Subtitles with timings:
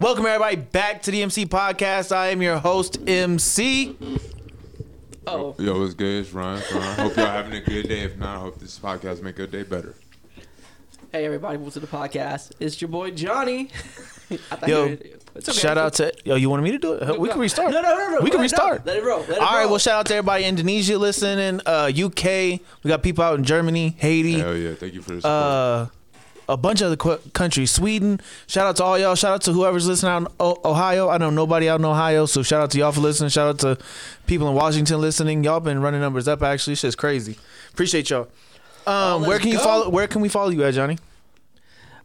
[0.00, 2.10] Welcome everybody back to the MC Podcast.
[2.14, 3.96] I am your host, MC.
[5.26, 6.24] Oh, Yo, what's good?
[6.24, 6.60] It's Ron.
[6.72, 6.96] Ron.
[6.98, 8.00] Hope y'all having a good day.
[8.00, 9.94] If not, I hope this podcast make your day better.
[11.12, 12.52] hey everybody, welcome to the podcast.
[12.60, 13.68] It's your boy Johnny.
[14.30, 14.98] I thought Yo, you were-
[15.36, 15.58] it's okay.
[15.58, 16.34] Shout out to yo.
[16.34, 17.20] You wanted me to do it?
[17.20, 17.70] We can restart.
[17.70, 18.20] No, no, no, no.
[18.20, 18.64] We go can ahead, no.
[18.64, 18.86] restart.
[18.86, 19.20] Let it roll.
[19.20, 19.60] Let it All right.
[19.60, 19.70] roll.
[19.70, 21.60] Well, shout out to everybody in Indonesia listening.
[21.66, 22.24] Uh, UK.
[22.82, 24.40] We got people out in Germany, Haiti.
[24.40, 24.74] Hell yeah.
[24.74, 25.32] Thank you for the support.
[25.32, 25.86] uh,
[26.52, 28.20] a bunch of other countries, Sweden.
[28.46, 29.14] Shout out to all y'all.
[29.14, 31.08] Shout out to whoever's listening out in o- Ohio.
[31.08, 33.30] I know nobody out in Ohio, so shout out to y'all for listening.
[33.30, 33.78] Shout out to
[34.26, 35.44] people in Washington listening.
[35.44, 36.42] Y'all been running numbers up.
[36.42, 37.38] Actually, shit's crazy.
[37.72, 38.22] Appreciate y'all.
[38.86, 39.88] Um, Oh, where can you follow?
[39.88, 40.98] Where can we follow you at, Johnny?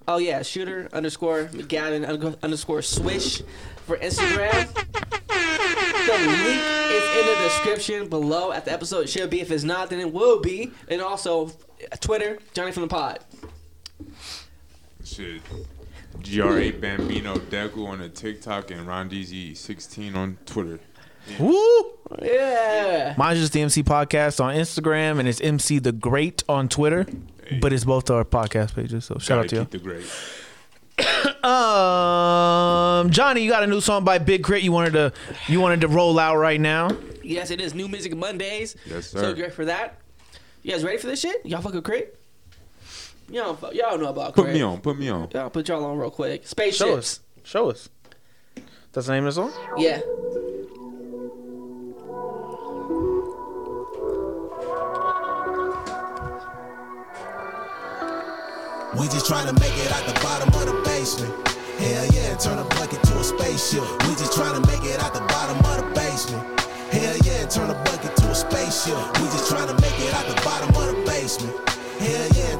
[0.07, 3.41] Oh yeah, shooter underscore McGavin underscore- underscore swish
[3.87, 4.71] for Instagram.
[5.25, 8.99] The link is in the description below at the episode.
[9.05, 9.41] It should be.
[9.41, 10.71] If it's not, then it will be.
[10.87, 11.51] And also
[11.99, 13.19] Twitter, Johnny from the Pod.
[15.05, 15.41] Shit.
[16.23, 20.79] GRA Bambino Deku on the TikTok and Ron DZ16 on Twitter.
[21.39, 21.91] Woo!
[22.21, 23.13] Yeah.
[23.17, 27.05] Mine's just the MC Podcast on Instagram, and it's MC the Great on Twitter.
[27.61, 29.05] But it's both our podcast pages.
[29.05, 29.79] So shout out to Gotta you.
[29.79, 30.05] the great.
[31.45, 34.63] Um, Johnny, you got a new song by Big Crit.
[34.63, 35.13] You wanted to
[35.47, 36.89] you wanted to roll out right now.
[37.23, 38.75] Yes, it is New Music Mondays.
[38.85, 39.99] Yes, So great for that.
[40.63, 41.45] You guys ready for this shit?
[41.45, 42.19] Y'all fuck fucking crit?
[43.29, 44.79] Y'all, fu- y'all know about Put me on.
[44.81, 45.29] Put me on.
[45.33, 46.45] Y'all put y'all on real quick.
[46.47, 46.77] Spaceships.
[46.77, 47.19] Show us.
[47.43, 47.89] Show us.
[48.93, 49.53] That's the name of the song.
[49.77, 49.99] Yeah.
[58.97, 61.33] We just tryna make it out the bottom of the basement.
[61.79, 63.83] Hell yeah, turn a bucket to a spaceship.
[64.07, 66.61] We just tryna make it out the bottom of the basement.
[66.93, 68.95] Hell yeah, turn a bucket to a spaceship.
[69.19, 71.74] We just tryna make it out the bottom of the basement.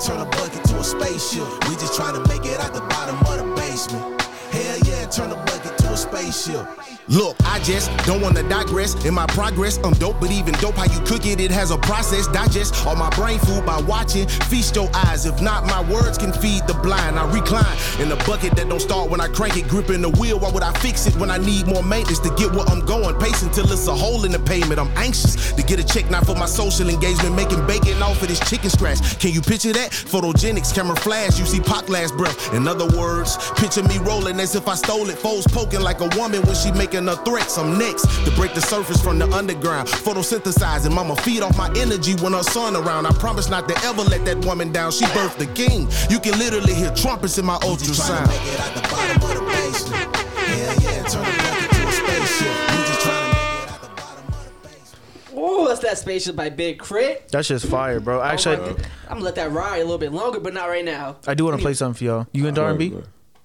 [0.05, 1.47] Turn a bucket to a spaceship.
[1.67, 4.21] We just trying to make it out the bottom of the basement.
[4.51, 6.94] Hell yeah, turn a bucket to a spaceship.
[7.07, 8.95] Look, I just don't wanna digress.
[9.05, 11.77] In my progress, I'm dope, but even dope how you cook it, it has a
[11.77, 12.25] process.
[12.27, 14.27] Digest all my brain food by watching.
[14.49, 15.27] Feast your eyes.
[15.27, 17.19] If not, my words can feed the blind.
[17.19, 19.67] I recline in a bucket that don't start when I crank it.
[19.67, 22.51] Gripping the wheel, why would I fix it when I need more maintenance to get
[22.51, 23.19] where I'm going?
[23.19, 24.79] Pacing till it's a hole in the pavement.
[24.79, 27.35] I'm anxious to get a check, not for my social engagement.
[27.35, 29.19] Making bacon off of this chicken scratch.
[29.19, 29.91] Can you picture that?
[29.91, 32.53] Photogenics, camera flash, you see Pac last breath.
[32.53, 35.19] In other words, picture me rolling as if I stole it.
[35.19, 37.57] Foes poking like a woman when she making her threats.
[37.57, 39.87] I'm next to break the surface from the underground.
[39.89, 43.05] Photosynthesizing, mama feed off my energy when her son around.
[43.05, 44.91] I promise not to ever let that woman down.
[44.91, 45.87] She birthed the king.
[46.09, 48.27] You can literally hear trumpets in my ultrasound.
[48.27, 50.15] Make it out the bottom of the basement.
[50.15, 52.47] Hell yeah, turn it back into a spaceship.
[52.71, 55.33] We just trying to make it out the bottom of the basement.
[55.35, 57.27] Oh, that's that spaceship by Big Crit.
[57.29, 58.19] That's just fire, bro.
[58.19, 58.75] Oh Actually, Oh
[59.09, 61.17] I'm gonna let that ride a little bit longer, but not right now.
[61.27, 62.27] I do want to play something for y'all.
[62.31, 62.93] You into R&B?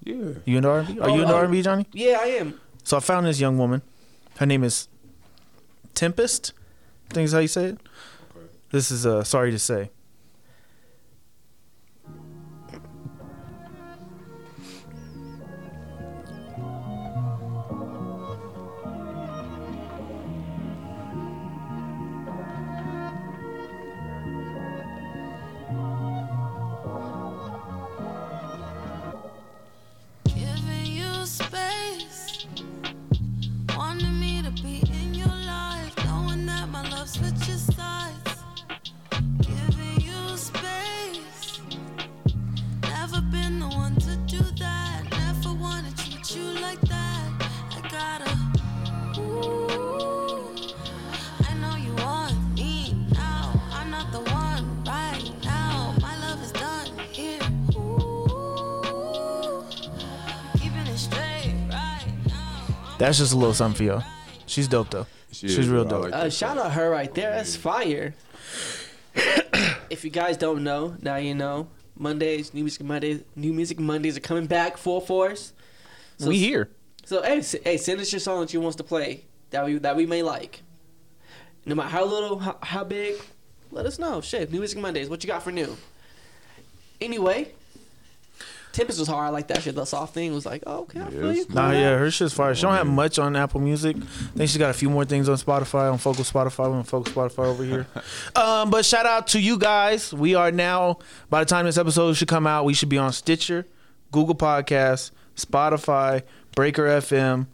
[0.04, 0.14] Yeah.
[0.44, 0.98] You into R&B?
[1.00, 1.36] Are you Oh, into oh.
[1.36, 1.86] R&B, Johnny?
[1.92, 2.60] Yeah, I am.
[2.90, 3.82] So I found this young woman.
[4.38, 4.88] Her name is
[5.94, 6.52] Tempest.
[7.08, 7.78] I think is how you say it.
[8.72, 9.92] This is uh, sorry to say.
[63.00, 64.04] That's just a little something for y'all.
[64.46, 65.06] She's dope though.
[65.32, 65.98] She She's is, real bro.
[65.98, 66.10] I dope.
[66.12, 66.66] like Uh, that shout shit.
[66.66, 67.30] out her right there.
[67.30, 68.14] That's fire.
[69.90, 71.68] if you guys don't know, now you know.
[71.96, 75.52] Mondays, new music Mondays, new music Mondays are coming back full force.
[76.18, 76.70] So, we here.
[77.04, 79.64] So hey, s- hey, send us your song that you want us to play that
[79.66, 80.62] we that we may like.
[81.66, 83.16] No matter how little, how, how big,
[83.70, 84.20] let us know.
[84.22, 85.08] Shit, new music Mondays.
[85.10, 85.76] What you got for new?
[87.00, 87.52] Anyway,
[88.72, 89.26] Tempest was hard.
[89.26, 89.74] I like that shit.
[89.74, 91.46] The soft thing was like, oh, okay, I feel you.
[91.50, 92.54] Nah, yeah, her shit's fire.
[92.54, 93.96] She don't have much on Apple Music.
[93.96, 96.70] I think she got a few more things on Spotify, on Focus Spotify.
[96.70, 97.86] We're on Focus Spotify over here.
[98.36, 100.14] um, but shout out to you guys.
[100.14, 103.12] We are now, by the time this episode should come out, we should be on
[103.12, 103.66] Stitcher,
[104.12, 106.22] Google Podcasts, Spotify,
[106.54, 107.46] Breaker FM.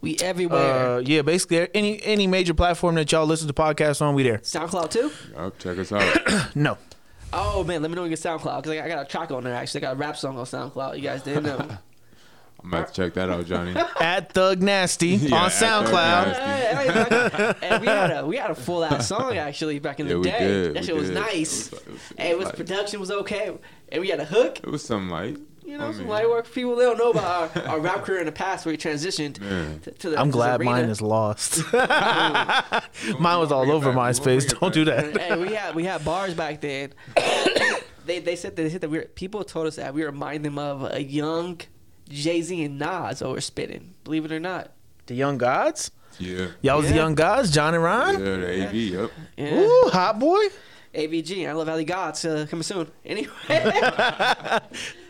[0.00, 0.96] We everywhere.
[0.96, 4.38] Uh, yeah, basically any any major platform that y'all listen to podcasts on, we there.
[4.38, 5.10] SoundCloud too.
[5.34, 6.50] Yup, check us out.
[6.56, 6.78] No.
[7.32, 9.08] Oh man, let me know when you get SoundCloud because I, got- I got a
[9.08, 9.54] track on there.
[9.54, 10.96] Actually, I got a rap song on SoundCloud.
[10.96, 11.58] You guys didn't know.
[12.62, 13.74] I'm about to check that out, Johnny.
[13.98, 16.26] At Thug Nasty Yeah, on at Thug SoundCloud.
[16.26, 17.66] Nasty.
[17.66, 20.18] and we had a we had a full out song actually back in Yeah, the
[20.18, 20.38] we day.
[20.40, 20.74] did.
[20.74, 21.68] That we shit was nice.
[21.68, 23.56] It was, it was, and it was production was okay,
[23.90, 24.58] and we had a hook.
[24.58, 25.38] It was some light.
[25.70, 26.50] You know, I some light work.
[26.52, 29.38] People they don't know about our, our rap career in the past where we transitioned
[29.40, 29.78] Man.
[29.80, 30.18] to, to the.
[30.18, 30.72] I'm to glad arena.
[30.72, 31.62] mine is lost.
[31.72, 33.96] mine was all over back.
[33.96, 34.58] We'll MySpace.
[34.58, 35.16] Don't do that.
[35.16, 36.92] Hey, we had we had bars back then.
[38.04, 40.44] they they said that they said that we were, people told us that we remind
[40.44, 41.60] them of a young
[42.08, 43.94] Jay Z and Nas over spitting.
[44.02, 44.72] Believe it or not.
[45.06, 45.92] The Young Gods?
[46.18, 46.48] Yeah.
[46.62, 48.20] Y'all was the Young Gods, John and Ron.
[48.20, 48.40] Yeah, Ron?
[48.40, 49.10] the AV, yep.
[49.36, 49.60] Yeah.
[49.60, 50.40] Ooh, hot boy.
[50.94, 51.48] AVG.
[51.48, 52.24] I love Valley Gods.
[52.24, 52.90] Uh, coming soon.
[53.04, 53.30] Anyway.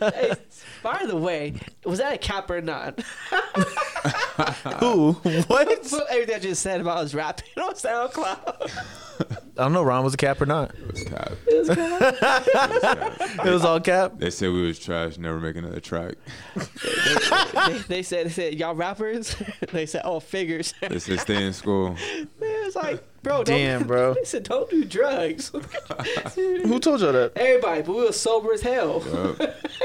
[0.01, 0.33] Hey,
[0.81, 1.53] by the way,
[1.85, 2.99] was that a cap or not?
[4.79, 5.11] Who?
[5.45, 5.67] What?
[6.09, 8.71] Everything I just said about us rapping on SoundCloud.
[9.59, 10.73] I don't know, Ron was a cap or not.
[10.73, 11.31] It was cap.
[11.45, 12.15] It was cap.
[12.47, 13.45] It was cap.
[13.45, 14.13] It was all cap.
[14.17, 16.15] They said we was trash, never make another track.
[16.55, 19.35] they, they said, they said, y'all rappers?
[19.71, 20.73] they said, oh, figures.
[20.81, 21.95] They said stay in school.
[21.99, 24.13] it was like, bro, don't, Damn, bro.
[24.13, 25.49] They said, don't do drugs.
[26.35, 27.33] Who told y'all that?
[27.35, 29.03] Everybody, but we were sober as hell.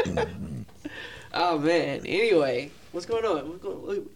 [0.06, 0.28] Yup.
[1.38, 2.00] Oh, man.
[2.06, 3.46] Anyway, what's going on?
[3.46, 4.08] What's going,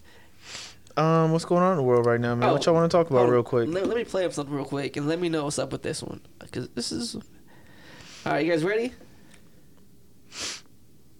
[0.97, 2.51] Um, what's going on in the world right now, man?
[2.51, 3.35] what Oh, y'all want to talk about hold on.
[3.35, 3.69] real quick?
[3.69, 5.83] Let, let me play up something real quick and let me know what's up with
[5.83, 6.23] this one.
[6.39, 7.17] Because this is.
[7.17, 7.23] All
[8.33, 8.95] right, you guys ready?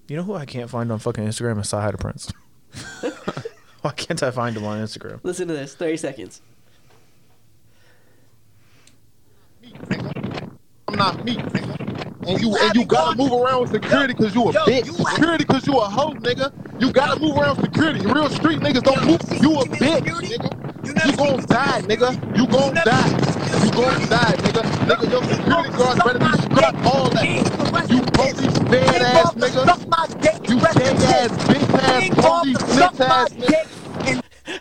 [0.09, 2.33] You know who I can't find on fucking Instagram is Sahida Prince.
[3.83, 5.21] Why can't I find him on Instagram?
[5.23, 6.41] Listen to this 30 seconds.
[10.89, 11.77] I'm not me, nigga.
[12.27, 14.87] And you and you gotta move around with security cause you a bitch.
[15.15, 16.53] Security cause you a hoe, nigga.
[16.81, 18.07] You gotta move around with security.
[18.07, 19.21] Real street niggas don't move.
[19.43, 21.07] You a bitch, nigga.
[21.07, 22.37] You gon' die, nigga.
[22.37, 23.09] You gon' die.
[23.65, 24.63] You gon' die, nigga.
[24.87, 27.29] Nigga, your security guards better be strapped all that.
[27.91, 29.67] You police bad ass nigga.
[30.49, 33.80] You big ass, bitch ass, police bitch ass nigga.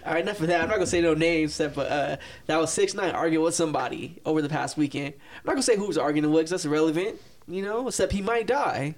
[0.06, 0.62] All right, enough of that.
[0.62, 3.56] I'm not gonna say no names, except but uh, that was six nine arguing with
[3.56, 5.14] somebody over the past weekend.
[5.16, 7.20] I'm not gonna say who was arguing with, 'cause that's irrelevant.
[7.48, 8.96] You know, except he might die.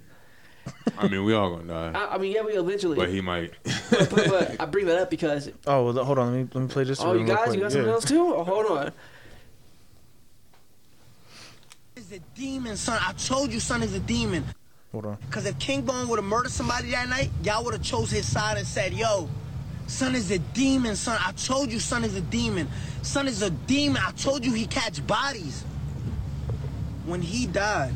[0.98, 2.96] I mean, we all gonna die, I, I mean, yeah, we eventually.
[2.96, 3.54] but he might.
[3.90, 6.34] but, but, but I bring that up because Oh, well, hold on.
[6.34, 7.02] Let me let me play this.
[7.02, 7.56] oh, you guys, quick.
[7.56, 7.94] you got something Yeah.
[7.94, 8.34] else too?
[8.36, 8.92] Oh, hold on.
[11.96, 13.00] is a demon, son.
[13.02, 14.44] I told you, son is a demon.
[14.92, 15.18] Hold on.
[15.30, 18.30] Cause if King Von would have murdered somebody that night, y'all would have chose his
[18.30, 19.30] side and said, "Yo,
[19.92, 21.20] son is a demon, son.
[21.20, 22.68] I told you, son is a demon.
[23.02, 24.02] Son is a demon.
[24.04, 25.64] I told you he catch bodies."
[27.06, 27.94] When he died,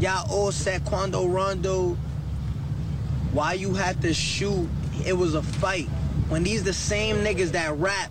[0.00, 1.96] y'all all said Quando Rondo.
[3.32, 4.68] Why you had to shoot?
[5.06, 5.88] It was a fight.
[6.28, 8.10] When these the same niggas that rap,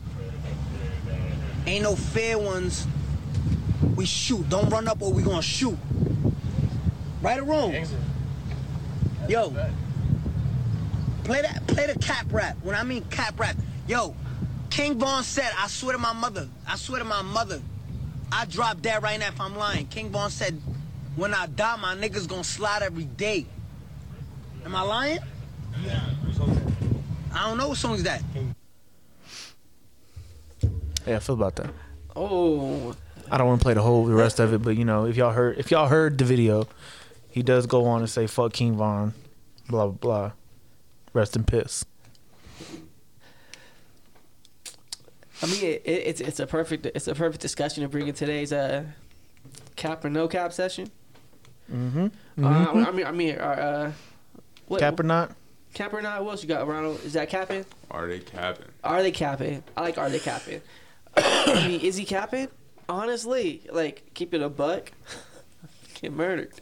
[1.65, 2.87] ain't no fair ones.
[3.95, 4.47] We shoot.
[4.49, 5.77] Don't run up or we gonna shoot.
[7.21, 7.75] Right or wrong?
[9.29, 9.53] Yo.
[11.23, 12.57] Play that play the cap rap.
[12.63, 13.55] When I mean cap rap,
[13.87, 14.15] yo,
[14.69, 17.61] King Von said, I swear to my mother, I swear to my mother,
[18.31, 19.87] I drop dead right now if I'm lying.
[19.87, 20.59] King Von said,
[21.15, 23.45] when I die, my niggas gonna slide every day.
[24.65, 25.19] Am I lying?
[27.33, 28.21] I don't know what song is that.
[31.05, 31.69] Yeah, I feel about that.
[32.15, 32.95] Oh,
[33.29, 35.17] I don't want to play the whole the rest of it, but you know, if
[35.17, 36.67] y'all heard if y'all heard the video,
[37.29, 39.13] he does go on and say "fuck King Von,"
[39.67, 40.31] blah blah blah.
[41.13, 41.85] Rest in piss.
[45.41, 48.13] I mean, it, it, it's it's a perfect it's a perfect discussion to bring in
[48.13, 48.83] today's uh
[49.75, 50.89] cap or no cap session.
[51.71, 52.07] Mm-hmm.
[52.43, 52.47] Uh,
[52.87, 53.91] I mean, I mean, uh, uh,
[54.67, 55.35] what, Cap or not?
[55.73, 56.23] cap or not?
[56.23, 57.03] What else you got, Ronald?
[57.03, 57.65] Is that capping?
[57.89, 58.67] Are they capping?
[58.83, 59.63] Are they capping?
[59.75, 60.61] I like are they capping?
[61.17, 62.47] I mean, is he capping?
[62.87, 64.91] Honestly, like keep it a buck,
[66.01, 66.53] get murdered.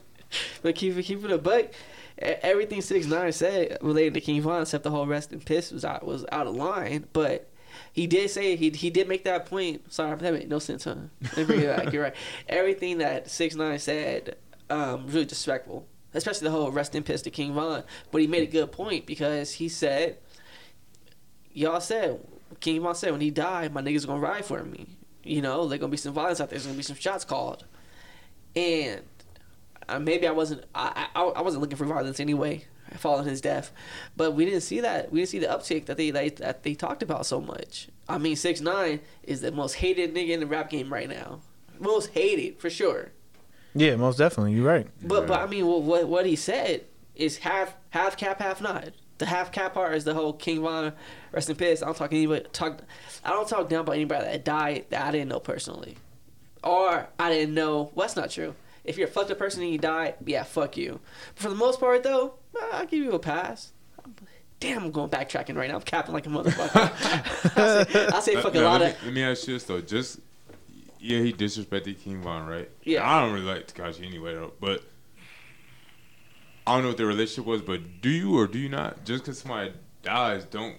[0.62, 1.66] but keep it keep it a buck.
[2.18, 5.84] Everything six nine said related to King Von, except the whole rest in piss was
[5.84, 7.06] out was out of line.
[7.12, 7.50] But
[7.92, 9.92] he did say he he did make that point.
[9.92, 10.94] Sorry, that made no sense, huh?
[11.22, 11.92] Let me bring it back.
[11.92, 12.14] You're right.
[12.48, 14.36] Everything that six nine said
[14.70, 17.84] um, was really disrespectful, especially the whole rest in piss to King Von.
[18.10, 20.18] But he made a good point because he said
[21.52, 22.20] y'all said
[22.60, 24.86] King Von said when he died, my niggas gonna ride for me.
[25.22, 26.58] You know, there's gonna be some violence out there.
[26.58, 27.64] There's gonna be some shots called,
[28.54, 29.02] and
[29.88, 30.64] uh, maybe I wasn't.
[30.74, 32.64] I, I I wasn't looking for violence anyway,
[32.96, 33.72] following his death,
[34.16, 35.12] but we didn't see that.
[35.12, 37.88] We didn't see the uptick that they that, that they talked about so much.
[38.08, 41.40] I mean, six nine is the most hated nigga in the rap game right now.
[41.78, 43.10] Most hated for sure.
[43.74, 44.54] Yeah, most definitely.
[44.54, 44.86] You're right.
[45.02, 48.88] But but I mean, what what, what he said is half half cap, half not.
[49.18, 50.92] The half cap part is the whole King Von
[51.32, 51.82] rest in peace.
[51.82, 52.80] I don't talk anybody talk.
[53.24, 55.96] I don't talk down about anybody that died that I didn't know personally,
[56.62, 57.90] or I didn't know.
[57.94, 58.54] Well, that's not true.
[58.86, 61.00] If you're a fucked up person and you die, yeah, fuck you.
[61.34, 62.34] But for the most part, though,
[62.72, 63.72] I'll give you a pass.
[64.60, 65.76] Damn, I'm going backtracking right now.
[65.76, 67.56] I'm capping like a motherfucker.
[67.56, 69.04] I say, I say Now- fuck a now, lot let, of.
[69.04, 69.80] let me ask you this though.
[69.80, 70.20] Just
[70.98, 72.70] yeah, he disrespected King Von, right?
[72.82, 73.08] Yeah.
[73.08, 74.82] I don't really like Tekashi anyway though, but
[76.66, 77.62] I don't know what their relationship was.
[77.62, 79.04] But do you or do you not?
[79.04, 80.76] Just because somebody dies, don't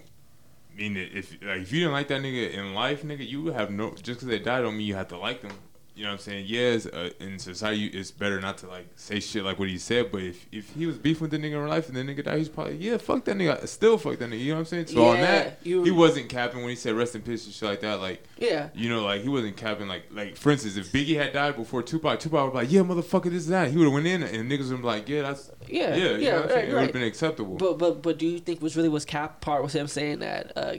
[0.76, 3.70] mean that if like if you didn't like that nigga in life, nigga, you have
[3.70, 3.90] no.
[3.92, 5.52] Just because they died don't mean you have to like them.
[5.98, 6.44] You know what I'm saying?
[6.46, 10.12] Yes, uh, in society, it's better not to like say shit like what he said.
[10.12, 12.38] But if, if he was beefing with the nigga in life and the nigga died,
[12.38, 13.66] he's probably yeah, fuck that nigga.
[13.66, 14.38] Still fuck that nigga.
[14.38, 14.86] You know what I'm saying?
[14.86, 17.68] So on that, you- he wasn't capping when he said rest in peace and shit
[17.68, 18.00] like that.
[18.00, 18.68] Like Yeah.
[18.74, 21.82] you know, like he wasn't capping like like for instance, if Biggie had died before
[21.82, 23.70] Tupac, Tupac would be like, yeah, motherfucker, this is that.
[23.72, 26.16] He would have went in and niggas would be like, yeah, that's Yeah, yeah, you
[26.18, 26.58] yeah, know what I'm saying?
[26.60, 27.56] right, it would have been acceptable.
[27.56, 30.52] But but but do you think was really was cap part was him saying that
[30.56, 30.74] uh,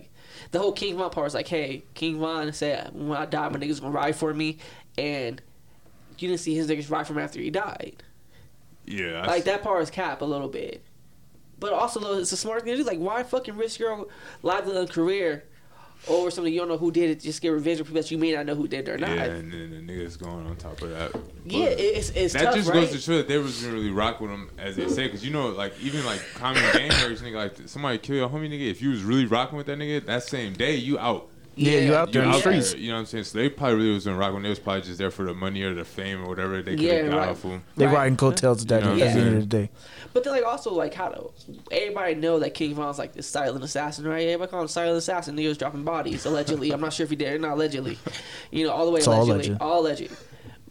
[0.51, 3.57] the whole King Von part was like, hey, King Von said when I die, my
[3.59, 4.57] niggas gonna ride for me,
[4.98, 5.41] and
[6.17, 8.03] you didn't see his niggas ride from after he died.
[8.86, 10.84] yeah, I Like s- that part is cap a little bit.
[11.60, 12.84] But also though, it's a smart thing to do.
[12.84, 14.08] Like why fucking risk your
[14.43, 15.43] livelihood and career
[16.08, 18.17] over something you don't know who did it, just get revenge on people that you
[18.17, 19.10] may not know who did it or not.
[19.10, 21.12] yeah, Yeah, and then the niggas going on top of that.
[21.12, 22.75] But it- it's it's that tough, just right?
[22.75, 25.31] goes to show that they wasn't really rock with him as they say, because you
[25.31, 28.69] know, like even like common gang nigga, like somebody kill your homie, nigga.
[28.72, 31.29] If you was really rocking with that nigga, that same day you out.
[31.59, 32.71] Yeah, you out there in the streets.
[32.71, 33.23] there, you know what I'm saying?
[33.25, 35.33] So they probably really was in rock when They was probably just there for the
[35.33, 37.29] money or the fame or whatever they could have Yeah, got right.
[37.29, 37.63] off him.
[37.75, 37.93] They Right.
[37.93, 39.69] riding coattails of that You know at the end of the day.
[40.13, 41.31] But then, like, also, like, how do
[41.71, 44.23] everybody know that King Von's like this silent assassin, right?
[44.27, 45.37] Everybody call him silent assassin.
[45.37, 46.71] He was dropping bodies allegedly.
[46.71, 47.99] I'm not sure if he did or not allegedly.
[48.51, 49.61] You know, all the way It's all allegedly, alleged.
[49.61, 50.11] all alleged.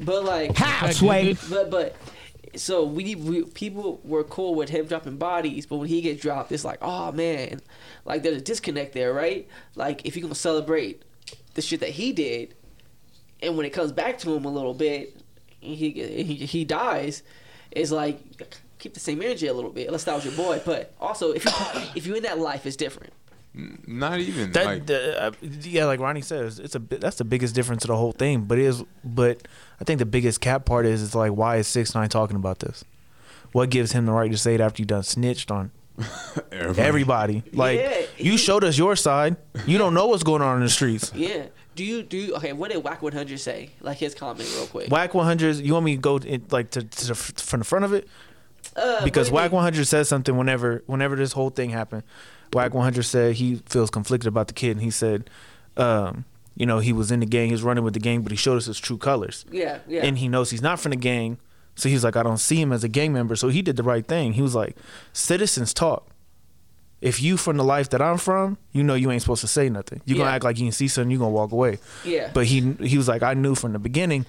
[0.01, 1.37] But like, How, Sway?
[1.51, 1.95] but but.
[2.57, 6.53] So we, we people were cool with him dropping bodies, but when he gets dropped,
[6.53, 7.61] it's like, oh man,
[8.05, 9.49] like there's a disconnect there, right?
[9.75, 11.03] Like if you're gonna celebrate
[11.55, 12.55] the shit that he did,
[13.43, 15.21] and when it comes back to him a little bit,
[15.61, 17.23] he he, he dies,
[17.71, 18.21] it's like
[18.79, 19.87] keep the same energy a little bit.
[19.87, 21.51] Unless that was your boy, but also if you
[21.95, 23.13] if you're in that life, it's different.
[23.87, 25.31] Not even That like the, uh,
[25.63, 28.43] yeah, like Ronnie says, it's a that's the biggest difference of the whole thing.
[28.43, 29.49] But it is, but
[29.81, 32.61] I think the biggest cap part is it's like why is six nine talking about
[32.61, 32.85] this?
[33.53, 35.73] What gives him the right to say it after you done snitched on
[36.53, 36.81] everybody.
[36.83, 37.43] everybody?
[37.53, 39.37] Like Yeah, you he- showed us your side.
[39.67, 41.11] You don't know what's going on in the streets.
[41.17, 41.47] Yeah.
[41.75, 42.53] Do you do you, okay?
[42.53, 43.71] What did Wack 100 say?
[43.81, 44.91] Like his comment, real quick.
[44.91, 45.57] Wack 100.
[45.59, 48.09] You want me to go in, like to, to the, from the front of it
[48.75, 52.03] Uh, because Wack 100 says something whenever whenever this whole thing happened.
[52.53, 55.29] Wack 100 said he feels conflicted about the kid, and he said,
[55.77, 56.25] um,
[56.57, 58.37] you know, he was in the gang, he was running with the gang, but he
[58.37, 59.45] showed us his true colors.
[59.51, 60.05] Yeah, yeah.
[60.05, 61.39] and he knows he's not from the gang.
[61.77, 63.37] So he's like, I don't see him as a gang member.
[63.37, 64.33] So he did the right thing.
[64.33, 64.77] He was like,
[65.13, 66.09] citizens talk.
[67.01, 69.69] If you from the life that I'm from, you know you ain't supposed to say
[69.69, 70.03] nothing.
[70.05, 71.13] You're gonna act like you can see something.
[71.13, 71.79] you're gonna walk away.
[72.05, 72.33] Yeah.
[72.35, 74.27] But he he was like, I knew from the beginning,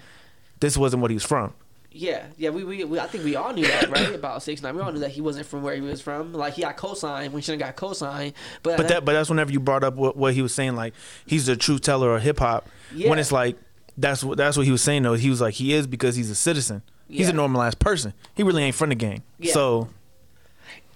[0.60, 1.56] this wasn't what he was from.
[1.92, 4.14] Yeah, yeah, we, we, we I think we all knew that, right?
[4.14, 6.34] About six nine, we all knew that he wasn't from where he was from.
[6.34, 8.34] Like he got cosigned when he shouldn't got cosigned.
[8.62, 10.94] But, But that but that's whenever you brought up what, what he was saying, like
[11.26, 12.70] he's the true teller of hip hop.
[12.94, 13.10] Yeah.
[13.10, 13.58] When it's like
[13.98, 15.16] that's what that's what he was saying though.
[15.16, 16.84] He was like he is because he's a citizen.
[17.08, 18.14] He's a normalized person.
[18.36, 19.24] He really ain't from the gang.
[19.40, 19.54] Yeah.
[19.54, 19.90] So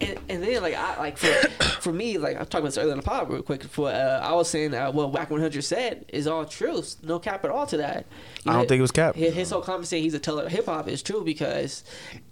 [0.04, 1.28] and, and then like I like for
[1.82, 3.64] for me like I'm talking about this earlier in the pod real quick.
[3.64, 7.44] For uh, I was saying that what Wack 100 said is all truth, no cap
[7.46, 8.06] at all to that.
[8.44, 9.16] You I don't think it was cap.
[9.16, 11.84] His, his whole comment saying he's a teller of hip hop is true because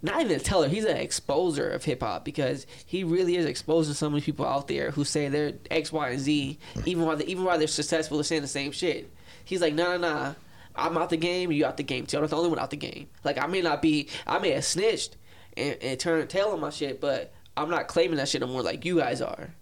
[0.02, 3.94] not even a teller, he's an exposer of hip hop because he really is exposing
[3.94, 7.26] so many people out there who say they're X, Y, and Z, even while they,
[7.26, 9.12] even while they're successful, they're saying the same shit.
[9.44, 10.36] He's like, no, no, no.
[10.76, 12.18] I'm out the game, you out the game too.
[12.18, 13.10] I'm not the only one out the game.
[13.24, 15.18] Like I may not be, I may have snitched
[15.58, 18.62] and, and turned tail on my shit, but I'm not claiming that shit no more
[18.62, 19.54] like you guys are.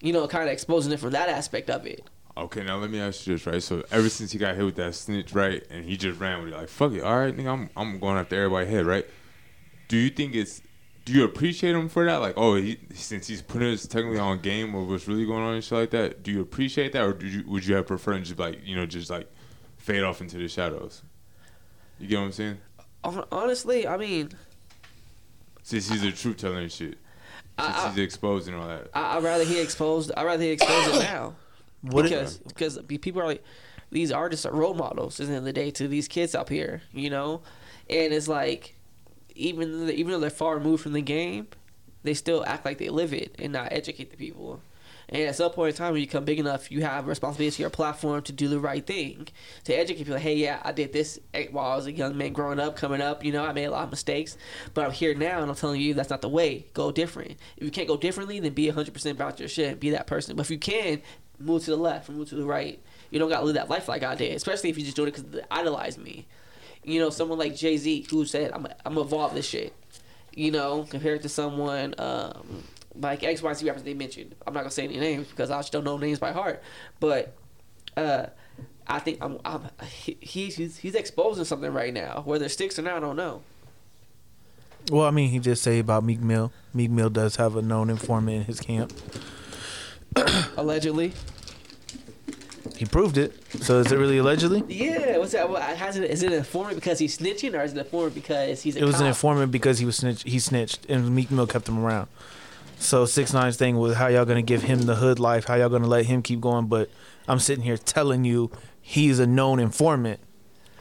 [0.00, 2.02] You know, kind of exposing it from that aspect of it.
[2.36, 3.62] Okay, now let me ask you this, right?
[3.62, 6.52] So ever since he got hit with that snitch, right, and he just ran with
[6.52, 9.06] it, like fuck it, all right, nigga, I'm I'm going after everybody head, right?
[9.88, 10.62] Do you think it's
[11.04, 12.16] do you appreciate him for that?
[12.16, 15.54] Like, oh, he, since he's putting us technically on game of what's really going on
[15.54, 18.24] and shit like that, do you appreciate that, or do you would you have preferred
[18.24, 19.28] just like you know just like
[19.76, 21.02] fade off into the shadows?
[21.98, 22.58] You get what I'm saying?
[23.04, 24.30] Honestly, I mean,
[25.62, 26.98] Since he's a truth teller and shit,
[27.60, 28.88] I- I- he's exposed and all that.
[28.94, 30.10] I, I'd rather he exposed.
[30.16, 31.34] I'd rather he exposed it now.
[31.82, 33.42] What it- because because people are like
[33.90, 36.48] these artists are role models at the end of the day to these kids up
[36.50, 37.40] here, you know,
[37.88, 38.76] and it's like
[39.34, 41.48] even th- even though they're far removed from the game,
[42.02, 44.60] they still act like they live it and not educate the people.
[45.10, 47.56] And at some point in time, when you become big enough, you have a responsibility
[47.56, 49.26] to your platform to do the right thing,
[49.64, 50.18] to educate people.
[50.18, 51.18] Hey, yeah, I did this
[51.50, 53.24] while I was a young man growing up, coming up.
[53.24, 54.36] You know, I made a lot of mistakes,
[54.72, 56.66] but I'm here now, and I'm telling you that's not the way.
[56.74, 57.32] Go different.
[57.56, 59.80] If you can't go differently, then be 100% about your shit.
[59.80, 60.36] Be that person.
[60.36, 61.02] But if you can,
[61.40, 62.80] move to the left or move to the right.
[63.10, 65.16] You don't gotta live that life like I did, especially if you're just doing it
[65.16, 66.26] because they idolize me.
[66.84, 69.74] You know, someone like Jay Z who said, "I'm I'm evolve this shit."
[70.34, 72.62] You know, compared to someone um,
[72.94, 74.34] like X, Y, Z rappers they mentioned.
[74.46, 76.62] I'm not gonna say any names because I just don't know names by heart.
[76.98, 77.34] But
[77.96, 78.26] uh,
[78.86, 82.22] I think I'm, I'm he, he's he's exposing something right now.
[82.24, 83.42] Whether it sticks or not, I don't know.
[84.90, 86.52] Well, I mean, he just say about Meek Mill.
[86.72, 88.92] Meek Mill does have a known informant in his camp.
[90.56, 91.12] Allegedly.
[92.76, 93.34] He proved it.
[93.62, 94.64] So is it really allegedly?
[94.68, 95.50] Yeah, what's that?
[95.50, 98.14] What, has it, is it an informant because he's snitching, or is it an informant
[98.14, 99.02] because he's a It was cop?
[99.02, 100.22] an informant because he was snitch.
[100.22, 102.08] He snitched, and Meek Mill kept him around.
[102.80, 105.44] So six nine's thing was how y'all gonna give him the hood life?
[105.44, 106.66] How y'all gonna let him keep going?
[106.66, 106.90] But
[107.28, 110.18] I'm sitting here telling you he's a known informant,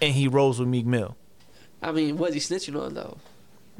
[0.01, 1.15] and he rolls with Meek Mill.
[1.81, 3.17] I mean, what's he snitching on though?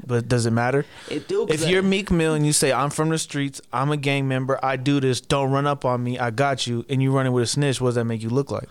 [0.06, 0.84] But does it matter?
[1.10, 1.46] It do.
[1.46, 4.28] 'cause If you're Meek Mill and you say I'm from the streets, I'm a gang
[4.28, 7.32] member, I do this, don't run up on me, I got you, and you running
[7.32, 8.68] with a snitch, what does that make you look like?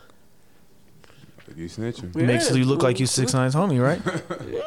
[1.56, 2.16] You snitching.
[2.16, 4.00] Yeah, Makes you look like you six nine's homie, right?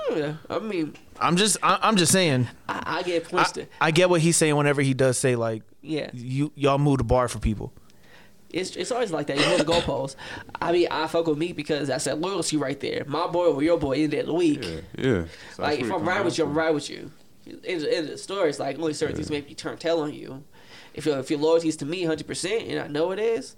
[0.17, 2.49] Yeah, I mean, I'm just, I, I'm just saying.
[2.69, 3.67] I, I get points I, to.
[3.81, 7.05] I get what he's saying whenever he does say like, Yeah, you y'all move the
[7.05, 7.73] bar for people.
[8.51, 9.39] it's it's always like that.
[9.39, 10.17] You move the goalposts.
[10.61, 13.05] I mean, I fuck with me because that's that loyalty right there.
[13.07, 14.65] My boy or your boy in the week.
[14.65, 15.25] Yeah, yeah.
[15.57, 16.59] So like if I'm it riding comes with you, I'm to.
[16.59, 17.11] riding with you.
[17.65, 20.13] In the, in the story, it's like only certain things make me turn tail on
[20.15, 20.45] you.
[20.95, 23.57] If your if your loyalty is to me 100, percent and I know it is,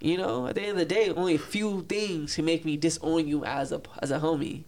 [0.00, 2.76] you know, at the end of the day, only a few things can make me
[2.76, 4.64] disown you as a as a homie.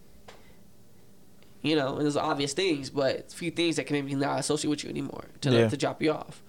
[1.61, 4.39] You know, and there's obvious things, but a few things that can make me not
[4.39, 5.67] associate with you anymore to Yeah.
[5.69, 6.43] to drop you off.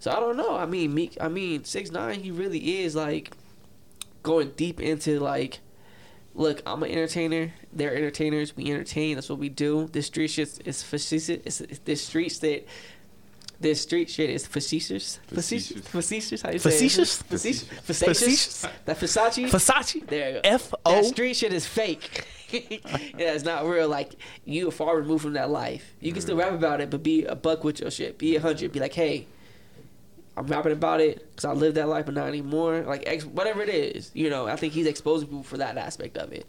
[0.00, 0.56] So I don't know.
[0.56, 1.16] I mean, Meek.
[1.20, 2.20] I mean, six nine.
[2.20, 3.32] He really is like
[4.22, 5.60] going deep into like
[6.34, 7.52] look, I'm an entertainer.
[7.72, 8.56] They're entertainers.
[8.56, 9.16] We entertain.
[9.16, 9.88] That's what we do.
[9.90, 11.28] This street shit is facetious.
[11.44, 12.68] It's, it's this street shit.
[13.60, 15.18] This street shit is facetious.
[15.26, 15.80] Facetious.
[15.88, 16.42] Facetious.
[16.42, 16.72] How you say it?
[16.72, 17.22] Facetious?
[17.22, 17.62] Facetious.
[17.62, 18.18] Facetious?
[18.18, 18.66] Facetious.
[18.84, 19.50] That Versace.
[19.50, 20.40] Versace, There you go.
[20.44, 22.24] F That street shit is fake.
[22.50, 23.88] yeah, it's not real.
[23.88, 25.92] Like you are far removed from that life.
[26.00, 26.50] You can still mm-hmm.
[26.50, 28.16] rap about it, but be a buck with your shit.
[28.16, 28.70] Be a hundred.
[28.70, 29.26] Be like, hey,
[30.36, 32.82] I'm rapping about it because I lived that life, but not anymore.
[32.82, 34.46] Like ex- whatever it is, you know.
[34.46, 36.46] I think he's exposing people for that aspect of it.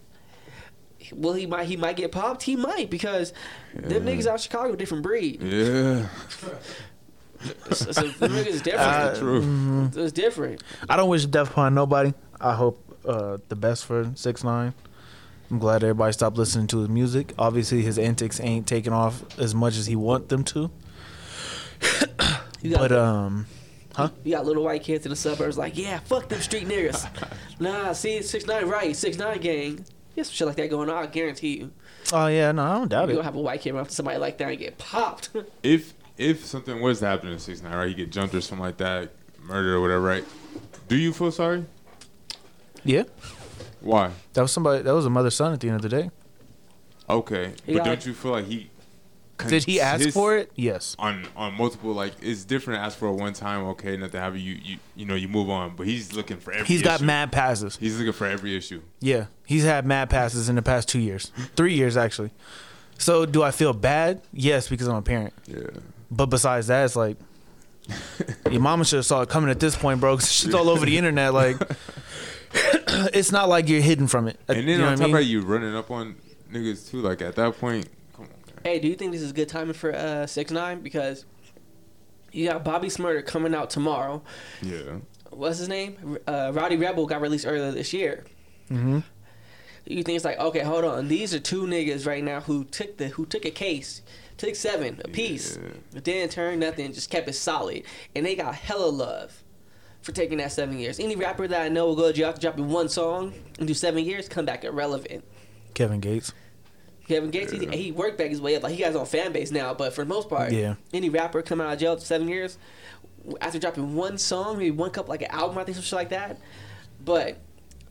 [1.14, 2.44] Well, he might he might get popped.
[2.44, 3.34] He might because
[3.74, 5.42] them niggas out of Chicago different breed.
[5.42, 6.08] Yeah.
[7.72, 8.80] So, so them niggas different.
[8.80, 9.92] Uh, True.
[9.96, 10.64] it's different.
[10.90, 12.14] I don't wish death upon nobody.
[12.42, 14.74] I hope uh, the best for six nine.
[15.52, 17.34] I'm glad everybody stopped listening to his music.
[17.40, 20.70] Obviously, his antics ain't taking off as much as he want them to.
[22.62, 23.46] You got, But um,
[23.96, 24.10] huh?
[24.26, 27.08] you got little white kids in the suburbs like, yeah, fuck them street niggas.
[27.62, 29.86] nah, see, six nine right, six nine gang.
[30.14, 31.04] There's some shit like that going on.
[31.04, 31.72] I guarantee you.
[32.12, 33.16] oh yeah, no, I don't doubt You it.
[33.16, 35.30] gonna have a white kid run up to somebody like that and get popped.
[35.64, 38.64] If if something was to happen in six nine, right, you get jumped or something
[38.64, 40.26] like that, murder or whatever, right?
[40.88, 41.66] Do you feel sorry?
[42.84, 43.04] Yeah,
[43.82, 44.12] Why?
[44.34, 44.84] that was somebody.
[44.84, 46.12] That was a mother son at the end of the day.
[47.10, 48.70] Okay, He but got- don't you feel like he?
[49.48, 50.52] Did he ask his- for it?
[50.56, 50.98] Yes.
[51.00, 52.78] On on multiple like it's different.
[52.80, 54.40] to Ask for it one time, okay, nothing happen.
[54.42, 56.66] You you you know you move on, but he's looking for every.
[56.68, 57.06] He's got issue.
[57.06, 57.78] mad passes.
[57.78, 58.82] He's looking for every issue.
[59.00, 62.32] Yeah, he's had mad passes in the past two years, three years actually.
[62.98, 64.22] So do I feel bad?
[64.34, 65.34] Yes, because I'm a parent.
[65.48, 65.68] Yeah.
[66.12, 67.18] But besides that, it's like
[68.52, 70.16] your mama should have saw it coming at this point, bro.
[70.18, 71.34] 'cause shit's all over the internet.
[71.34, 71.58] Like
[73.14, 74.40] it's not like you're hidden from it.
[74.48, 75.16] And then You know on top I of mean?
[75.18, 76.16] that, you running up on
[76.52, 77.02] niggas too.
[77.02, 78.56] Like at that point, come on, man.
[78.64, 80.82] hey, do you think this is good timing for uh six nine?
[80.82, 81.26] Because
[82.32, 84.22] you got Bobby Shmurda coming out tomorrow.
[84.62, 84.98] Yeah.
[85.32, 86.18] What's his name?
[86.28, 88.26] Uh, Rowdy Rebel got released earlier this year.
[88.72, 89.04] Mhm.
[89.86, 91.08] You think it's like okay, hold on.
[91.08, 94.02] These are two niggas right now who took the who took a case,
[94.40, 95.70] took seven a piece, Yeah.
[95.94, 97.84] but didn't turn nothing, just kept it solid,
[98.16, 99.44] and they got hella love
[100.02, 101.00] for taking that seven years.
[101.00, 103.74] Any rapper that I know will go to jail after dropping one song and do
[103.74, 105.24] seven years, come back irrelevant.
[105.74, 106.34] Kevin Gates.
[107.08, 108.64] Kevin Gates, he, he worked back his way up.
[108.64, 110.76] Like he got his own fan base now, but for the most part, Yeah.
[110.94, 112.58] any rapper coming out of jail for seven years
[113.42, 116.10] after dropping one song, maybe one couple like an album, I think some shit like
[116.10, 116.38] that.
[117.04, 117.38] But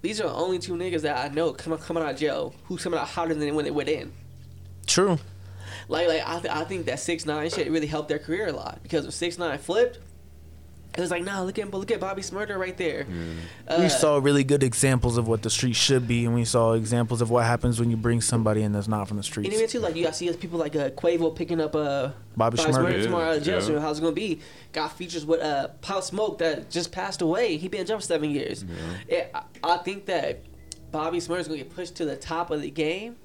[0.03, 2.83] these are the only two niggas that I know coming coming out of jail who's
[2.83, 4.13] coming out hotter than when they went in.
[4.87, 5.19] True.
[5.89, 8.53] Like like I, th- I think that six nine shit really helped their career a
[8.53, 9.99] lot because when six nine flipped,
[10.97, 13.07] it was like nah look at look at Bobby Shmurda right there.
[13.67, 16.73] Uh, we saw really good examples of what the street should be, and we saw
[16.73, 19.47] examples of what happens when you bring somebody in that's not from the street.
[19.47, 19.75] And streets.
[19.75, 22.97] even too, like you got see people like uh, Quavo picking up uh, Bobby Shmurda.
[22.99, 23.61] Yeah, tomorrow out of jail.
[23.61, 23.67] yeah.
[23.67, 24.41] So how's it gonna be?
[24.73, 27.57] Got features with uh, Pop Smoke that just passed away.
[27.57, 28.65] He been in jail for seven years.
[29.09, 30.41] Yeah, I, I think that
[30.91, 33.17] Bobby Shmurda's gonna get pushed to the top of the game,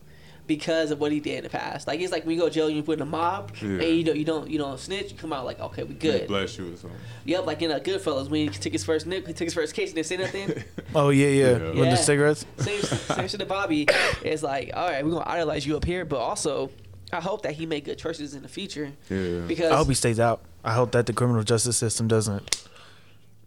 [0.45, 1.87] because of what he did in the past.
[1.87, 3.69] Like it's like when you go to jail, and you put in a mob, Yeah.
[3.69, 5.11] and you don't you don't you don't snitch.
[5.11, 6.27] You come out like okay, we good.
[6.27, 6.99] Bless you or something.
[7.25, 9.73] Yep, like in uh, Goodfellas when he took his first nick, he took his first
[9.73, 10.63] case and didn't say nothing.
[10.95, 11.57] Oh yeah, yeah.
[11.57, 11.69] Yeah.
[11.79, 12.45] With the cigarettes.
[12.57, 13.87] same, same shit to Bobby.
[14.23, 16.69] It's like, all right, we're gonna idolize you up here, but also,
[17.11, 18.91] I hope that he make good choices in the future.
[19.09, 19.39] Yeah.
[19.47, 20.41] Because I hope he stays out.
[20.63, 22.67] I hope that the criminal justice system doesn't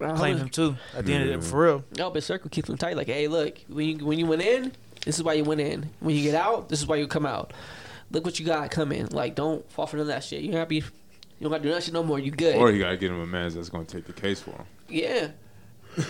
[0.00, 0.76] I hope- claim him too.
[0.94, 1.84] At the end of it, for real.
[1.98, 2.96] I hope his circle keeps him tight.
[2.96, 4.72] Like, hey, look, when you when you went in,
[5.06, 5.88] this is why you went in.
[6.00, 7.54] When you get out, this is why you come out.
[8.10, 9.06] Look what you got coming.
[9.06, 10.42] Like, don't fall for none of that shit.
[10.42, 10.82] You gotta be, you
[11.40, 12.18] don't gotta do that shit no more.
[12.18, 12.56] You good?
[12.56, 14.66] Or you gotta get him a man that's gonna take the case for him.
[14.90, 15.28] yeah.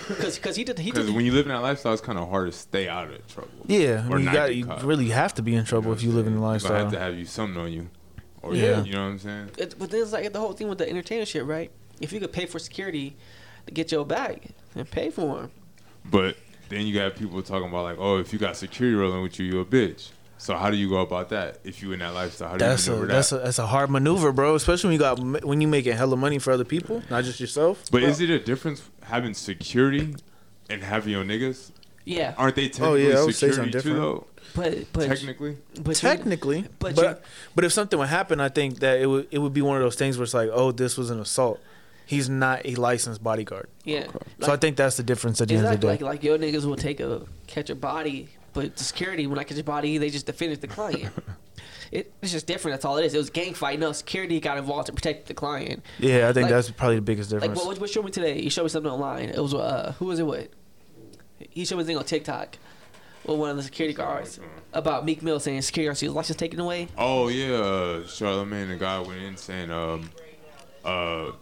[0.09, 2.19] Because cause he did he Because did when you live in that lifestyle, it's kind
[2.19, 3.51] of hard to stay out of trouble.
[3.67, 4.83] Yeah, I Or mean, you not got get you caught.
[4.83, 6.73] really have to be in trouble if you live in the lifestyle.
[6.73, 7.89] But I have to have you something on you.
[8.43, 8.63] Or Yeah.
[8.79, 8.83] yeah.
[8.85, 9.51] You know what I'm saying?
[9.59, 11.71] it, but then it's like the whole thing with the entertainer shit, right?
[12.01, 13.17] If you could pay for security
[13.67, 15.51] to get your bag, and pay for him.
[16.05, 16.37] But
[16.69, 19.47] then you got people talking about like, oh, if you got security rolling with you,
[19.47, 20.11] you a bitch.
[20.39, 22.51] So how do you go about that if you in that lifestyle?
[22.51, 23.45] How do That's you a maneuver that's a that?
[23.45, 24.55] that's a hard maneuver, bro.
[24.55, 27.85] Especially when you got when you making hella money for other people, not just yourself.
[27.91, 30.15] but is it a difference having security
[30.69, 31.71] and having your niggas?
[32.05, 34.27] Yeah, Aren't they Oh, yeah, I would say security something too though?
[34.55, 37.25] but but Technically, but Technically, but but
[37.55, 39.83] but, if something would happen, I think that it would it would be one of
[39.83, 41.61] those things where it's like, oh, this was an assault.
[42.07, 43.69] He's not a licensed bodyguard.
[43.85, 44.07] yeah.
[44.41, 45.89] so I think that's the difference at the end of the day.
[45.89, 49.45] Like, like your niggas will take a catch a body, but the security when I
[49.45, 51.13] catch a body, they just defended the client.
[51.93, 52.75] it, it's just different.
[52.75, 53.15] That's all it is.
[53.15, 53.81] It was gang fight.
[53.81, 55.83] No, security got involved to protect the client.
[55.99, 57.57] yeah, I think like- that's probably the biggest difference.
[57.57, 58.41] what, what, what showed me today?
[58.41, 59.31] He showed me something online.
[59.31, 60.49] It was uh, who was it with?
[61.51, 62.57] He showed me something on TikTok.
[63.25, 64.39] With one of the security guards
[64.73, 66.87] about Meek Mill saying security guards his license taken away.
[66.97, 70.09] oh yeah, uh, Charlamagne the guy went in saying, um,
[70.85, 71.33] uh.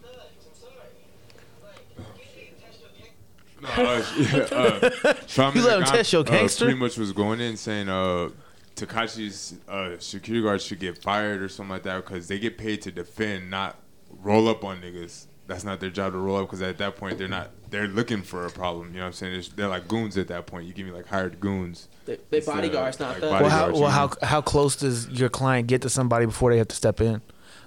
[3.65, 4.91] No, uh, yeah, uh,
[5.27, 6.67] Charlamagne You let him test your uh, gangster?
[6.67, 8.29] pretty much was going in saying, uh,
[8.77, 12.83] Tekashi's uh, security guards should get fired or something like that because they get paid
[12.83, 13.79] to defend, not
[14.23, 15.27] roll up on niggas.
[15.47, 18.23] That's not their job to roll up because at that point they're not they're looking
[18.23, 18.89] for a problem.
[18.89, 19.35] You know what I'm saying?
[19.35, 20.67] It's, they're like goons at that point.
[20.67, 21.89] You give me like hired goons.
[22.07, 23.27] They, they Instead of, bodyguards, not like, the.
[23.27, 26.51] well, how bodyguards, well you how how close does your client get to somebody before
[26.51, 27.21] they have to step in?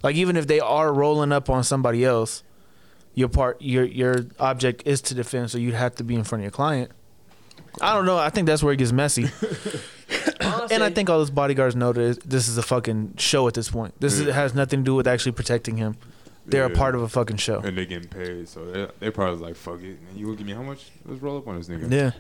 [0.03, 2.43] Like even if they are rolling up on somebody else,
[3.17, 6.41] your part your your object is to defend, so you'd have to be in front
[6.41, 6.91] of your client.
[7.81, 8.17] I don't know.
[8.17, 9.23] I think that's where it gets messy.
[10.41, 13.55] Honestly, And I think all those bodyguards know that this is a fucking show at
[13.55, 13.99] this point.
[13.99, 15.97] This is, has nothing to do with actually protecting him.
[16.45, 17.59] They're a part of a fucking show.
[17.59, 19.99] and they're getting paid, so they they probably like fuck it.
[20.03, 20.91] Man, you gonna give me how much?
[21.05, 21.91] Let's roll up on this nigga.
[21.91, 22.11] Yeah.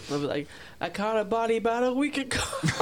[0.08, 0.48] They'll be like,
[0.80, 2.40] I caught a body about a week ago.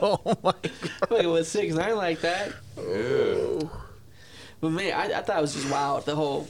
[0.00, 0.52] oh my.
[0.52, 1.10] god.
[1.10, 2.54] Wait, it was six nine like that.
[2.78, 2.84] Yeah.
[2.84, 3.70] Oh.
[4.60, 6.04] But man, I, I thought it was just wild.
[6.04, 6.48] The whole,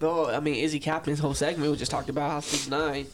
[0.00, 0.26] the whole.
[0.26, 3.06] I mean, Izzy Captain's whole segment was just talked about how six nine.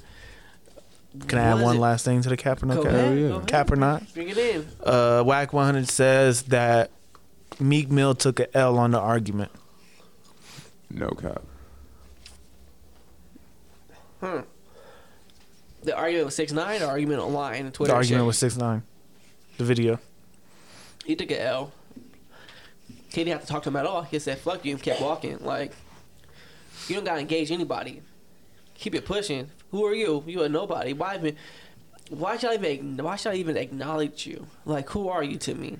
[1.26, 2.92] Can I add one it- last thing to the cap or no Go cap?
[2.92, 3.28] ahead, yeah.
[3.28, 3.46] go ahead.
[3.46, 4.14] Cap or not?
[4.14, 4.66] Bring it in.
[4.82, 6.90] Uh, Wack 100 says that
[7.60, 9.50] Meek Mill took an L on the argument.
[10.88, 11.42] No cap.
[15.82, 16.80] The argument was six nine.
[16.80, 17.90] The argument online and Twitter.
[17.92, 18.26] the argument shit.
[18.26, 18.82] was six nine.
[19.58, 19.98] The video.
[21.04, 21.72] He took an L.
[23.12, 24.02] He didn't have to talk to him at all.
[24.02, 25.38] He said, "Fuck you," and kept walking.
[25.44, 25.72] Like,
[26.88, 28.02] you don't gotta engage anybody.
[28.74, 29.50] Keep it pushing.
[29.70, 30.22] Who are you?
[30.26, 30.92] You are nobody.
[30.92, 31.36] Why even?
[32.10, 32.96] Why should I even?
[32.96, 34.46] Why should I even acknowledge you?
[34.64, 35.78] Like, who are you to me?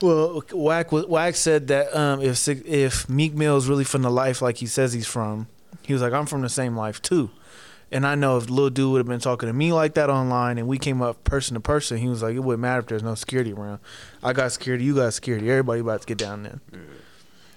[0.00, 4.10] Well, Wack wa- Wack said that um, if if Meek Mill is really from the
[4.10, 5.48] life like he says he's from,
[5.82, 7.30] he was like, I'm from the same life too.
[7.90, 10.58] And I know if little Dude would have been talking to me like that online
[10.58, 13.02] and we came up person to person, he was like, it wouldn't matter if there's
[13.02, 13.80] no security around.
[14.22, 15.50] I got security, you got security.
[15.50, 16.60] Everybody about to get down there.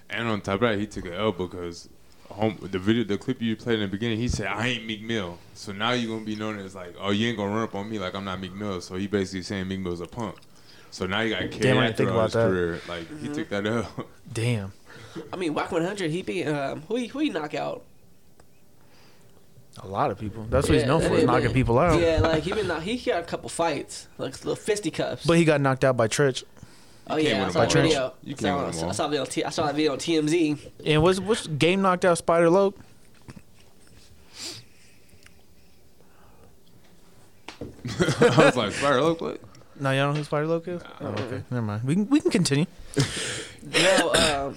[0.08, 1.88] And on top of that, he took an L because
[2.30, 5.02] home, the video, the clip you played in the beginning, he said, "I ain't Meek
[5.02, 7.74] Mill." So now you're gonna be known as like, "Oh, you ain't gonna run up
[7.74, 10.36] on me like I'm not Meek Mill." So he basically saying Meek Mill's a punk.
[10.90, 12.48] So now you got carry Damn, I that think throughout his that.
[12.48, 12.80] career.
[12.88, 14.06] Like he took that L.
[14.32, 14.72] Damn.
[15.32, 16.10] I mean, Wack 100.
[16.10, 16.96] He be um, who?
[16.96, 17.84] He, who he knock out?
[19.84, 20.46] A lot of people.
[20.48, 22.00] That's what he's known for, is is- knocking people out.
[22.00, 25.26] Yeah, like he been knock- he got a couple fights, like little fisticuffs.
[25.26, 26.44] But he got knocked out by Treach.
[27.08, 27.66] oh can't yeah, win I saw all.
[27.66, 28.12] that video.
[28.22, 28.88] You I can't saw, win.
[28.90, 30.70] I saw, video on T- I saw that video on TMZ.
[30.86, 32.76] And was which game knocked out Spider Loc?
[38.20, 39.40] I was like, "Fire, look what?"
[39.80, 40.82] No, y'all know who Spider Loc is?
[41.00, 41.42] Oh, okay.
[41.50, 41.84] Never mind.
[41.84, 42.66] We can we can continue.
[43.72, 44.56] Yo, um,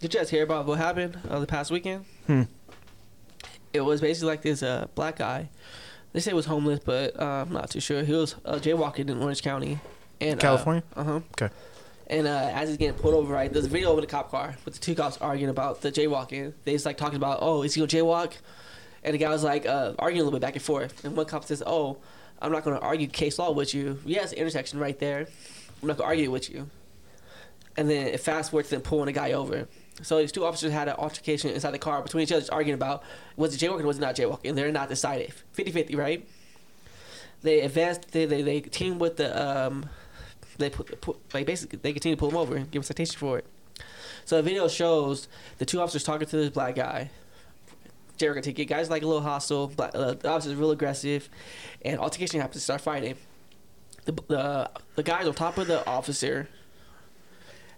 [0.00, 2.04] did you guys hear about what happened uh, the past weekend?
[2.26, 2.42] Hmm.
[3.74, 5.50] It was basically like this uh, black guy.
[6.12, 8.04] They say he was homeless, but uh, I'm not too sure.
[8.04, 9.80] He was uh, jaywalking in Orange County,
[10.20, 10.84] and California?
[10.94, 11.20] Uh huh.
[11.32, 11.52] Okay.
[12.06, 14.54] And uh, as he's getting pulled over, right, there's a video of the cop car
[14.64, 16.52] with the two cops arguing about the jaywalking.
[16.64, 18.34] They just like talking about, oh, is he gonna jaywalk?
[19.02, 21.04] And the guy was like uh, arguing a little bit back and forth.
[21.04, 21.98] And one cop says, oh,
[22.40, 24.00] I'm not going to argue case law with you.
[24.04, 25.26] Yes, intersection right there.
[25.82, 26.70] I'm not going to argue with you.
[27.76, 29.68] And then it fast forward to them pulling a guy over.
[30.02, 33.04] So these two officers had an altercation inside the car between each other, arguing about
[33.36, 34.54] was it jaywalking or was it not jaywalking.
[34.54, 35.32] They're not decided.
[35.52, 36.26] 50 50, right?
[37.42, 39.88] They advanced, they, they, they teamed with the, um,
[40.58, 43.16] they put, put, like basically, they continue to pull him over and give a citation
[43.16, 43.46] for it.
[44.24, 45.28] So the video shows
[45.58, 47.10] the two officers talking to this black guy.
[48.18, 48.68] Jaywalking ticket.
[48.68, 49.68] Guy's like a little hostile.
[49.68, 51.28] Black, uh, the officer's real aggressive.
[51.82, 52.62] And altercation happens.
[52.62, 53.16] Start fighting.
[54.04, 56.48] The, the, the guy's on top of the officer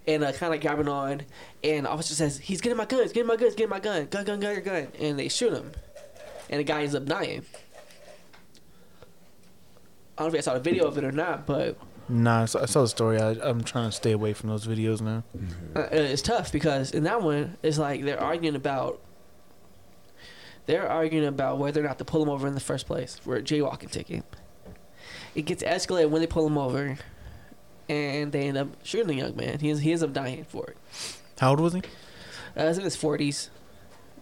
[0.07, 1.23] and uh, kind of grabbing on.
[1.65, 3.03] And officer says, "He's getting my gun.
[3.03, 3.47] He's getting my gun.
[3.47, 4.07] He's getting my gun.
[4.07, 5.73] Gun, gun, gun, gun." And they shoot him,
[6.51, 7.45] and the guy ends up dying.
[10.19, 11.77] I don't know if I saw the video of it or not, but
[12.09, 13.21] Nah, I saw, I saw the story.
[13.21, 15.25] I, I'm trying to stay away from those videos now.
[15.75, 19.01] uh, it's tough because in that one, it's like they're arguing about.
[20.67, 23.37] They're arguing about whether or not to pull him over in the first place for
[23.37, 24.25] a jaywalking ticket.
[25.35, 26.97] It gets escalated when they pull him over,
[27.89, 29.59] and they end up shooting the young man.
[29.59, 30.77] He, he ends up dying for it.
[31.39, 31.83] How old was he?
[32.57, 33.51] Uh, he's in his forties.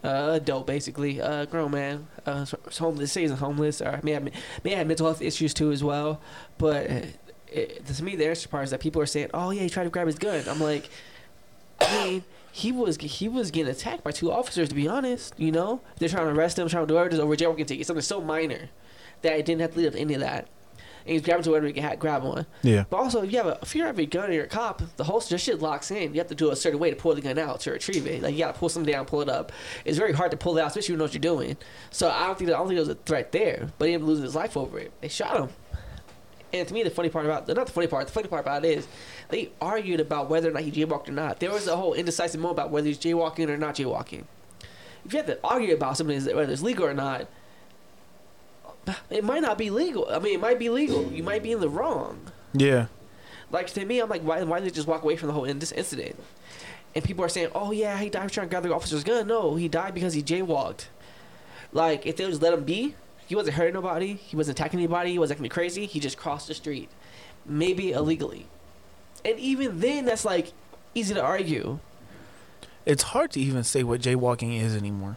[0.03, 2.07] Uh, adult basically, uh, grown man.
[2.27, 2.45] Uh,
[2.79, 3.13] homeless.
[3.13, 4.29] Say he's homeless, or may have
[4.63, 6.21] may have mental health issues too as well.
[6.59, 7.01] But uh,
[7.49, 9.85] it, to me, the interesting part is that people are saying, "Oh yeah, he tried
[9.85, 10.91] to grab his gun." I'm like,
[11.81, 14.69] I mean, he was he was getting attacked by two officers.
[14.69, 17.35] To be honest, you know, they're trying to arrest him, trying to do everything over
[17.35, 17.87] jaywalking ticket.
[17.87, 18.69] Something so minor
[19.23, 20.49] that it didn't have to lead up to any of that.
[21.05, 22.47] And he's grabbing to whatever he can ha- grab on.
[22.63, 22.85] Yeah.
[22.89, 24.81] But also, if you have a, if you have a gun or you're a cop,
[24.97, 26.15] the holster shit locks in.
[26.15, 28.23] You have to do a certain way to pull the gun out to retrieve it.
[28.23, 29.53] Like you gotta pull something down, pull it up.
[29.85, 31.57] It's very hard to pull it out, especially when you know what you're doing.
[31.91, 33.69] So I don't think I don't think there was a threat there.
[33.79, 34.93] But he ended up losing his life over it.
[35.01, 35.49] They shot him.
[36.55, 38.65] And to me, the funny part about not the funny part, the funny part about
[38.65, 38.87] it is
[39.29, 41.41] they argued about whether or not he jaywalked or not.
[41.41, 44.25] There was a whole indecisive moment about whether he's jaywalking or not jaywalking.
[45.05, 47.29] If you have to argue about something whether it's legal or not,
[49.11, 50.09] it might not be legal.
[50.11, 51.11] I mean, it might be legal.
[51.13, 52.21] You might be in the wrong.
[52.53, 52.87] Yeah.
[53.51, 54.43] Like to me, I'm like, why?
[54.43, 56.17] Why did they just walk away from the whole in- this incident?
[56.95, 59.27] And people are saying, oh yeah, he died trying to grab the officer's gun.
[59.27, 60.87] No, he died because he jaywalked.
[61.73, 62.95] Like if they just let him be,
[63.27, 64.15] he wasn't hurting nobody.
[64.15, 65.13] He wasn't attacking anybody.
[65.13, 65.87] He wasn't acting crazy.
[65.87, 66.89] He just crossed the street,
[67.45, 68.47] maybe illegally.
[69.25, 70.53] And even then, that's like
[70.95, 71.79] easy to argue.
[72.87, 75.17] It's hard to even say what jaywalking is anymore.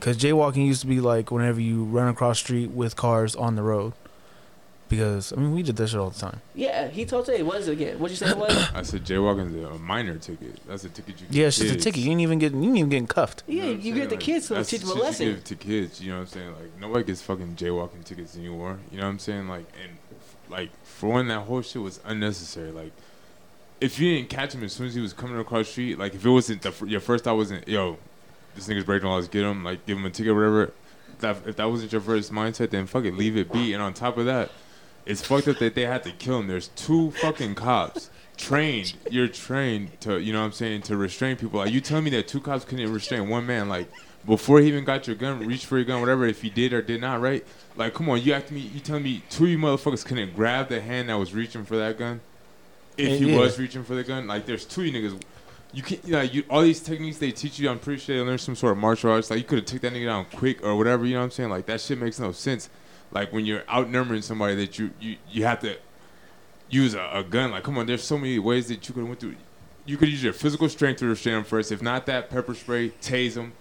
[0.00, 3.62] Because jaywalking used to be like whenever you run across street with cars on the
[3.62, 3.92] road.
[4.88, 6.40] Because, I mean, we did that shit all the time.
[6.54, 7.98] Yeah, he told you what is it again?
[8.00, 8.56] What'd you say it was?
[8.74, 10.58] I said jaywalking's a minor ticket.
[10.66, 11.26] That's a ticket you.
[11.26, 12.02] give Yeah, it's just a ticket.
[12.02, 13.44] You ain't even getting, you ain't even getting cuffed.
[13.46, 15.26] yeah, know you get the Like, kids to that's teach them a lesson.
[15.26, 16.52] You give to kids, you know what I'm saying?
[16.54, 18.78] Like nobody gets fucking jaywalking tickets anymore.
[18.90, 19.48] You know what I'm saying?
[19.48, 19.98] Like and
[20.48, 22.72] like for one, that whole shit was unnecessary.
[22.72, 22.92] Like
[23.80, 26.14] if you didn't catch him as soon as he was coming across the street, like
[26.14, 27.96] if it wasn't the, your first thought wasn't yo,
[28.54, 30.72] this nigga's breaking laws, get him, like give him a ticket, or whatever.
[31.20, 33.72] That if that wasn't your first mindset, then fuck it, leave it be.
[33.72, 34.50] And on top of that,
[35.06, 36.46] it's fucked up that they had to kill him.
[36.46, 38.94] There's two fucking cops trained.
[39.10, 41.60] You're trained to, you know what I'm saying, to restrain people.
[41.60, 43.88] Like you tell me that two cops couldn't restrain one man, like
[44.26, 46.26] before he even got your gun, reach for your gun, whatever.
[46.26, 47.44] If he did or did not, right?
[47.76, 48.60] Like, come on, you act me.
[48.60, 51.76] You telling me two of you motherfuckers couldn't grab the hand that was reaching for
[51.76, 52.20] that gun?
[52.96, 53.38] If he Yeah.
[53.38, 55.20] was reaching for the gun, like there's two of you niggas.
[55.72, 57.70] You can't, you know, you all these techniques they teach you.
[57.70, 59.30] I'm pretty sure they learn some sort of martial arts.
[59.30, 61.04] Like you could have took that nigga down quick or whatever.
[61.06, 61.50] You know what I'm saying?
[61.50, 62.68] Like that shit makes no sense.
[63.12, 65.76] Like when you're outnumbering somebody that you you you have to
[66.68, 67.50] use a, a gun.
[67.52, 69.36] Like come on, there's so many ways that you could have went through.
[69.86, 71.72] You could use your physical strength to restrain them first.
[71.72, 73.52] If not that, pepper spray, tase them.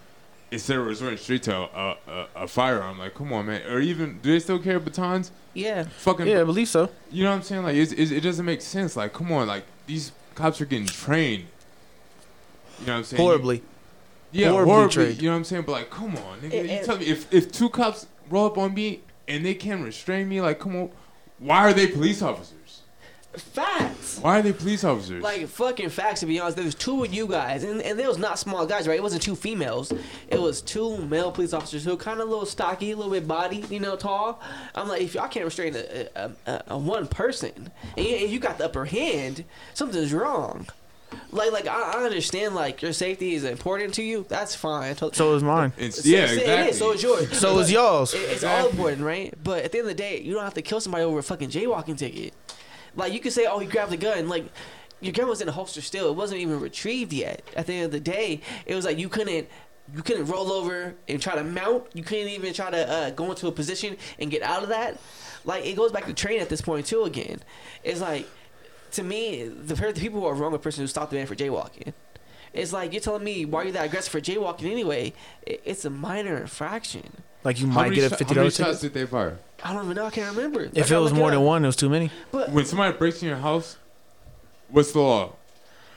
[0.51, 3.61] Instead of resorting straight to a, a, a firearm, like come on, man.
[3.71, 5.31] Or even do they still carry batons?
[5.53, 6.89] Yeah, Fucking Yeah, I believe so.
[7.11, 7.63] you know what I'm saying?
[7.63, 8.95] Like, it's, it's, it doesn't make sense.
[8.95, 11.45] Like, come on, like these cops are getting trained.
[12.81, 13.21] You know what I'm saying?
[13.21, 13.63] Horribly.
[14.31, 14.93] yeah, horribly horribly.
[14.93, 15.21] trained.
[15.21, 15.63] You know what I'm saying?
[15.63, 16.43] But like, come on, nigga.
[16.43, 19.53] And- you and- tell me if if two cops roll up on me and they
[19.53, 20.91] can't restrain me, like, come on,
[21.39, 22.55] why are they police officers?
[23.37, 24.19] facts.
[24.19, 25.21] Why are they police officers?
[25.23, 26.57] Like fucking facts to be honest.
[26.57, 28.97] There was two of you guys, and and there was not small guys, right?
[28.97, 29.91] It wasn't two females.
[30.27, 33.27] It was two male police officers who kind of a little stocky, a little bit
[33.27, 34.41] body, you know, tall.
[34.75, 38.29] I'm like, if y'all can't restrain a, a, a, a one person, and you, and
[38.29, 40.67] you got the upper hand, something's wrong.
[41.31, 44.25] Like like I, I understand like your safety is important to you.
[44.29, 44.95] That's fine.
[44.95, 45.73] To- So is mine.
[45.77, 46.53] it's, so- yeah, so exactly.
[46.53, 46.77] It is.
[46.79, 47.37] So is yours.
[47.39, 48.13] So But is y'all's.
[48.13, 49.33] it- It's all important, right?
[49.43, 51.23] But at the end of the day, you don't have to kill somebody over a
[51.23, 52.33] fucking jaywalking ticket.
[52.95, 54.27] Like you could say, oh, he grabbed the gun.
[54.29, 54.45] Like
[55.01, 56.09] your gun was in the holster still.
[56.09, 57.41] It wasn't even retrieved yet.
[57.55, 59.47] At the end of the day, it was like you couldn't.
[59.95, 61.85] You couldn't roll over and try to mount.
[61.95, 64.99] You couldn't even try to uh, go into a position and get out of that.
[65.45, 67.05] Like it goes back to training at this point too.
[67.05, 67.39] Again,
[67.83, 68.27] it's like
[68.93, 71.93] to me, the, the people who are wrong—the person who stopped the man for jaywalking.
[72.53, 75.13] It's like you're telling me why are you that aggressive for jaywalking anyway?
[75.45, 77.23] It, it's a minor infraction.
[77.43, 79.37] Like you How might get a sho- fifty How many shots did they fire?
[79.63, 80.05] I don't even know.
[80.05, 80.61] I can't remember.
[80.61, 82.11] I If it was look more than one, it was too many.
[82.31, 83.77] But When somebody breaks in your house,
[84.69, 85.35] what's the law?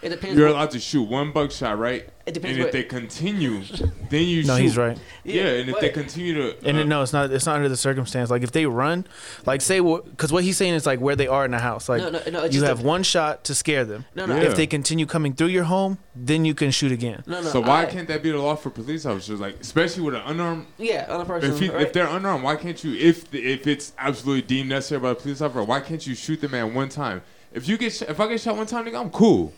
[0.02, 0.36] It depends.
[0.38, 2.08] You're allowed to shoot one buckshot, right?
[2.24, 3.62] It depends And if they continue,
[4.10, 4.46] then you shoot.
[4.46, 4.62] No, shoot.
[4.62, 4.98] he's right.
[5.24, 7.30] Yeah, and if they continue to, And uh, it, no, it's not.
[7.32, 8.30] It's not under the circumstance.
[8.30, 9.06] Like if they run,
[9.46, 11.88] like say because what he's saying is like where they are in the house.
[11.88, 14.04] Like No, no, no, you have a- one shot to scare them.
[14.14, 14.36] No, no.
[14.36, 14.42] Yeah.
[14.42, 17.22] If they continue coming through your home, then you can shoot again.
[17.26, 17.48] No, no.
[17.48, 19.40] so why I- can't that be the law for police officers?
[19.40, 20.66] Like, especially with an unarmed.
[20.78, 21.52] Yeah, unarmed person.
[21.52, 21.82] If, he, right?
[21.82, 22.94] if they're unarmed, why can't you?
[22.94, 26.48] If if it's absolutely deemed necessary by a police officer, why can't you shoot the
[26.48, 27.22] man one time?
[27.52, 29.52] If you get if I get shot one time, nigga, I'm cool.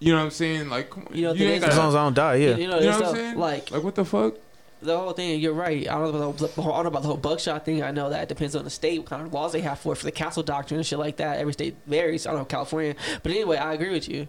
[0.00, 0.68] You know what I'm saying?
[0.68, 2.56] Like, come on, You know, you ain't thing As long as I don't die, yeah.
[2.56, 3.38] You know, you know what I'm saying?
[3.38, 4.34] like like what the fuck?
[4.80, 5.40] the whole thing.
[5.40, 5.88] You're right.
[5.88, 7.82] I don't know about the, the whole, I don't know about the whole buckshot thing.
[7.82, 9.92] I know that it depends on the state, what kind of laws they have for
[9.92, 11.38] it, for the castle doctrine and shit like that.
[11.38, 12.26] Every state varies.
[12.26, 14.28] I don't know California, but anyway, I agree with you.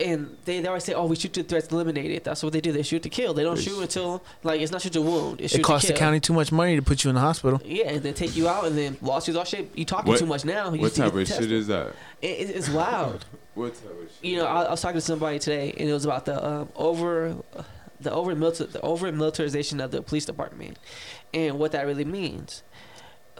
[0.00, 2.72] And they, they always say, "Oh, we shoot to threats eliminated." That's what they do.
[2.72, 3.34] They shoot to kill.
[3.34, 5.40] They don't shoot until like it's not shoot to wound.
[5.40, 7.60] It's It costs the county too much money to put you in the hospital.
[7.64, 9.70] Yeah, and then take you out, and then lawsuits, all shit.
[9.76, 10.72] You talking What- too much now.
[10.72, 11.88] You What type get of shit is that?
[12.22, 13.24] It, it- it's wild.
[13.54, 14.30] What type of shit?
[14.30, 16.68] You know, I, I was talking to somebody today, and it was about the um,
[16.76, 17.34] over,
[18.00, 20.78] the over the over militarization of the police department,
[21.34, 22.62] and what that really means.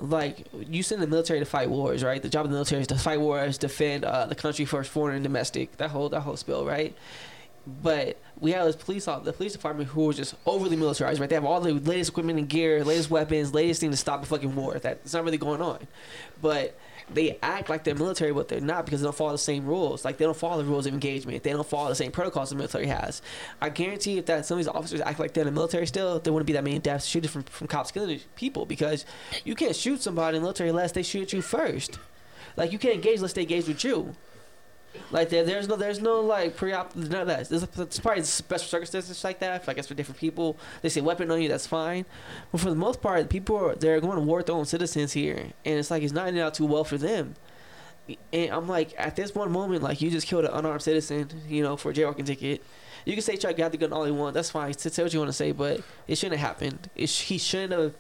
[0.01, 2.23] Like you send the military to fight wars, right?
[2.23, 5.17] The job of the military is to fight wars, defend uh, the country first, foreign
[5.17, 5.77] and domestic.
[5.77, 6.97] That whole that whole spill, right?
[7.67, 11.29] But we have this police the police department who are just overly militarized, right?
[11.29, 14.27] They have all the latest equipment and gear, latest weapons, latest thing to stop a
[14.27, 14.79] fucking war.
[14.79, 15.87] That's not really going on,
[16.41, 16.79] but
[17.15, 20.05] they act like they're military, but they're not because they don't follow the same rules.
[20.05, 21.43] Like they don't follow the rules of engagement.
[21.43, 23.23] They don't follow the same protocols the military has.
[23.61, 26.19] I guarantee if that some of these officers act like they're in the military still,
[26.21, 29.05] there wouldn't be that many deaths shooting from, from cops killing people because
[29.45, 31.99] you can't shoot somebody in the military unless they shoot you first.
[32.57, 34.15] Like you can't engage unless they engage with you.
[35.11, 37.49] Like there, there's no, there's no like pre-op, none of that.
[37.49, 39.69] There's, there's probably special circumstances like that.
[39.69, 42.07] I guess for different people, they say weapon on you, that's fine.
[42.53, 45.13] But for the most part, people are they're going to war with their own citizens
[45.13, 47.35] here, and it's like it's not ending out too well for them.
[48.33, 51.63] And I'm like, at this one moment, like you just killed an unarmed citizen, you
[51.63, 52.63] know, for a jaywalking ticket.
[53.05, 54.35] You can say Chuck got the gun all he want.
[54.35, 54.77] That's fine.
[54.77, 56.91] Say what you want to say, but it shouldn't have happened.
[56.97, 57.95] Sh- he shouldn't have.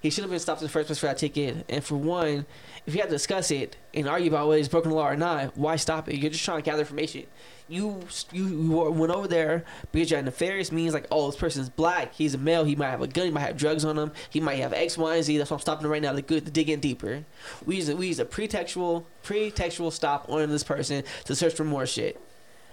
[0.00, 1.64] He should have been stopped in the first place for that ticket.
[1.68, 2.46] And for one,
[2.86, 5.16] if you had to discuss it and argue about whether it's broken the law or
[5.16, 6.16] not, why stop it?
[6.16, 7.26] You're just trying to gather information.
[7.68, 8.00] You
[8.32, 12.14] you, you went over there because you had nefarious means like, oh, this person's black,
[12.14, 14.40] he's a male, he might have a gun, he might have drugs on him, he
[14.40, 15.36] might have X, Y, and Z.
[15.36, 17.24] That's why I'm stopping right now to, go, to dig in deeper.
[17.66, 21.64] We use a, we use a pretextual pretextual stop on this person to search for
[21.64, 22.20] more shit.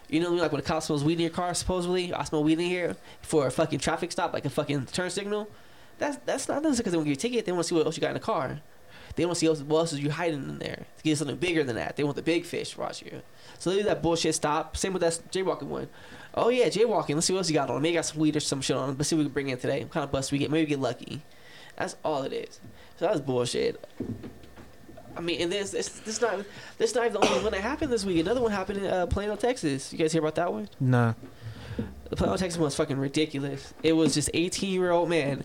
[0.09, 2.53] You know, like when a cop smells weed in your car, supposedly, I smell weed
[2.59, 5.49] in here for a fucking traffic stop, like a fucking turn signal.
[5.97, 7.45] That's that's not necessarily because they want to give you a ticket.
[7.45, 8.61] They want to see what else you got in the car.
[9.15, 11.63] They want to see what else is you hiding in there to get something bigger
[11.63, 11.95] than that.
[11.95, 13.21] They want the big fish to watch you.
[13.57, 14.77] So they do that bullshit stop.
[14.77, 15.89] Same with that jaywalking one.
[16.35, 17.15] Oh yeah, jaywalking.
[17.15, 17.81] Let's see what else you got on.
[17.81, 18.95] Maybe got some weed or some shit on.
[18.95, 19.81] Let's see what we can bring in today.
[19.81, 20.51] What kind of bus we get?
[20.51, 21.23] Maybe we get lucky.
[21.77, 22.59] That's all it is.
[22.97, 23.83] So that was bullshit.
[25.15, 26.45] I mean, and this this this not
[26.77, 28.19] this not even the only one that happened this week.
[28.19, 29.91] Another one happened in uh, Plano, Texas.
[29.91, 30.69] You guys hear about that one?
[30.79, 31.13] Nah.
[32.09, 33.73] The Plano, Texas one was fucking ridiculous.
[33.81, 35.43] It was just 18 year old man,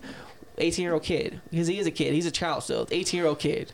[0.57, 1.41] 18 year old kid.
[1.49, 2.13] Because he is a kid.
[2.13, 2.87] He's a child still.
[2.91, 3.71] 18 year old kid.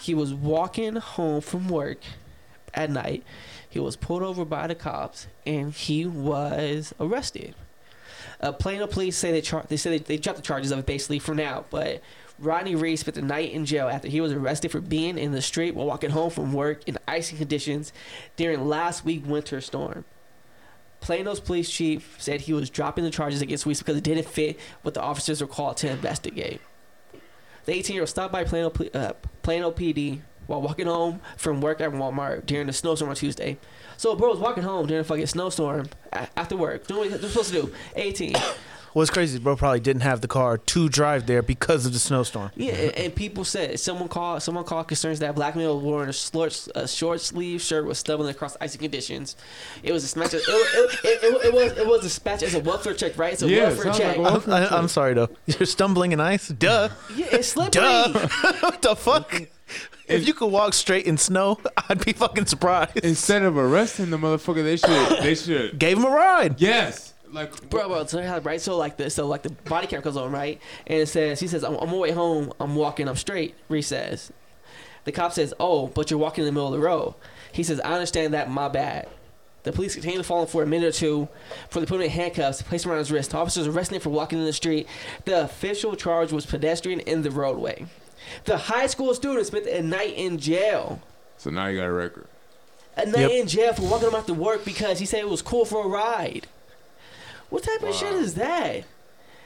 [0.00, 1.98] He was walking home from work
[2.72, 3.24] at night.
[3.68, 7.54] He was pulled over by the cops and he was arrested.
[8.40, 10.86] Uh, Plano police say they char- they say they, they dropped the charges of it
[10.86, 12.02] basically for now, but
[12.38, 15.42] Rodney Reese spent the night in jail after he was arrested for being in the
[15.42, 17.92] street while walking home from work in icy conditions
[18.36, 20.04] during last week winter storm.
[21.00, 24.58] Plano's police chief said he was dropping the charges against Weiss because it didn't fit
[24.82, 26.60] what the officers were called to investigate.
[27.64, 31.80] The 18 year old stopped by Plano, uh, Plano PD while walking home from work
[31.80, 33.56] at Walmart during the snowstorm on Tuesday.
[33.96, 36.86] So, bro was walking home during a fucking snowstorm after work.
[36.86, 37.74] Doing what they're supposed to do.
[37.94, 38.34] 18.
[38.92, 41.98] What's crazy, is bro, probably didn't have the car to drive there because of the
[41.98, 42.50] snowstorm.
[42.56, 46.08] Yeah, and, and people said someone called someone called concerns that black male was wearing
[46.08, 49.36] a short, a short sleeve shirt was stumbling across icy conditions.
[49.82, 50.34] It was a smash.
[50.34, 53.32] It, it, it, it, it was it was a dispatch as a welfare check, right?
[53.32, 54.16] It's a Yeah, welfare check.
[54.16, 55.28] like a I'm, I, I'm sorry though.
[55.46, 56.48] You're stumbling in ice.
[56.48, 56.88] Duh.
[57.14, 57.82] yeah, it's slippery.
[57.82, 58.12] Duh.
[58.60, 59.42] what the fuck?
[60.08, 62.96] If you could walk straight in snow, I'd be fucking surprised.
[63.04, 66.60] Instead of arresting the motherfucker, they should they should Gave him a ride.
[66.60, 67.14] yes.
[67.32, 68.60] Like Bro, bro, so, right?
[68.60, 70.60] So like this, so like the body cam comes on, right?
[70.86, 72.52] And it says, he says, I'm, I'm on my way home.
[72.58, 73.54] I'm walking up straight.
[73.68, 74.32] Reese says,
[75.04, 77.14] the cop says, oh, but you're walking in the middle of the road.
[77.52, 78.50] He says, I understand that.
[78.50, 79.08] My bad.
[79.62, 81.28] The police continue to follow him for a minute or two
[81.68, 83.34] before they put him in handcuffs, place him around his wrist.
[83.34, 84.86] Officers arrested him for walking in the street.
[85.26, 87.86] The official charge was pedestrian in the roadway.
[88.44, 91.00] The high school student spent a night in jail.
[91.36, 92.26] so now you got a record.
[92.96, 93.30] A night Yep.
[93.32, 95.88] in jail for walking him after work because he said it was cool for a
[95.88, 96.46] ride.
[97.50, 98.84] What type of shit is that?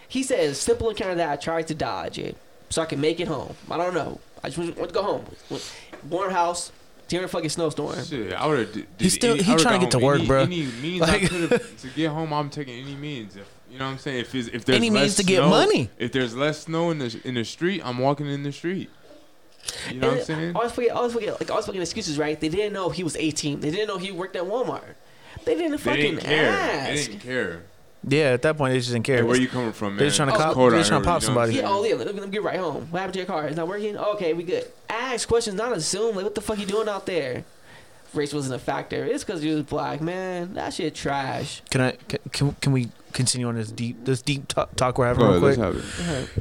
[0.08, 2.36] He says, simple encounter that I tried to dodge it
[2.70, 3.54] so I can make it home.
[3.70, 4.20] I don't know.
[4.42, 5.24] I just want to go home.
[6.08, 6.70] Warm house
[7.08, 8.02] during a fucking snowstorm.
[8.04, 8.86] Shit, I would have.
[8.98, 10.42] He's still- he trying to get to work, any, bro.
[10.42, 13.36] Any means Like- I could have to get home, I'm taking any means.
[13.36, 15.88] If you know what I'm saying, if if there's Any less means to get money.
[15.98, 18.90] If there's less snow in the in the street, I'm walking in the street.
[19.90, 20.50] You know what I'm saying?
[20.54, 22.38] I always forget, I always forget, like, I always fucking excuses, right?
[22.38, 23.60] They didn't know he was 18.
[23.60, 24.82] They didn't know he worked at Walmart.
[25.46, 26.50] They didn't They fucking didn't care.
[26.50, 26.86] ask.
[26.88, 27.62] They didn't care.
[28.06, 29.16] Yeah, at that point they just didn't care.
[29.18, 29.96] Hey, where you coming from, man?
[29.98, 31.52] They're just trying to It's cop- they're just trying to pop you know what I'm
[31.52, 31.52] somebody.
[31.52, 31.74] Oh, yeah, saying?
[31.74, 32.86] oh yeah, let me, let me get right home.
[32.90, 33.46] What happened to your car?
[33.46, 33.96] It's not working?
[33.96, 34.66] okay, we good.
[34.88, 36.14] Ask questions, not assume.
[36.14, 37.44] Like, what the fuck you doing out there?
[38.12, 39.04] Race wasn't a factor.
[39.04, 40.54] It's because you was black, man.
[40.54, 41.62] That shit trash.
[41.70, 41.92] Can I?
[42.08, 45.32] Can, can, can we continue on this deep this deep talk, talk we're having Go
[45.32, 45.84] real ahead, quick?
[45.98, 46.38] let's have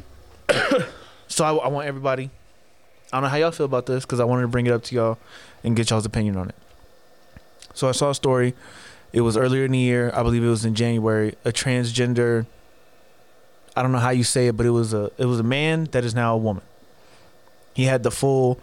[0.82, 0.86] it.
[1.28, 2.30] So I, I want everybody.
[3.11, 4.84] I don't know how y'all feel about this because I wanted to bring it up
[4.84, 5.18] to y'all
[5.64, 6.55] and get y'all's opinion on it.
[7.74, 8.53] So I saw a story.
[9.14, 10.11] It was earlier in the year.
[10.14, 11.36] I believe it was in January.
[11.45, 12.47] A transgender.
[13.76, 15.86] I don't know how you say it, but it was a it was a man
[15.91, 16.64] that is now a woman.
[17.76, 18.59] He had the full.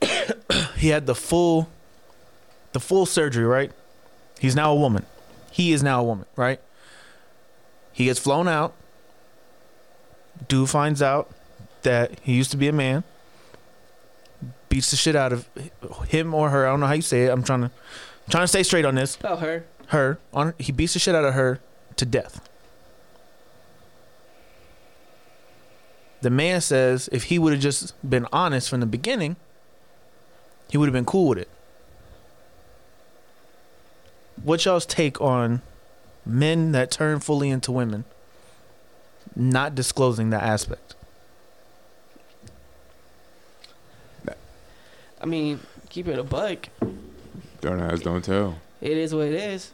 [0.76, 1.68] he had the full.
[2.72, 3.72] The full surgery, right?
[4.38, 5.04] He's now a woman.
[5.50, 6.60] He is now a woman, right?
[7.92, 8.74] He gets flown out.
[10.48, 11.30] Dude finds out
[11.82, 13.04] that he used to be a man.
[14.68, 15.48] Beats the shit out of
[16.08, 16.66] him or her.
[16.66, 17.30] I don't know how you say it.
[17.30, 17.70] I'm trying to
[18.30, 19.18] trying to stay straight on this.
[19.24, 19.64] Oh, her.
[19.88, 21.60] Her on he beats the shit out of her
[21.96, 22.48] to death.
[26.22, 29.36] The man says if he would have just been honest from the beginning,
[30.70, 31.48] he would have been cool with it.
[34.42, 35.62] What y'all's take on
[36.24, 38.04] men that turn fully into women
[39.34, 40.94] not disclosing that aspect?
[45.20, 45.60] I mean,
[45.90, 46.68] keep it a buck.
[47.60, 48.56] Don't ask, don't tell.
[48.80, 49.70] It is what it is.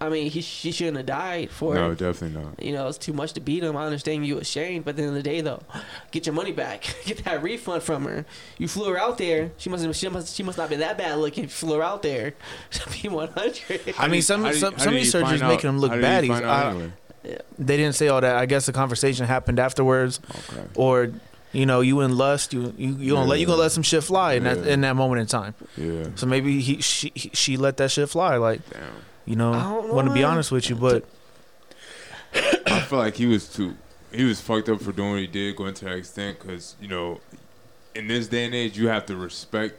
[0.00, 1.88] I mean, he she shouldn't have died for No, it.
[1.88, 2.62] No, definitely not.
[2.62, 3.76] You know, it's too much to beat him.
[3.76, 5.62] I understand you ashamed, but at the end of the day, though,
[6.10, 6.94] get your money back.
[7.06, 8.26] get that refund from her.
[8.58, 9.52] You flew her out there.
[9.56, 11.44] She must she must she must not be that bad looking.
[11.44, 12.34] If you flew her out there.
[13.02, 13.94] Be one hundred.
[13.98, 15.96] I mean, some How did- some, some of these surgeries out- making them look how
[15.96, 16.32] did he baddies.
[16.34, 16.92] find out I- anyway?
[17.58, 18.36] they didn't say all that.
[18.36, 20.20] I guess the conversation happened afterwards,
[20.50, 20.66] Okay.
[20.74, 21.10] or
[21.54, 24.04] you know, you in lust, you you you gonna let you gonna let some shit
[24.04, 25.54] fly in that in that moment in time.
[25.76, 26.08] Yeah.
[26.16, 28.36] So maybe he she he- she let that shit fly.
[28.36, 28.82] Like Damn.
[29.24, 31.04] you know, I don't know, want to be honest with you, but
[32.66, 33.76] I feel like he was too.
[34.12, 36.38] He was fucked up for doing what he did, going to that extent.
[36.40, 37.20] Because you know,
[37.94, 39.76] in this day and age, you have to respect.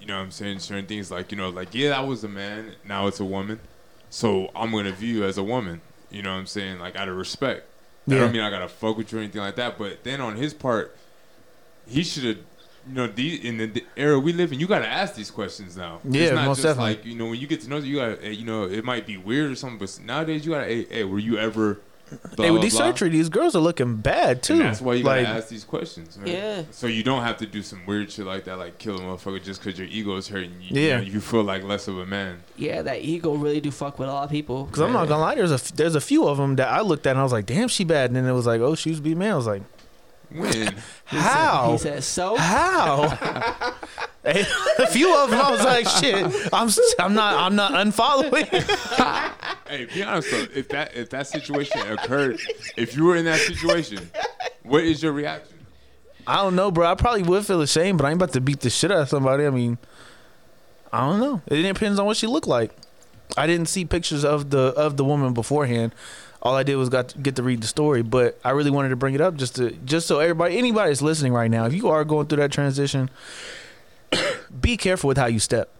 [0.00, 2.28] You know, what I'm saying certain things like you know, like yeah, that was a
[2.28, 2.72] man.
[2.86, 3.60] Now it's a woman.
[4.10, 5.80] So I'm gonna view you as a woman.
[6.10, 7.66] You know, what I'm saying like out of respect.
[8.08, 8.18] I Yeah.
[8.20, 9.78] don't mean I gotta fuck with you or anything like that.
[9.78, 10.96] But then on his part,
[11.86, 12.38] he should have.
[12.88, 16.00] You know, the, in the era we live in, you gotta ask these questions now.
[16.02, 16.96] Yeah, it's not most just definitely.
[16.96, 18.24] like you know when you get to know, you gotta.
[18.24, 20.66] Eh, you know, it might be weird or something, but nowadays you gotta.
[20.66, 21.78] Hey, hey were you ever?
[22.12, 22.86] blah, hey, with blah, these blah?
[22.86, 24.54] surgery, these girls are looking bad too.
[24.54, 26.26] And that's why you like, gotta ask these questions, man.
[26.26, 26.62] Yeah.
[26.70, 29.42] So you don't have to do some weird shit like that, like kill a motherfucker
[29.42, 30.80] just because your ego is hurting you.
[30.80, 30.98] Yeah.
[30.98, 32.42] You, know, you feel like less of a man.
[32.56, 34.66] Yeah, that ego really do fuck with a lot of people.
[34.66, 37.06] Cause I'm not gonna lie, there's a there's a few of them that I looked
[37.06, 38.10] at and I was like, damn, she bad.
[38.10, 39.32] And then it was like, oh, she used to be a man.
[39.32, 39.62] I was like,
[40.34, 40.74] When?
[41.04, 41.72] how?
[41.72, 42.36] He says so.
[42.36, 43.18] How?
[44.24, 46.24] A few of them, I was like, shit.
[46.52, 48.46] I'm s- I'm not I'm not unfollowing.
[49.68, 50.46] hey, be honest though.
[50.54, 52.40] If that if that situation occurred,
[52.76, 54.10] if you were in that situation,
[54.62, 55.58] what is your reaction?
[56.26, 56.86] I don't know, bro.
[56.86, 59.08] I probably would feel ashamed, but I ain't about to beat the shit out of
[59.08, 59.44] somebody.
[59.44, 59.76] I mean,
[60.92, 61.42] I don't know.
[61.48, 62.70] It depends on what she looked like.
[63.36, 65.94] I didn't see pictures of the of the woman beforehand.
[66.42, 68.88] All I did was got to get to read the story, but I really wanted
[68.88, 71.72] to bring it up just to just so everybody anybody that's listening right now, if
[71.72, 73.10] you are going through that transition,
[74.60, 75.70] be careful with how you step.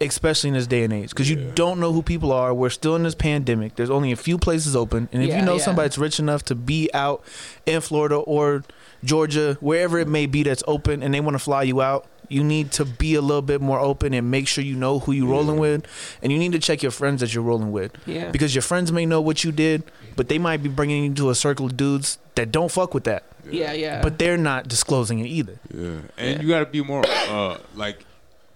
[0.00, 2.52] Especially in this day and age, because you don't know who people are.
[2.52, 3.76] We're still in this pandemic.
[3.76, 5.62] There's only a few places open, and if Yeah, you know yeah.
[5.62, 7.22] somebody that's rich enough to be out
[7.66, 8.64] in Florida or
[9.04, 12.42] Georgia, wherever it may be that's open, and they want to fly you out, you
[12.42, 15.28] need to be a little bit more open and make sure you know who you're
[15.28, 15.86] rolling with,
[16.22, 18.30] and you need to check your friends that you're rolling with, Yeah.
[18.30, 19.84] because your friends may know what you did,
[20.16, 23.04] but they might be bringing you to a circle of dudes that don't fuck with
[23.04, 24.00] that, Yeah, yeah.
[24.02, 25.56] but they're not disclosing it either.
[25.74, 28.04] Yeah, and you gotta be more uh like,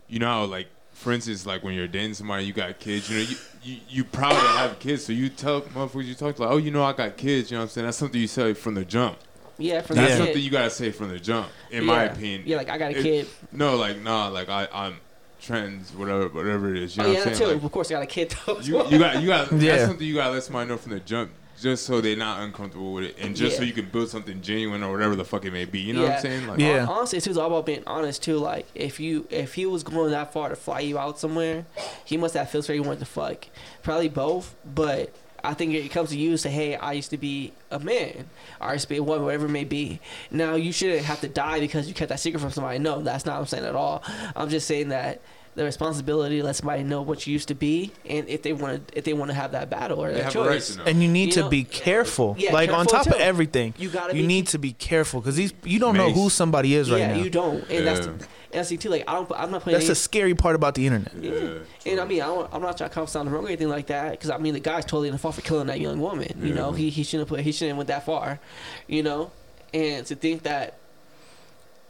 [0.08, 3.10] you know, how, like for instance, like when you're dating somebody, you got kids.
[3.10, 6.36] You know, you you, you proud to have kids, so you tell motherfuckers you talk
[6.36, 7.50] to like, oh, you know, I got kids.
[7.50, 7.84] You know what I'm saying?
[7.86, 9.18] That's something you say from the jump.
[9.58, 12.12] Yeah, for That's the something you gotta say from the jump, in my Yeah.
[12.12, 12.42] opinion.
[12.46, 13.26] Yeah, like I got a If- kid.
[13.52, 14.96] No, like nah, like I I'm
[15.40, 16.96] trans, whatever, whatever it is.
[16.96, 17.54] You Oh know yeah, what I'm saying?
[17.54, 18.58] Like, of course, I got a kid though.
[18.60, 18.90] you, well.
[18.90, 19.76] you got you got Yeah.
[19.76, 21.30] that's something you gotta let somebody know from the jump,
[21.60, 24.82] just so they're not uncomfortable with it, and just so you can build something genuine
[24.82, 25.78] or whatever the fuck it may be.
[25.80, 26.46] You know what I'm saying?
[26.48, 26.86] Like, Yeah.
[26.88, 28.38] Honestly, it's all about being honest too.
[28.38, 31.64] Like if you if he was going that far to fly you out somewhere,
[32.04, 33.46] he must have feels for you wanted to fuck.
[33.82, 35.14] Probably both, but
[35.46, 38.28] I think it comes to you say, hey, I used to be a man,
[38.60, 40.00] I used to be a woman, whatever it may be.
[40.30, 42.78] Now, you shouldn't have to die because you kept that secret from somebody.
[42.78, 44.02] No, that's not what I'm saying at all.
[44.34, 45.20] I'm just saying that
[45.56, 48.86] the responsibility to let somebody know what you used to be, and if they want
[48.88, 50.72] to, if they want to have that battle or They that have a right choice.
[50.72, 50.84] to know.
[50.84, 52.36] And you need You to know- be careful.
[52.38, 55.20] Yeah, like on careful top of everything, You gotta you be- need to be careful
[55.20, 57.22] because these you don't know who somebody is right yeah, now.
[57.24, 58.12] you don't, and that's Yeah.
[58.12, 58.20] and
[58.52, 58.90] that's the too.
[58.90, 59.74] Like I don't, I'm not playing.
[59.76, 61.12] That's any, the scary part about the internet.
[61.20, 61.58] Yeah.
[61.86, 63.86] And I mean, I don't, I'm not trying to come sound wrong or anything like
[63.86, 66.38] that, because I mean, the guy's totally in the fault for killing that young woman.
[66.42, 68.40] You know, he he shouldn't put he shouldn't went that far.
[68.88, 69.30] You know,
[69.72, 70.74] and to think that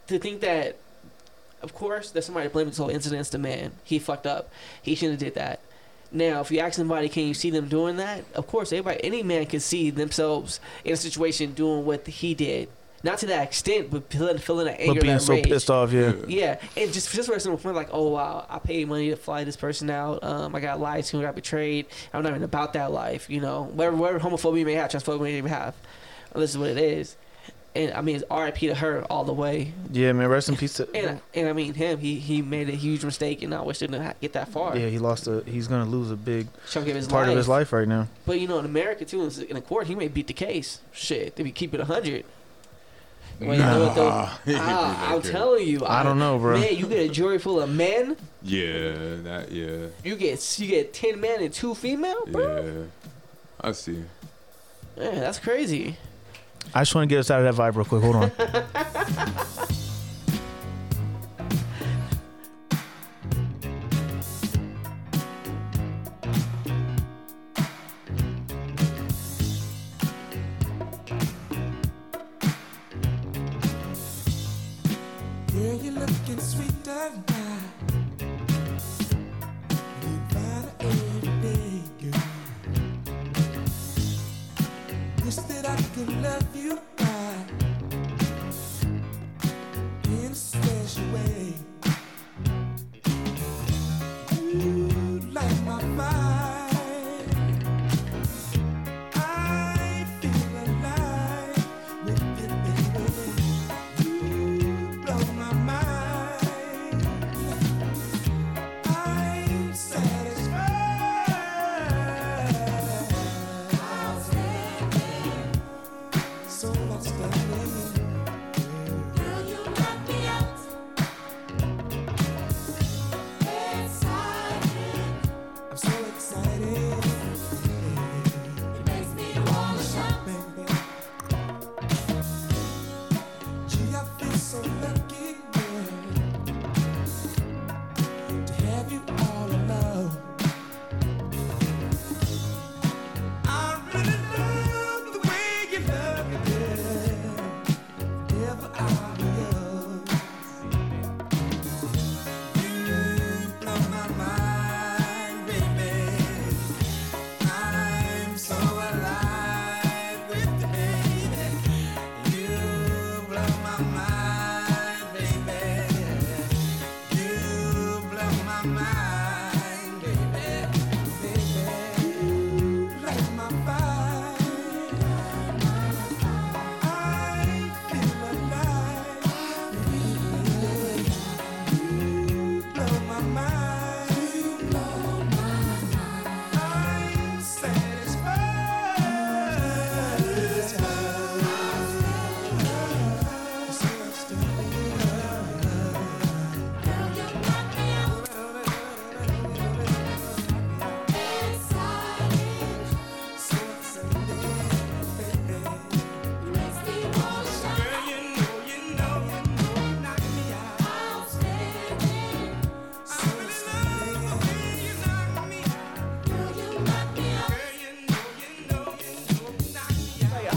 [0.06, 0.76] to think that,
[1.62, 3.72] of course, there's somebody blaming this whole incident the man.
[3.84, 4.50] He fucked up.
[4.82, 5.60] He shouldn't have did that.
[6.12, 8.24] Now, if you ask somebody, can you see them doing that?
[8.34, 12.68] Of course, everybody, any man can see themselves in a situation doing what he did.
[13.02, 15.44] Not to that extent, but feeling, feeling that anger, But being so rage.
[15.44, 16.12] pissed off, yeah.
[16.26, 19.44] Yeah, and just just for some point, like, oh wow, I paid money to fly
[19.44, 20.24] this person out.
[20.24, 21.86] Um, I got lied to, I got betrayed.
[22.12, 23.64] I'm not even about that life, you know.
[23.64, 25.74] Whatever, whatever homophobia you may have, transphobia you may have,
[26.34, 27.16] this is what it is.
[27.76, 28.68] And I mean, it's R.I.P.
[28.68, 29.72] to her all the way.
[29.92, 30.28] Yeah, man.
[30.28, 30.74] Rest in peace.
[30.74, 33.80] To, And and I mean, him, he he made a huge mistake, and I wish
[33.80, 34.76] he didn't get that far.
[34.76, 35.42] yeah, he lost a.
[35.44, 37.32] He's gonna lose a big chunk of his part life.
[37.32, 38.08] of his life right now.
[38.24, 40.80] But you know, in America too, in in the court, he may beat the case.
[40.92, 42.24] Shit, they be keep it hundred.
[43.38, 45.30] Wait, Nah, know what the- he ain't ah, beat that I'm case.
[45.30, 46.58] telling you, I don't know, bro.
[46.58, 48.16] Man, you get a jury full of men.
[48.42, 52.64] Yeah, that yeah, You get you get ten men and two female, bro.
[52.64, 52.84] yeah.
[53.60, 54.02] I see.
[54.96, 55.98] Man, that's crazy.
[56.74, 58.02] I just want to get us out of that vibe real quick.
[58.02, 58.30] Hold on.
[75.52, 77.35] Girl, you're looking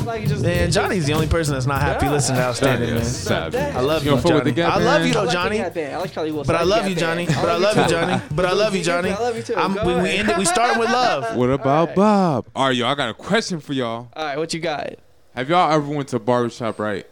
[0.10, 2.12] Like, I you just Man, Johnny's the only person that's not happy Yeah.
[2.14, 3.04] listening to Outstanding, man.
[3.06, 3.76] Savage.
[3.76, 4.52] I love You you, gonna fuck with Johnny.
[4.52, 5.58] the Gap I love you, though, Johnny.
[5.58, 5.96] the Cat Band.
[5.96, 6.54] I like Charlie Wilson.
[6.54, 7.26] But I love you, Johnny.
[7.26, 7.88] But I love you.
[7.88, 8.22] Johnny.
[8.32, 9.10] But I love you, Johnny.
[9.12, 9.56] I love you too.
[9.56, 10.20] I'm, we, we ahead.
[10.20, 10.38] ended.
[10.38, 11.36] We started with love.
[11.38, 11.96] What about Alright.
[11.96, 12.46] Bob?
[12.56, 12.88] All right, y'all.
[12.88, 14.10] I got a question for y'all.
[14.14, 14.96] All right, what you got?
[15.36, 17.06] Have y'all ever went to a barbershop right,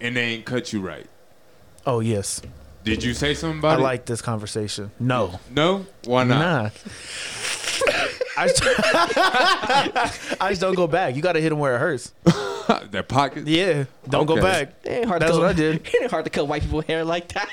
[0.00, 1.06] and they ain't cut you right?
[1.86, 2.40] Oh yes,
[2.84, 3.82] Did you say something I about it?
[3.82, 4.90] like this conversation.
[4.98, 5.86] No, No.
[6.04, 6.38] Why not?
[6.40, 6.70] nah.
[8.38, 8.62] I just,
[10.40, 11.16] I just don't go back.
[11.16, 12.12] You got to hit them where it hurts.
[12.90, 13.48] Their pockets.
[13.48, 14.74] Yeah, don't go back.
[14.84, 15.74] It ain't hard That's to cut, what I did.
[15.86, 17.48] It ain't hard to cut white people hair like that.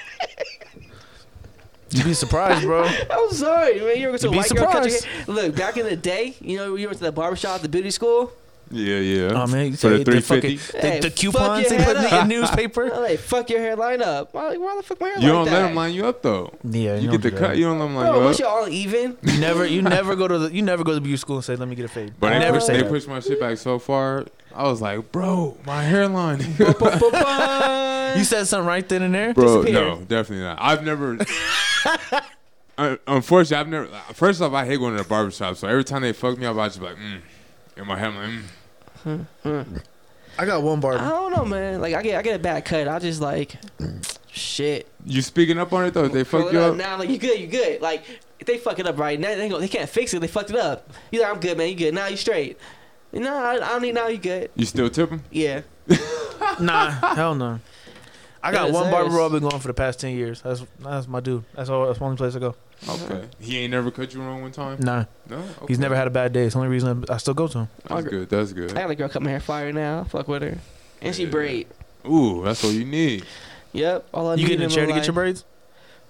[1.91, 2.83] You'd be surprised, bro.
[2.83, 3.97] I'm sorry, man.
[3.97, 5.25] You ever go to You'd a be white girl cut your surprised.
[5.27, 5.35] hair?
[5.35, 8.31] Look, back in the day, you know, you went to the barbershop, the beauty school.
[8.71, 9.27] Yeah, yeah.
[9.33, 11.97] Oh man, you for the say three fucking the, Hey, the coupons your they put
[11.97, 12.91] in the newspaper.
[12.93, 14.35] I'm like, fuck your hairline up.
[14.35, 15.51] I'm like, why the fuck my hair You like don't that?
[15.53, 16.51] let them line you up though.
[16.63, 17.47] Yeah, You don't get the do cut.
[17.49, 17.57] that.
[17.57, 18.39] You don't let them line Bro, you once up.
[18.41, 21.01] you're all even, You never, you never go to the, you never go to the
[21.01, 22.81] beauty school and say, "Let me get a fade." But I never push, say they
[22.83, 22.89] that.
[22.89, 24.25] pushed my shit back so far.
[24.53, 26.39] I was like, bro, my hairline.
[28.17, 29.33] You said something right then and there.
[29.33, 30.57] Bro, no, definitely not.
[30.61, 31.17] I've never.
[32.77, 33.87] Uh, unfortunately, I've never.
[34.13, 35.55] First off, I hate going to the barbershop.
[35.57, 37.19] So every time they fuck me up, I just be like, mm.
[37.77, 38.43] In my head, I'm
[39.05, 39.81] like, mm.
[40.37, 40.93] I got one bar.
[40.97, 41.81] I don't know, man.
[41.81, 42.87] Like I get, I get a bad cut.
[42.87, 43.55] I just like,
[44.27, 44.87] shit.
[45.05, 46.07] You speaking up on it though?
[46.07, 46.71] They Pull fuck it you up.
[46.71, 46.77] up.
[46.77, 47.81] Now, like you good, you good.
[47.81, 48.03] Like
[48.39, 50.19] if they fuck it up right now, they, go, they can't fix it.
[50.19, 50.89] They fucked it up.
[51.11, 51.69] You like, I'm good, man.
[51.69, 51.93] You good?
[51.93, 52.57] Now you straight.
[53.13, 53.95] No, I, I don't need.
[53.95, 54.51] Now you good.
[54.55, 55.23] You still tip them?
[55.31, 55.61] Yeah.
[56.59, 57.59] Nah, hell no.
[58.43, 59.19] I got Yeah, one barber.
[59.19, 60.41] I've been going for the past ten years.
[60.41, 61.43] That's that's my dude.
[61.53, 61.87] That's all.
[61.87, 62.55] That's the only place I go.
[62.87, 63.25] Okay.
[63.39, 64.77] He ain't never cut you wrong one time.
[64.79, 65.37] Nah, No.
[65.37, 65.47] Okay.
[65.69, 66.43] he's never had a bad day.
[66.45, 67.67] It's the only reason I still go to him.
[67.87, 68.29] That's good.
[68.29, 68.71] That's good.
[68.71, 68.75] I good.
[68.81, 70.03] got a girl cut my hair fire now.
[70.03, 70.57] Fuck with her.
[71.01, 71.29] And she Yeah.
[71.29, 71.67] braid.
[72.07, 73.25] Ooh, that's all you need.
[73.73, 74.05] Yep.
[74.13, 75.43] All I You need get in a chair to get your braids?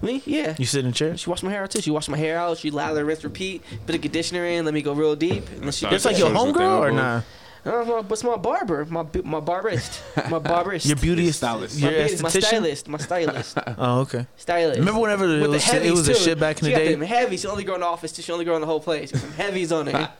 [0.01, 0.25] braids?
[0.25, 0.33] Me?
[0.39, 0.55] Yeah.
[0.59, 1.15] You sit in a chair.
[1.17, 1.81] She washed my hair out too.
[1.81, 2.57] She washed my hair out.
[2.57, 3.63] She lather, rinse, repeat.
[3.85, 4.65] Put a conditioner in.
[4.65, 5.47] Let me go real deep.
[5.49, 5.85] And then she.
[5.85, 6.95] That's It's like your Shows what homegirl or elbow.
[6.95, 7.21] nah?
[7.65, 8.85] Uh, my, what's my barber?
[8.85, 9.99] My my barberist.
[10.29, 10.85] My barberist.
[10.85, 11.81] Your beauty stylist.
[11.81, 12.87] my, Your beauty- my stylist.
[12.87, 13.57] My stylist.
[13.77, 14.27] Oh, okay.
[14.37, 14.77] stylist.
[14.79, 16.83] Remember whenever it the was shit, it was a shit back in she the got
[16.83, 16.91] day.
[16.91, 17.41] them heavies.
[17.41, 18.11] She only grow in the office.
[18.11, 18.21] too.
[18.21, 19.11] She only grow in the whole place.
[19.11, 20.11] Got some heavies on her.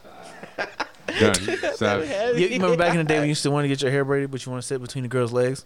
[1.20, 1.36] Done.
[1.76, 2.40] Savage.
[2.40, 3.92] You, you remember back in the day when you used to want to get your
[3.92, 5.66] hair braided, but you want to sit between the girl's legs?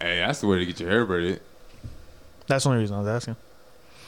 [0.00, 1.40] Hey, that's the way to get your hair braided.
[2.48, 3.36] That's the only reason I was asking.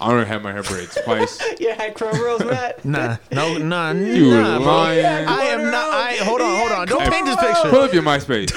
[0.01, 1.41] I already had my hair braided twice.
[1.59, 2.85] yeah, had cornrows, Matt.
[2.85, 4.75] Nah, no, nah, You nah, were bro.
[4.77, 5.05] lying.
[5.29, 5.91] I am not.
[5.93, 6.87] I hold on, hold on.
[6.89, 7.77] Don't paint this Pull picture.
[7.77, 8.51] up your MySpace.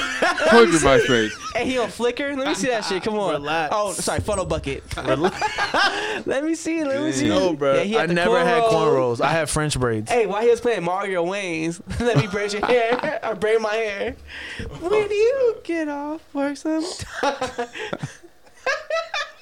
[0.50, 1.32] Pull up your MySpace.
[1.56, 2.36] Hey, he on Flickr?
[2.38, 3.04] Let me see that shit.
[3.04, 3.34] Come on.
[3.34, 3.74] Relax.
[3.76, 4.82] Oh, sorry, Photobucket.
[6.26, 6.84] Let me see.
[6.84, 7.28] Let me see.
[7.30, 7.76] No, bro.
[7.76, 9.18] Yeah, he I had the never had cornrows.
[9.18, 9.22] cornrows.
[9.22, 10.10] I had French braids.
[10.10, 13.74] Hey, while he was playing Mario Wayne's, let me braid your hair or braid my
[13.76, 14.16] hair.
[14.80, 17.68] When do you get off work sometime?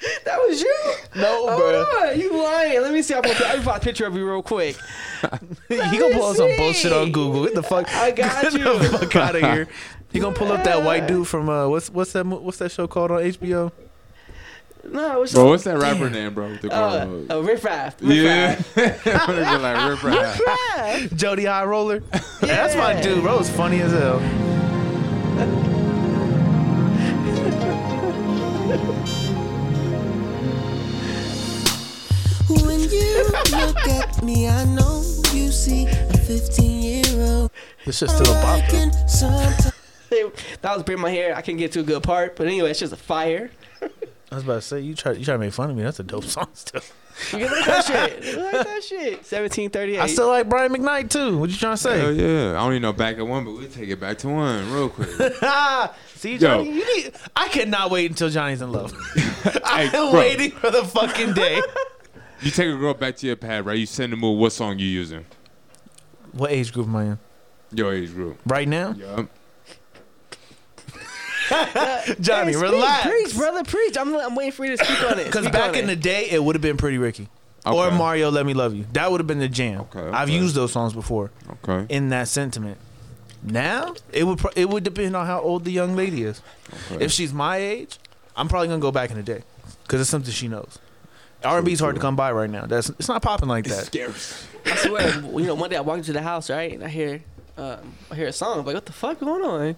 [0.24, 0.94] that was you?
[1.16, 2.80] No, Hold on, you lying.
[2.82, 3.14] Let me see.
[3.14, 4.76] I'm gonna put, I'm gonna find a picture of you real quick.
[5.68, 7.44] He gonna pull up some bullshit on Google.
[7.44, 7.88] Get the fuck.
[7.94, 8.64] I got get you.
[8.78, 9.68] the fuck out of here.
[10.10, 12.88] He gonna pull up that white dude from uh what's what's that what's that show
[12.88, 13.70] called on HBO?
[14.84, 16.48] No, it's Bro, what's that rapper name, bro?
[16.50, 17.30] with The uh, cornrows?
[17.30, 17.96] uh, Riff Raff.
[18.02, 18.46] Riff yeah.
[18.48, 18.74] Raff.
[18.74, 20.40] Nigga like Rip Rap.
[20.40, 21.14] Raff.
[21.14, 22.02] Jody High Roller.
[22.12, 22.18] Yeah,
[22.66, 23.38] that's my dude, bro.
[23.38, 24.18] It's funny as hell.
[33.74, 34.98] Look at me, I know
[35.32, 37.50] you see a 15 year old.
[37.84, 38.60] This shit's still a bop.
[40.60, 41.34] that was braid my hair.
[41.36, 43.50] I can't get to a good part, but anyway, it's just a fire.
[44.30, 45.82] I was about to say you try you try to make fun of me.
[45.82, 46.80] That's a dope song still.
[47.32, 48.24] You can like that shit.
[48.24, 49.12] You like that shit.
[49.18, 49.98] 1738.
[50.00, 51.36] I still like Brian McKnight too.
[51.36, 51.98] What you trying to say?
[51.98, 52.50] Hell yeah.
[52.52, 54.88] I don't even know back at one, but we'll take it back to one real
[54.88, 55.10] quick.
[56.14, 57.12] See, Johnny, you need.
[57.36, 58.94] I cannot wait until Johnny's in love.
[59.64, 61.60] I'm Hey, waiting for the fucking day.
[62.42, 63.78] You take a girl back to your pad, right?
[63.78, 65.24] You send them a what song you using?
[66.32, 67.18] what age group am I in?
[67.74, 68.38] Your age group.
[68.46, 69.28] Right now, Yup.
[72.20, 73.06] Johnny, Hey, speak, relax.
[73.06, 73.96] Preach, brother, preach.
[73.98, 75.24] I'm, I'm waiting for you to speak on it.
[75.26, 75.86] Because Speak back on in it.
[75.88, 77.28] the day, it would have been Pretty Ricky
[77.66, 77.96] or Okay.
[77.96, 78.86] Mario, Let Me Love You.
[78.92, 79.82] That would have been the jam.
[79.82, 80.36] Okay, I've okay.
[80.38, 81.30] used those songs before
[81.64, 81.86] Okay.
[81.94, 82.78] in that sentiment.
[83.42, 86.40] Now it would pro- it would depend on how old the young lady is.
[86.92, 87.04] okay.
[87.04, 87.98] If she's my age,
[88.36, 89.42] I'm probably gonna go back in the day
[89.82, 90.78] because it's something she knows.
[91.44, 92.66] R&B is hard to come by right now.
[92.66, 93.86] That's it's not popping like that.
[93.86, 94.46] scarce.
[94.66, 97.22] I swear, you know, one day I walked into the house, right, and I hear,
[97.56, 98.60] um, I hear a song.
[98.60, 99.76] I'm like, what the fuck going on?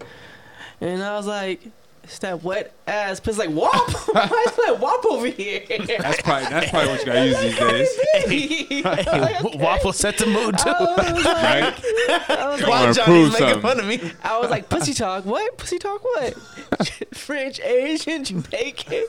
[0.81, 1.61] And I was like,
[2.05, 3.37] it's that wet ass piss.
[3.37, 3.73] Like, wop.
[4.13, 5.61] Why is that wop over here?
[5.67, 7.89] That's probably that's probably what you gotta use these days.
[8.25, 10.69] Hey, Waffle set the mood too.
[10.69, 12.29] I was like, Right?
[12.39, 13.61] I was like, Why Johnny's making something.
[13.61, 14.11] fun of me?
[14.23, 15.25] I was like, pussy talk.
[15.25, 15.57] What?
[15.57, 16.03] Pussy talk?
[16.03, 16.33] What?
[17.13, 19.05] French, Asian, Jamaican.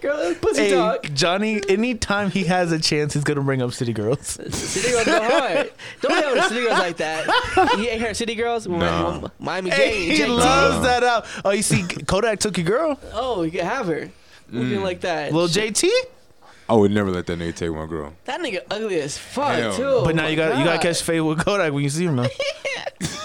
[0.00, 1.04] Girl, it's pussy Hey, talk.
[1.14, 4.26] Johnny, anytime he has a chance, he's gonna bring up City Girls.
[4.54, 5.72] City girls go hard.
[6.02, 7.26] Don't hate on city girls like that.
[7.78, 8.66] You ain't heard city girls?
[8.66, 9.28] Nah.
[9.38, 10.36] Miami Hey, Jane, he JT.
[10.38, 11.26] loves that out.
[11.44, 14.10] Oh, you see, Kodak took your girl, Oh, you can have her.
[14.50, 14.82] Looking mm.
[14.82, 15.32] like that.
[15.32, 15.88] little JT.
[16.68, 18.12] I would never let that nigga take my girl.
[18.24, 19.84] That nigga ugly as fuck Hell too.
[19.84, 20.82] Oh but now Oh you my got you got to God.
[20.82, 22.26] catch fade with Kodak when you see him though.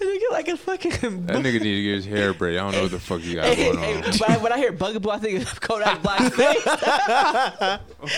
[0.00, 1.26] Nigga like a fucking.
[1.26, 2.60] That nigga need to get his hair braided.
[2.60, 4.02] I don't know what the fuck you got Hey, going hey, on.
[4.02, 6.70] when, I, when I hear Bugaboo, I think of Kodak Blackface.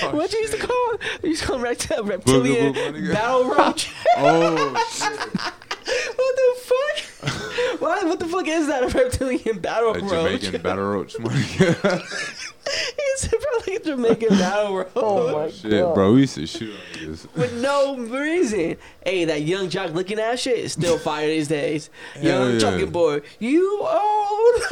[0.12, 0.98] what you used to call him?
[1.22, 3.12] You used to call him reptil- reptilian Bugaboo, my nigga.
[3.12, 3.92] battle roach.
[4.16, 5.52] Oh shit.
[5.86, 7.80] What the fuck?
[7.80, 8.82] Why, what the fuck is that?
[8.82, 10.10] A reptilian battle A roach?
[10.42, 11.18] Jamaican battle roach.
[11.18, 12.42] my nigga.
[12.66, 14.88] He's probably a Jamaican battle road.
[14.96, 18.76] Oh my Shit, bro, we used to shoot on with no reason.
[19.04, 21.90] Hey, that Yung Joc looking at shit is still fire these days.
[22.14, 22.58] Hell Young yeah.
[22.58, 24.62] joking boy, you old.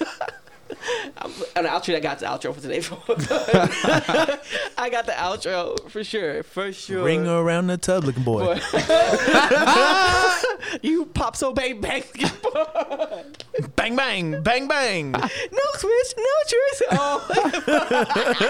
[1.18, 2.78] I'm, and the outro, I got the outro for today.
[4.78, 7.04] I got the outro for sure, for sure.
[7.04, 8.44] Ring around the tub looking boy.
[8.44, 8.60] Boy.
[10.82, 12.02] you pop so bang bang.
[13.76, 15.10] Bang bang, bang bang.
[15.12, 15.18] no
[15.74, 16.82] switch, no choice.
[16.92, 17.26] Oh,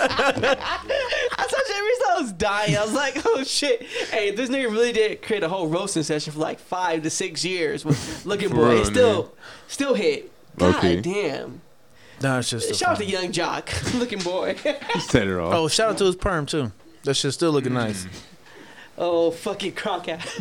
[0.05, 2.03] I saw Jay Reese.
[2.11, 2.77] I was dying.
[2.77, 3.83] I was like, oh shit.
[4.11, 7.45] Hey, this nigga really did create a whole roasting session for like five to six
[7.45, 8.71] years with looking boy.
[8.75, 9.33] real, It still,
[9.69, 10.31] still hit.
[10.59, 11.01] God Okay.
[11.01, 11.62] damn.
[12.23, 12.75] No, it's just.
[12.75, 13.25] Shout out to funny.
[13.25, 14.55] Yung Joc, looking boy.
[14.93, 15.53] He said it all.
[15.53, 16.73] Oh, shout out to his perm too.
[17.05, 18.05] That shit's still looking nice.
[18.05, 18.17] Mm-hmm.
[18.99, 20.21] Oh, fucking crock Crockett.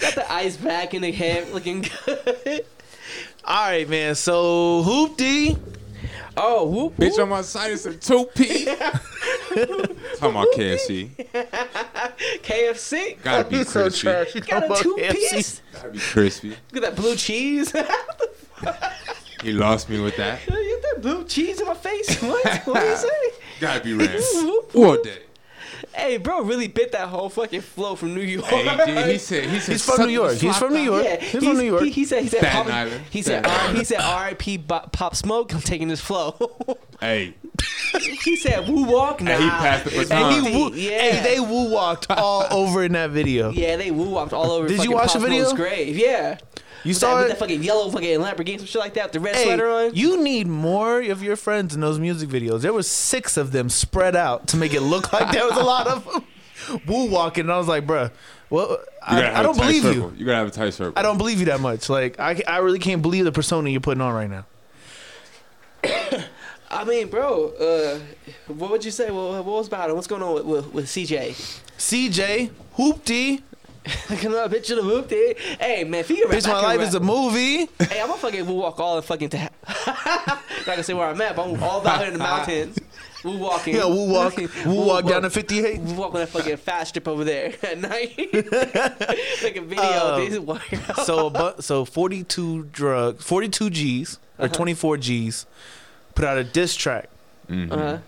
[0.00, 2.64] Got the ice back in the head, looking good.
[3.44, 4.14] All right, man.
[4.14, 5.58] So Whoopty.
[6.34, 7.20] Oh, whoop, Bitch, whoop.
[7.20, 8.64] on my side is a 2P.
[10.18, 11.10] Talking about KFC.
[12.42, 13.22] KFC.
[13.22, 14.40] Gotta be crispy.
[14.40, 15.60] Got a two piece.
[15.74, 16.48] Gotta be crispy.
[16.72, 17.74] Look at that blue cheese.
[19.42, 20.40] He lost me with that.
[20.48, 22.22] You get that blue cheese in my face.
[22.22, 22.66] What?
[22.66, 23.08] What do you say?
[23.60, 23.94] Gotta be.
[23.96, 25.18] Whoop, All day.
[25.94, 28.46] Hey, bro, really bit that whole fucking flow from New York.
[28.46, 29.10] Hey, he, did.
[29.10, 30.34] he said, he said, He's from New York.
[30.36, 31.04] He's from New York.
[31.04, 31.82] Yeah, He's from New York.
[31.82, 33.04] He, he said he said Staten Pop, Island.
[33.10, 34.58] he said Staten he said R.I.P.
[34.58, 35.52] Pop Smoke.
[35.52, 36.36] I'm taking this flow.
[37.00, 37.34] Hey,
[38.24, 39.20] he said Woo Walk.
[39.20, 40.32] And he passed the baton.
[40.32, 40.98] And he woo, yeah.
[40.98, 43.50] hey, they woo walked all over in that video.
[43.50, 44.68] yeah, they woo walked all over.
[44.68, 45.44] Did you watch Pop the video?
[45.44, 45.98] Smoke's grave.
[45.98, 46.38] Yeah,
[46.84, 47.28] You with saw that, with it.
[47.30, 49.94] that fucking yellow fucking Lamborghini, some shit like that, with the red Hey, sweater on.
[49.94, 52.60] you need more of your friends in those music videos.
[52.62, 55.62] There was six of them spread out to make it look like there was a
[55.62, 57.42] lot of them woo walking.
[57.44, 58.10] And I was like, bruh,
[58.50, 60.12] well, I, I don't believe circle.
[60.12, 60.14] you.
[60.18, 60.92] You gotta have a tight circle.
[60.96, 61.88] I don't believe you that much.
[61.88, 64.46] Like, I, I really can't believe the persona you're putting on right now.
[66.70, 67.98] I mean, bro, uh,
[68.52, 69.10] what would you say?
[69.10, 69.94] What, what was about it?
[69.94, 71.60] What's going on with, with, with CJ?
[71.78, 73.42] CJ, Whoopty,
[74.20, 75.36] Come on, bitch, you the whoop dude.
[75.58, 76.88] Hey, man, if you can rap, Bitch, I My can Life rap.
[76.88, 77.68] is a movie.
[77.80, 79.28] Hey, I'm gonna fucking woo walk all the fucking.
[79.30, 82.78] Ta- Not gonna say where I'm at, but I'm all out here in the mountains.
[83.24, 83.76] Woo walking.
[83.76, 85.78] Yeah, woo walk, woo walk down to 58.
[85.80, 88.14] Woo walk on that fucking fast strip over there at night.
[88.18, 90.14] like a video.
[90.14, 90.60] Um, this is wire.
[91.04, 95.46] So, bu- so 42 drugs, 42 G's or 24 G's,
[96.16, 97.08] put out a diss track
[97.48, 97.98] Uh-huh.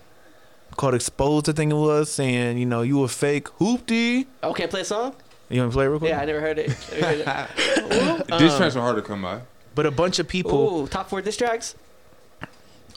[0.75, 4.25] called "Exposed." I think it was saying, you know, you a fake Whoopty.
[4.43, 5.15] Okay, play a song.
[5.49, 6.09] You want to play it real quick?
[6.09, 6.69] Yeah, I never heard it.
[6.91, 8.27] Never heard it.
[8.39, 9.41] Diss um, tracks are hard to come by.
[9.75, 10.81] But a bunch of people.
[10.83, 11.75] Ooh, top four diss tracks.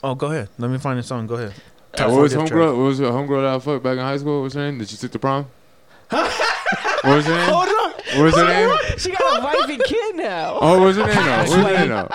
[0.01, 0.49] Oh, go ahead.
[0.57, 1.27] Let me find the song.
[1.27, 1.51] Go ahead.
[1.51, 1.59] Hey,
[1.97, 2.77] Top what was diss homegirl?
[2.77, 4.41] What was your homegirl that I fucked back in high school?
[4.41, 4.79] What's her name?
[4.79, 5.45] Did she took the prom?
[6.09, 7.49] what was her name?
[7.49, 7.88] Hold on.
[8.15, 8.75] What was her name?
[8.97, 10.57] She got a wife and kid now.
[10.59, 11.15] Oh, what was her name?
[11.15, 11.21] though?
[11.37, 11.89] What was her name?
[11.89, 12.09] though?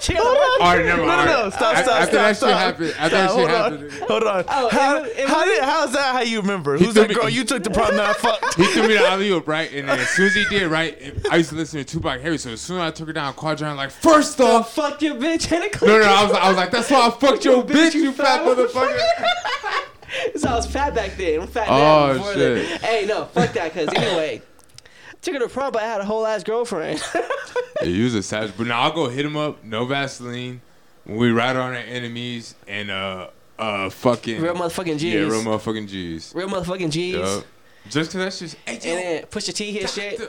[0.00, 0.60] She got a wife.
[0.60, 1.30] All right, never No, mind.
[1.30, 1.50] no, no.
[1.50, 3.72] Stop, After- stop, After that stop, shit happened, after that shit hold on.
[3.72, 4.44] happened, Hold on.
[4.48, 6.72] Oh, how, it- it how did, how's that how you remember?
[6.78, 8.54] Who's threw that me- girl you took the prom that I fucked?
[8.56, 9.70] he threw me the alley oop, right?
[9.72, 12.38] And then as soon as he did, right, I used to listen to Tupac Harry.
[12.38, 15.14] So as soon as I took her down quadrant, like, first Oh, off, fuck your
[15.16, 17.62] bitch and a no, no, I was, I was like, that's why I fucked your
[17.62, 19.00] bitch, you fat motherfucker.
[20.36, 21.40] So I was fat back then.
[21.40, 22.12] I'm fat Oh, now.
[22.14, 22.68] before shit.
[22.68, 22.80] then.
[22.80, 23.74] Hey, no, fuck that.
[23.74, 24.42] Cause anyway,
[25.24, 27.02] took her to prom, but I had a whole ass girlfriend.
[27.82, 28.52] Yeah, he was a savage.
[28.56, 29.62] But now I'll go hit him up.
[29.64, 30.60] No Vaseline.
[31.04, 35.12] When we ride on our enemies and uh uh fucking real motherfucking G's.
[35.12, 36.32] yeah, real motherfucking G's.
[36.34, 37.16] Real motherfucking G's.
[37.16, 37.44] Yup.
[37.90, 40.20] Just cause that's just hey, And yo, then push the T hit shit.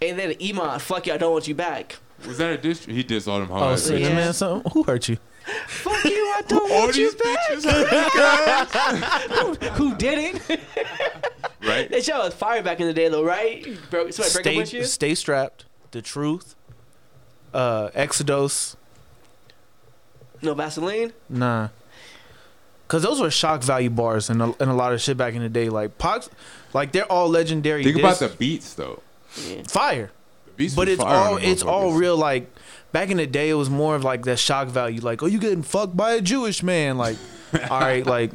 [0.00, 1.96] And then Iman, fuck you, I don't want you back.
[2.26, 2.84] was that a diss?
[2.86, 3.78] He dissed all them Oh, hard.
[3.80, 4.08] so Yeah.
[4.08, 4.14] yeah.
[4.14, 4.72] man, something.
[4.72, 5.18] Who hurt you?
[5.66, 7.38] Fuck you, I don't all want you back.
[7.50, 7.66] bitches,
[9.76, 10.60] Who did it?
[11.62, 11.90] right?
[11.90, 13.66] that show was fire back in the day, though, right?
[13.90, 14.84] Bro, somebody break up Stay, with you?
[14.84, 15.64] stay strapped.
[15.90, 16.54] The truth.
[17.52, 18.76] Uh, Exodus.
[20.40, 21.12] No Vaseline?
[21.28, 21.68] Nah.
[22.88, 25.40] Cause those were shock value bars and a, and a lot of shit back in
[25.40, 25.70] the day.
[25.70, 26.28] Like Pox,
[26.74, 27.82] like they're all legendary.
[27.84, 29.00] Think about the beats though.
[29.48, 29.62] Yeah.
[29.62, 30.10] fire.
[30.44, 32.18] The beats But it's fire all it's all real.
[32.18, 32.50] Like
[32.92, 35.00] back in the day, it was more of like that shock value.
[35.00, 36.98] Like, oh, you getting fucked by a Jewish man?
[36.98, 37.16] Like,
[37.70, 38.30] all right, like,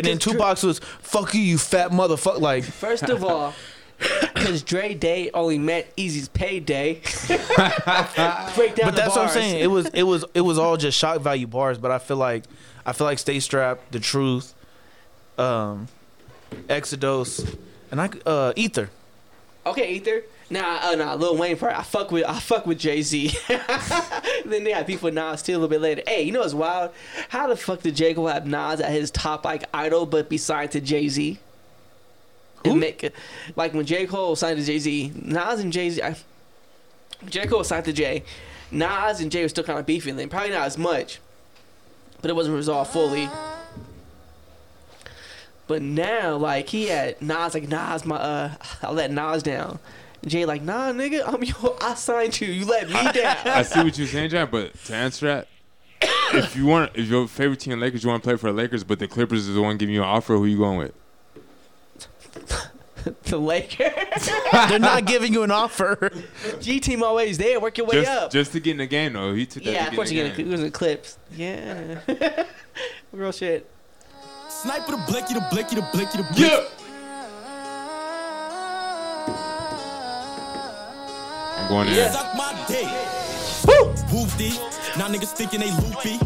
[0.00, 2.40] and then Tupac's was fuck you, you fat motherfucker.
[2.40, 3.54] Like, First of all,
[3.98, 6.94] because Dre Day only meant Eazy's payday.
[7.28, 9.60] Break down but that's what I'm saying.
[9.60, 11.78] It was it was it was all just shock value bars.
[11.78, 12.44] But I feel like
[12.86, 14.54] I feel like Stay Strapped, The Truth,
[15.38, 15.88] um,
[16.68, 17.44] Exodus,
[17.90, 18.90] and I uh Ether.
[19.66, 20.22] Okay, Ether.
[20.52, 21.78] Nah, uh, nah, Lil Wayne part.
[21.78, 23.32] I fuck with, I fuck with Jay Z.
[24.44, 26.02] then they had with Nas too a little bit later.
[26.06, 26.90] Hey, you know what's wild?
[27.28, 30.36] How the fuck did J Cole have Nas at his top like idol, but be
[30.38, 31.38] signed to Jay Z?
[32.64, 32.70] Who?
[32.72, 33.12] And make
[33.54, 36.02] like when J Cole signed to Jay Z, Nas and Jay Z.
[37.26, 38.24] J Cole signed to Jay.
[38.72, 41.20] Nas and Jay were still kind of beefing then, probably not as much.
[42.20, 43.28] but it wasn't resolved fully.
[45.68, 49.78] But now, like he had Nas, like Nas, my uh, I let Nas down.
[50.26, 52.48] Jay like, nah, nigga, I'm your, I signed you.
[52.48, 53.36] You let me down.
[53.46, 54.48] I see what you're saying, John.
[54.50, 55.48] But to answer that,
[56.34, 58.84] if you want, if your favorite team Lakers, you want to play for the Lakers,
[58.84, 60.92] but the Clippers is the one giving you an offer, who you going with?
[63.24, 64.30] the Lakers.
[64.52, 66.10] They're not giving you an offer.
[66.60, 67.58] G team always there.
[67.58, 68.30] Work your way Just, up.
[68.30, 69.32] just to get in the game, though.
[69.34, 69.72] He took that.
[69.72, 70.46] yeah, to of get course in you the get game.
[70.46, 70.48] it.
[70.48, 71.18] It was in clips.
[71.34, 72.44] Yeah.
[73.12, 73.68] Real shit.
[74.50, 76.40] Sniper the blicky, the blicky, the blicky, the blicky.
[76.42, 76.64] Yeah.
[81.70, 82.12] Going in.
[82.12, 82.84] Suck my dick.
[83.66, 83.94] Woo!
[84.98, 86.18] Now niggas thinking they loopy.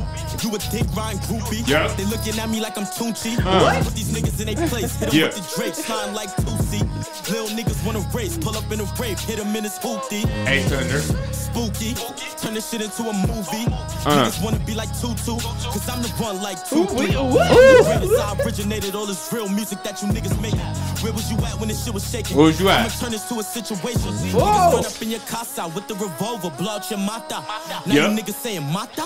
[0.45, 1.67] You a dick riding groupie.
[1.67, 1.89] Yeah.
[1.97, 3.33] They looking at me like I'm Tunechi.
[3.41, 3.83] Uh.
[3.83, 4.95] Put these niggas in their place.
[4.97, 5.27] Hit 'em Yeah.
[5.29, 5.75] with the Drake.
[5.75, 6.85] Slime like Tootsie.
[7.33, 8.37] Little niggas wanna race.
[8.37, 9.21] Pull up in a Wraith.
[9.21, 10.29] Hit 'em in his hoopty.
[10.47, 11.01] Hey, Thunder.
[11.33, 11.95] Spooky.
[12.37, 13.65] Turn this shit into a movie.
[14.05, 14.29] Uh.
[14.29, 15.39] Niggas wanna be like Tutu.
[15.41, 16.93] Cause I'm the one like Tutu.
[16.95, 17.49] wait, I'm what?
[17.49, 18.21] the greatest.
[18.21, 20.55] I originated all this real music that you niggas make.
[21.03, 22.37] Where was you at when this shit was shaking?
[22.37, 22.81] Where was you at?
[22.81, 24.13] I'ma turn this to a situation.
[24.13, 24.35] Niggas
[24.75, 27.43] run up in your casa with the revolver, blow out your mata.
[27.87, 28.09] Now Yeah.
[28.09, 29.05] you niggas saying mata?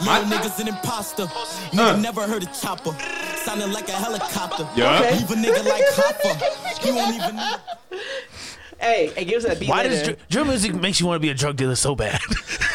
[0.00, 1.24] Little niggas an imposter.
[1.72, 1.96] Nigga Uh.
[1.96, 2.96] never heard a chopper.
[3.44, 4.68] Sounding like a helicopter.
[4.76, 4.98] Yeah.
[5.00, 5.16] Okay.
[5.16, 6.82] Leave a nigga like Hopper.
[6.82, 8.00] He won't even need
[8.78, 11.20] Hey, hey, give us that beat Why does dr- drill music makes you want to
[11.20, 12.18] be a drug dealer so bad?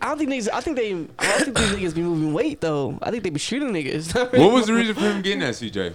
[0.00, 0.48] I don't think niggas.
[0.52, 0.92] I think they.
[1.18, 2.96] I don't think these niggas be moving weight though.
[3.02, 4.14] I think they be shooting niggas.
[4.38, 5.94] What was the reason for him getting that, CJ?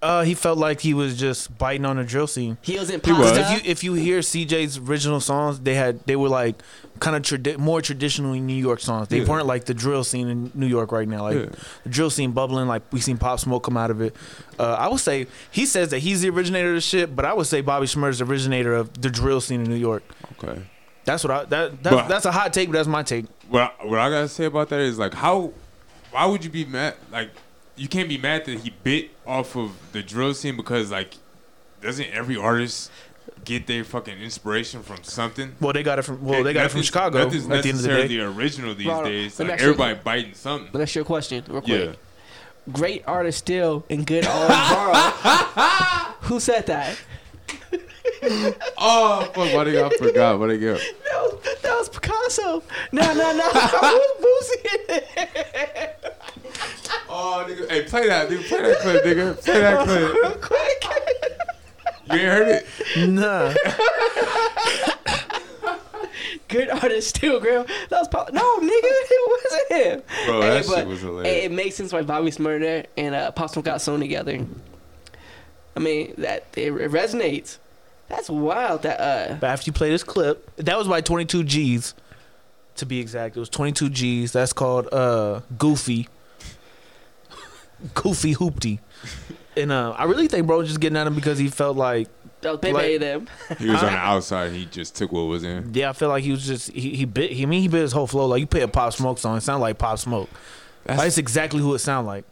[0.00, 2.56] Uh, he felt like he was just biting on the drill scene.
[2.62, 3.36] He was in He was.
[3.36, 6.54] If you if you hear CJ's original songs, they had they were like
[7.00, 9.08] kind of tradi- more traditionally New York songs.
[9.08, 9.28] They Yeah.
[9.28, 11.22] weren't like the drill scene in New York right now.
[11.22, 11.46] Like Yeah.
[11.82, 12.68] the drill scene bubbling.
[12.68, 14.14] Like we seen Pop Smoke come out of it.
[14.56, 17.32] Uh, I would say he says that he's the originator of the shit, but I
[17.34, 20.04] would say Bobby Shmurda is the originator of the drill scene in New York.
[20.40, 20.62] Okay.
[21.06, 23.24] That's what I that that's, But- that's a hot take, but that's my take.
[23.48, 25.52] What I, what I gotta say about that is like how,
[26.12, 26.94] why would you be mad?
[27.10, 27.30] Like,
[27.78, 31.14] you can't be mad that he bit off of the drill scene because like,
[31.82, 32.90] doesn't every artist
[33.44, 35.54] get their fucking inspiration from something?
[35.60, 37.18] Well, they got it from well, they got it from Nothing's- Chicago.
[37.18, 39.38] At Nothing's the end of the necessarily day, original these Ron, days.
[39.40, 40.68] Like ask you- everybody biting something.
[40.72, 41.90] But that's your question, real quick.
[41.90, 42.72] Yeah.
[42.72, 44.92] Great artist still and good always borrow.
[46.22, 46.98] Who said that?
[48.76, 49.54] Oh fuck!
[49.54, 50.38] Why they I forgot?
[50.40, 50.78] What they got?
[50.80, 52.62] That was, that was Picasso.
[52.90, 53.48] No, no, no.
[53.48, 55.88] Who's Boosie?
[57.08, 58.48] Oh nigga, hey, play that, nigga.
[58.48, 59.44] Play that clip, nigga.
[59.44, 60.14] Play that clip.
[60.22, 60.84] Real quick.
[62.10, 63.08] You ain't heard it?
[63.08, 63.54] nah.
[66.48, 67.64] Good artist still, girl.
[67.90, 68.32] That was Pop.
[68.32, 70.02] No, nigga, it wasn't him.
[70.26, 71.34] Bro, that but shit was hilarious.
[71.34, 74.46] It, it makes sense why Bobby Shmurda and uh, Pop Smoke got sewn together.
[75.76, 77.58] I mean, that it, it resonates.
[78.08, 78.82] That's wild.
[78.82, 81.94] That uh, But after you play this clip, that was by 22 G's,
[82.76, 83.36] to be exact.
[83.36, 84.32] It was 22 G's.
[84.32, 86.08] That's called uh, Goofy.
[87.94, 88.78] Goofy Whoopty.
[89.56, 92.08] And uh, I really think bro was just getting at him because he felt like,
[92.40, 93.26] that was Pepe Like- them.
[93.58, 94.52] He was on the outside.
[94.52, 95.72] He just took what was in.
[95.74, 97.32] yeah, I feel like he was just he, he bit.
[97.32, 98.26] He, I mean, he bit his whole flow.
[98.26, 100.28] Like you play a Pop Smoke song, it sounded like Pop Smoke.
[100.84, 102.24] That's, That's exactly who it sounded like.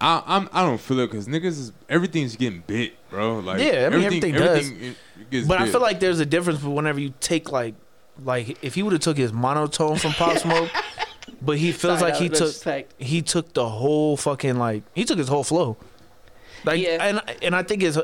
[0.00, 3.40] I, I'm I don't feel it because niggas is everything's getting bit, bro.
[3.40, 4.70] Like Yeah, I mean, everything does.
[4.70, 5.72] it- it gets But I bit.
[5.72, 7.74] feel like there's a difference But whenever you take like,
[8.24, 10.70] like if he would have took his monotone from Pop Smoke,
[11.42, 12.94] but he feels Sorry, like he took disrespect.
[12.98, 15.76] he took the whole fucking like he took his whole flow.
[16.62, 16.98] Like Yeah.
[17.02, 17.96] and and I think it's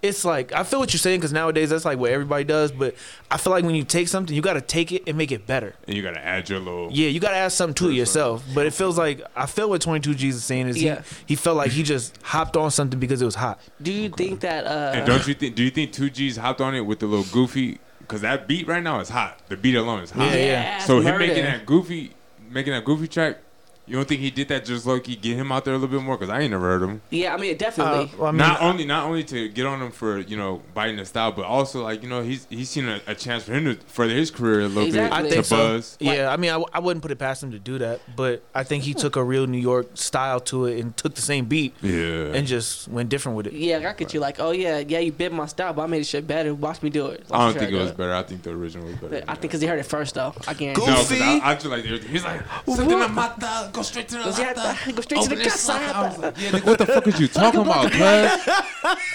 [0.00, 2.70] it's like I feel what you're saying because nowadays that's like what everybody does.
[2.70, 2.94] But
[3.28, 5.48] I feel like when you take something, you got to take it and make it
[5.48, 5.74] better.
[5.88, 6.90] and you gotta add your little.
[6.92, 8.44] Yeah, you got to add something to it yourself.
[8.54, 11.02] But it feels like I feel what 22 G's is saying is Yeah.
[11.26, 13.58] he he felt like he just hopped on something because it was hot.
[13.82, 15.56] Do you think that uh, And don't you think?
[15.56, 17.80] Do you think two G's hopped on it with the little goofy?
[17.98, 19.40] Because that beat right now is hot.
[19.48, 20.26] The beat alone is hot.
[20.26, 20.44] Yeah, yeah.
[20.44, 21.18] Yeah, So him murder.
[21.26, 22.12] making that goofy,
[22.54, 23.43] making a goofy track.
[23.86, 25.94] You don't think he did that just low key, get him out there a little
[25.98, 26.16] bit more?
[26.16, 27.02] Because I ain't never heard him.
[27.10, 28.10] Yeah, I mean Uh, definitely.
[28.18, 30.96] well, I mean, not only not only to get on him for you know biting
[30.96, 33.64] the style, but also like you know he's he's seen a, a chance for him
[33.66, 35.18] to further his career a little Exactly.
[35.18, 35.56] I bit think to so.
[35.56, 35.96] buzz.
[36.00, 38.64] Yeah, I mean, I, I wouldn't put it past him to do that, but I
[38.64, 41.74] think he took a real New York style to it and took the same beat
[41.82, 42.32] Yeah.
[42.34, 43.52] and just went different with it.
[43.52, 44.20] yeah, I got you.
[44.20, 46.54] Like, oh yeah, yeah, you bit my style, but I made the shit better.
[46.54, 47.24] Watch me do it.
[47.28, 48.14] Watch I don't me think try it was do better.
[48.14, 49.08] I think the original was better.
[49.08, 50.32] But I think because he heard it first though.
[50.48, 50.74] I can't.
[50.74, 51.22] Go- no, 'cause Goofy.
[51.22, 53.73] I, I feel like he's like something What?
[53.74, 55.66] A mata, go straight to the Goes, yeah, lata, go straight to the open this
[55.66, 55.72] casa.
[55.72, 55.96] lata.
[55.96, 58.46] I was like, yeah, nigga, what the fuck is you talking about, cuz?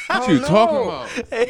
[0.08, 1.10] What you talking about?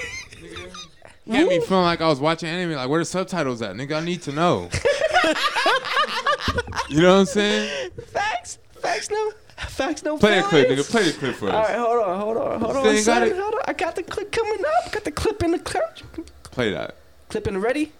[1.28, 2.76] Nigga, You me feeling like I was watching anime.
[2.76, 3.98] Like, where the subtitles at, nigga?
[3.98, 4.68] I need to know.
[6.90, 7.92] you know what I'm saying?
[8.08, 10.18] Facts, facts, no, facts, no.
[10.18, 10.90] Play that clip, nigga.
[10.90, 11.54] Play the clip for us.
[11.54, 13.04] All right, hold on, hold on, hold Still on.
[13.22, 13.36] got it?
[13.38, 13.62] Hold on.
[13.68, 14.92] I got the clip coming up.
[14.92, 16.00] Got the clip in the clip.
[16.46, 16.96] Play that.
[17.30, 17.92] Clip in the ready.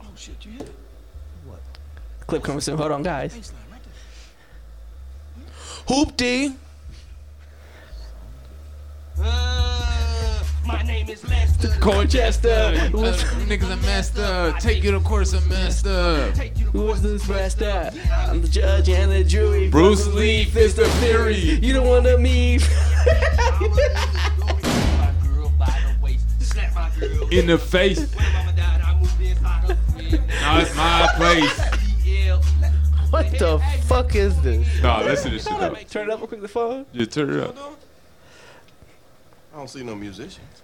[0.00, 0.74] Oh shit, you hit it.
[2.32, 2.40] What?
[2.40, 2.78] clip coming soon.
[2.78, 3.52] Hold on, guys.
[5.86, 6.54] Whoopty.
[9.20, 11.68] Uh, my name is Lester.
[11.80, 12.48] Colchester.
[12.48, 12.88] Uh,
[13.46, 14.54] niggas a master.
[14.60, 16.30] Take you to course a master.
[16.72, 17.92] Who was this rest up?
[18.10, 19.68] I'm the judge and the jury.
[19.68, 21.36] Bruce Lee, Fist of Fury.
[21.36, 22.60] You don't want to me.
[24.48, 26.24] My girl by the waist.
[26.40, 27.28] Slap my girl.
[27.28, 27.98] In the face.
[28.14, 29.76] When mama died, I moved this hotter.
[30.40, 31.81] Now it's my place.
[33.12, 34.66] What the fuck is this?
[34.82, 35.74] Nah, listen to this shit though.
[35.90, 36.40] Turn it up real quick.
[36.40, 36.86] The phone.
[36.94, 37.58] You turn it up.
[39.52, 40.62] I don't see no musicians.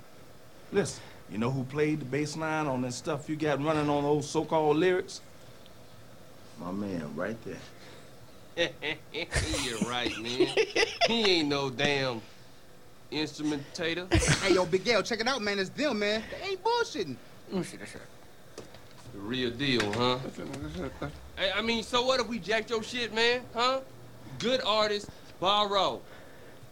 [0.72, 4.02] Listen, you know who played the bass line on that stuff you got running on
[4.02, 5.20] those so-called lyrics?
[6.58, 7.36] My man, right
[8.56, 8.70] there.
[9.62, 10.48] You're right, man.
[11.06, 12.22] He ain't no damn
[13.12, 14.10] instrumentator.
[14.42, 15.58] Hey, yo, Big Gail, check it out, man.
[15.58, 16.22] It's them, man.
[16.30, 17.16] They ain't bullshitting.
[17.52, 17.92] Oh shit, that's.
[17.92, 20.18] The real deal, huh?
[21.38, 23.42] Hey, I mean, so what if we jacked your shit, man?
[23.54, 23.80] Huh?
[24.40, 25.08] Good artist,
[25.38, 26.00] borrow.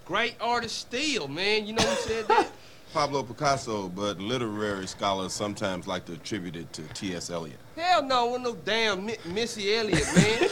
[0.05, 1.67] Great artist, steal, man.
[1.67, 2.51] You know who said that?
[2.93, 7.31] Pablo Picasso, but literary scholars sometimes like to attribute it to T.S.
[7.31, 7.59] Eliot.
[7.77, 10.49] Hell no, wasn't no damn Mi- Missy Elliott, man.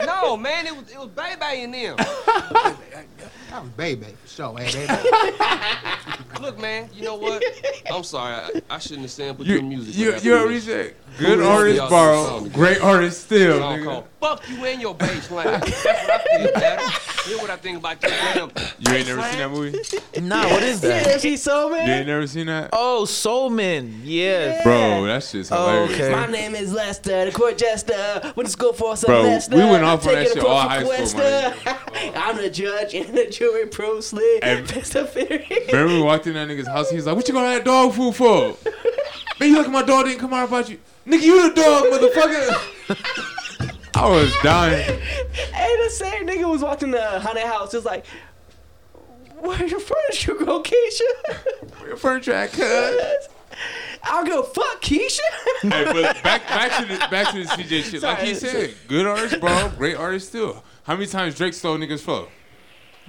[0.06, 1.96] no, man, it was it was Baby in them.
[3.50, 4.58] That was baby, for sure.
[4.58, 5.08] Hey, baby.
[6.40, 7.42] Look, man, you know what?
[7.90, 9.94] I'm sorry, I, I shouldn't have said put your music.
[9.96, 13.58] you, but you after already this- said good Who artist else borrow, great artist steal,
[13.58, 13.84] Y'all nigga.
[13.84, 15.46] call, Fuck you and your bass line.
[15.46, 16.90] That's what I feel, Adam.
[17.26, 18.50] Hear what I think about your damn.
[18.78, 19.78] You ain't never seen that movie?
[20.20, 21.06] Nah, what is that?
[21.06, 22.70] Yeah, she's so You ain't never seen that?
[22.72, 24.00] Oh, Soul Man.
[24.04, 24.62] Yes.
[24.64, 25.56] Bro, that shit's oh,
[25.86, 26.00] hilarious.
[26.00, 26.10] Okay.
[26.12, 28.32] My name is Lester, the court jester.
[28.36, 29.56] Went to school for some Bro, Lester.
[29.56, 32.12] we went off on Taking that shit all for high school, Questa.
[32.16, 34.40] I'm the judge and the jury, Bruce Lee.
[34.42, 35.46] And- Fist of Fury.
[35.68, 36.90] Remember we walked in that nigga's house?
[36.90, 38.56] He was like, "What you gonna have dog food for?"
[39.40, 41.22] Man, you look at my dog didn't come out about you, nigga.
[41.22, 43.76] You the dog, motherfucker.
[43.94, 45.00] I was dying.
[45.52, 47.72] Hey, the same nigga was walking the haunted house.
[47.74, 48.04] It was like,
[49.40, 51.78] where's your furniture go, Keisha?
[51.78, 53.28] Where your furniture at cuz.
[54.02, 55.20] I'll go fuck Keisha.
[55.62, 58.02] Hey, but back back to the back to the CJ shit.
[58.02, 59.70] like he said, good artist, bro.
[59.76, 60.62] Great artist still.
[60.84, 62.28] How many times Drake stole niggas flow?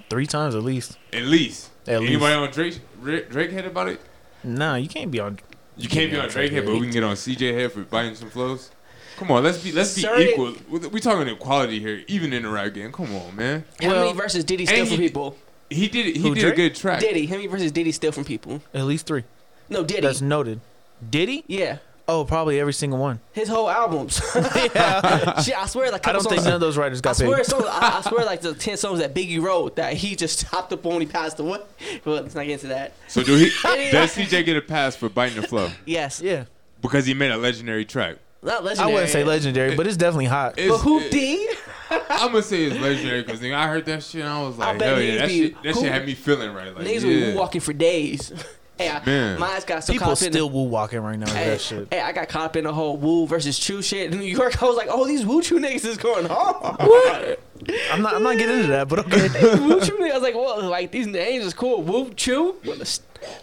[0.10, 0.98] Three times at least.
[1.14, 1.70] At least.
[1.86, 2.36] At Anybody least.
[2.36, 4.02] on Drake Drake Drake head about it?
[4.44, 5.40] Nah, you can't be on.
[5.78, 8.16] You can't be on Drake head, but we can get on CJ head for biting
[8.16, 8.72] some flows.
[9.18, 10.54] Come on, let's be let's be Certain- equal.
[10.70, 12.92] We we talking equality here, even in the rap game.
[12.92, 13.64] Come on, man.
[13.82, 15.38] How Well, many verses did he steal and from he- people?
[15.70, 16.56] He did he Who, did a Drake?
[16.56, 17.00] good track.
[17.00, 17.26] Diddy.
[17.26, 18.62] How many verses did he steal from people?
[18.74, 19.24] At least three.
[19.70, 20.02] No, Diddy.
[20.02, 20.62] That's noted.
[21.10, 21.44] Did he?
[21.48, 21.78] yeah.
[22.10, 23.20] Oh, probably every single one.
[23.34, 24.22] His whole albums.
[24.36, 25.42] yeah.
[25.42, 27.38] Shit, I swear, like I don't think songs- none of those writers I got swear,
[27.38, 27.46] paid.
[27.46, 30.72] songs, I, I swear, like the ten songs that Biggie wrote that he just chopped
[30.72, 31.60] up when he passed away.
[32.06, 32.94] Well, let's not get into that.
[33.10, 33.50] So do he
[33.92, 35.70] does CJ get a pass for biting the flow?
[35.86, 36.46] Yes, Yeah.
[36.82, 38.18] Because he made a legendary track.
[38.42, 40.54] not I wouldn't say legendary, but it's definitely hot.
[40.58, 41.50] It's, But who it- D?
[41.90, 44.88] I'm gonna say it's legendary because I heard that shit and I was like, bet
[44.90, 46.74] hell yeah, that be- shit, that who- shit had me feeling right.
[46.76, 47.34] Like, Niggas yeah.
[47.34, 48.32] were walking for days.
[48.78, 49.40] Hey, I, Man.
[49.40, 51.50] my eyes got so People caught up in still woo walking right now with Hey,
[51.50, 51.88] that shit.
[51.92, 54.62] hey, I got caught up in the whole Woo versus True shit in New York.
[54.62, 57.38] I was like, oh, these Woo True niggas is going hard.
[57.92, 58.16] I'm not.
[58.16, 59.28] I'm not getting into that, but okay.
[59.58, 60.12] Woo True niggas.
[60.12, 61.82] I was like, well, like these names is cool.
[61.82, 62.56] Woo True,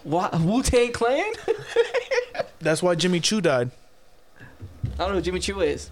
[0.03, 1.33] Wu Tang Clan.
[2.59, 3.71] That's why Jimmy Choo died.
[4.39, 4.43] I
[4.99, 5.91] don't know who Jimmy Choo is.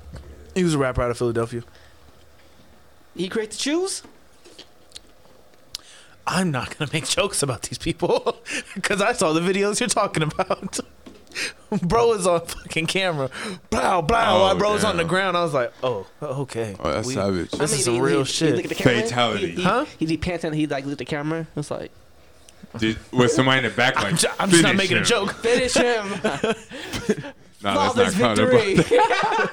[0.55, 1.63] He was a rapper out of Philadelphia.
[3.15, 4.03] He create the Chews.
[6.25, 8.37] I'm not gonna make jokes about these people
[8.75, 10.79] because I saw the videos you're talking about.
[11.81, 13.29] bro is on fucking camera.
[13.71, 14.17] Blow, blow.
[14.23, 15.35] Oh, while bro's on the ground.
[15.35, 16.75] I was like, oh, okay.
[16.79, 17.51] Oh, that's We- savage.
[17.51, 18.55] This I is mean, some real he- he shit.
[18.55, 19.47] look at the camera, Fatality.
[19.47, 19.85] He, he, Huh?
[19.97, 21.47] He, he pants and he like look at the camera.
[21.55, 21.91] It's like
[22.77, 24.05] Did, was somebody in the back like?
[24.11, 25.33] I'm, ju- I'm just not "Finish making a joke.
[25.33, 26.05] finish him.
[27.63, 28.77] Nah, Flawless that's not caught victory.
[28.99, 29.49] up.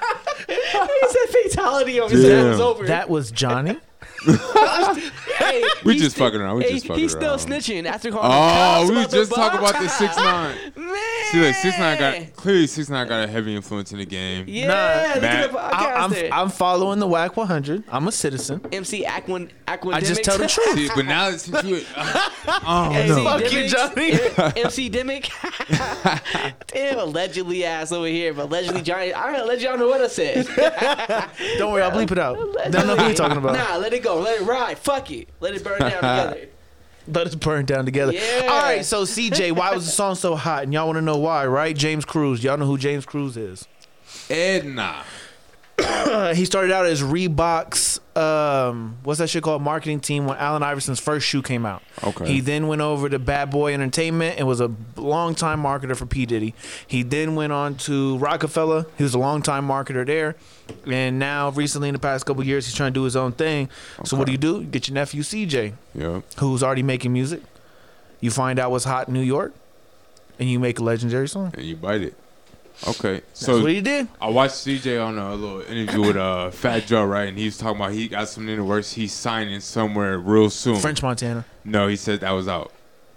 [0.49, 2.87] he said fatality on his head was over.
[2.89, 3.77] That was Johnny.
[5.41, 6.57] Hey, We just still- fucking around.
[6.59, 7.39] We hey, just fucking He's still around.
[7.39, 8.29] snitching after calling.
[8.31, 10.57] the Oh, cops we about just talking about the six nine.
[10.77, 10.97] Man.
[11.31, 14.45] See, like six nine got clearly six nine got a heavy influence in the game.
[14.49, 14.75] Yeah, Nah,
[15.15, 16.33] look at Matt, podcast I, I'm.
[16.45, 17.85] I'm following the Wack 100.
[17.89, 18.61] I'm a citizen.
[18.73, 19.95] MC Aquan Aquademics.
[19.95, 20.75] I just tell the truth.
[20.75, 24.61] See, but now that since you, oh MC no, Fuck you, Johnny.
[24.63, 25.31] MC Dimmick.
[26.69, 29.13] Damn, allegedly ass over here, but allegedly Johnny.
[29.15, 30.47] I don't let y'all know what I said.
[31.59, 32.37] Don't worry, I'll bleep it out.
[32.71, 33.55] Don't know who you're talking about.
[33.55, 34.19] Nah, let it go.
[34.21, 34.79] Let it ride.
[34.79, 35.29] Fuck it.
[35.41, 36.47] Let it burn down together.
[37.09, 38.13] Let us burn down together.
[38.13, 38.43] Yeah.
[38.51, 40.65] All right, so CJ, why was the song so hot?
[40.65, 41.75] And y'all want to know why, right?
[41.75, 42.45] James Cruz.
[42.45, 43.67] Y'all know who James Cruz is.
[44.29, 45.03] Edna.
[46.35, 49.63] He started out as Reebok's um, what's that shit called?
[49.63, 51.83] Marketing team when Allen Iverson's first shoe came out.
[52.05, 52.27] Okay.
[52.27, 56.07] He then went over to Bad Boy Entertainment and was a long time marketer for
[56.07, 56.55] P Diddy.
[56.87, 58.87] He then went on to Roc-A-Fella.
[58.99, 60.37] He was a long time marketer there,
[60.87, 63.69] and now recently in the past couple years he's trying to do his own thing.
[64.05, 64.61] So what do you do?
[64.61, 66.23] You get your nephew CJ, Yep.
[66.39, 67.43] who's already making music.
[68.21, 69.55] You find out what's hot in New York,
[70.39, 71.53] and you make a legendary song.
[71.57, 72.15] And you bite it.
[72.89, 73.15] Okay.
[73.21, 74.09] That's So what he did.
[74.21, 77.29] I watched CJ on a little interview with uh, Fat Joe, right?
[77.29, 78.93] And he was talking about he got something in the works.
[78.93, 80.77] He's signing somewhere real soon.
[80.77, 81.45] French Montana.
[81.65, 82.73] No, he said that was out.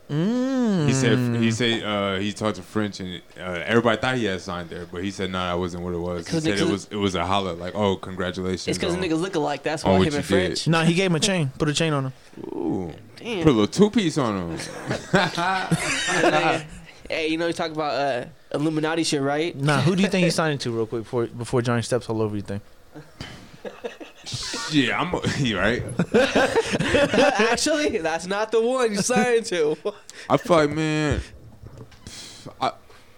[0.09, 0.85] Mm.
[0.85, 4.41] He said he said uh, he talked to French and uh, everybody thought he had
[4.41, 6.27] signed there, but he said no, that wasn't what it was.
[6.27, 8.67] He said it was it was a holler like, oh, congratulations.
[8.67, 9.63] It's because niggas look alike.
[9.63, 10.65] That's on why him and French.
[10.65, 10.71] did.
[10.71, 11.51] No, he gave him a chain.
[11.57, 12.13] Put a chain on him.
[12.53, 13.43] Ooh, Damn.
[13.43, 14.59] put a little two piece on him.
[17.13, 19.55] hey, you know you talk about uh, Illuminati shit, right?
[19.55, 22.21] Nah, who do you think he's signing to real quick before before Johnny steps all
[22.21, 22.41] over you?
[22.41, 22.61] Think?
[24.71, 25.83] yeah, I'm you right.
[27.39, 29.77] Actually, that's not the one you signed to.
[30.29, 31.21] I feel like man,
[32.61, 32.71] I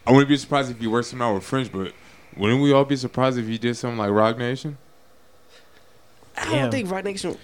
[0.05, 1.93] I wouldn't be surprised if he worked something out with French, but
[2.37, 4.77] wouldn't we all be surprised if he did something like Roc Nation?
[6.37, 7.37] I don't think Roc Nation.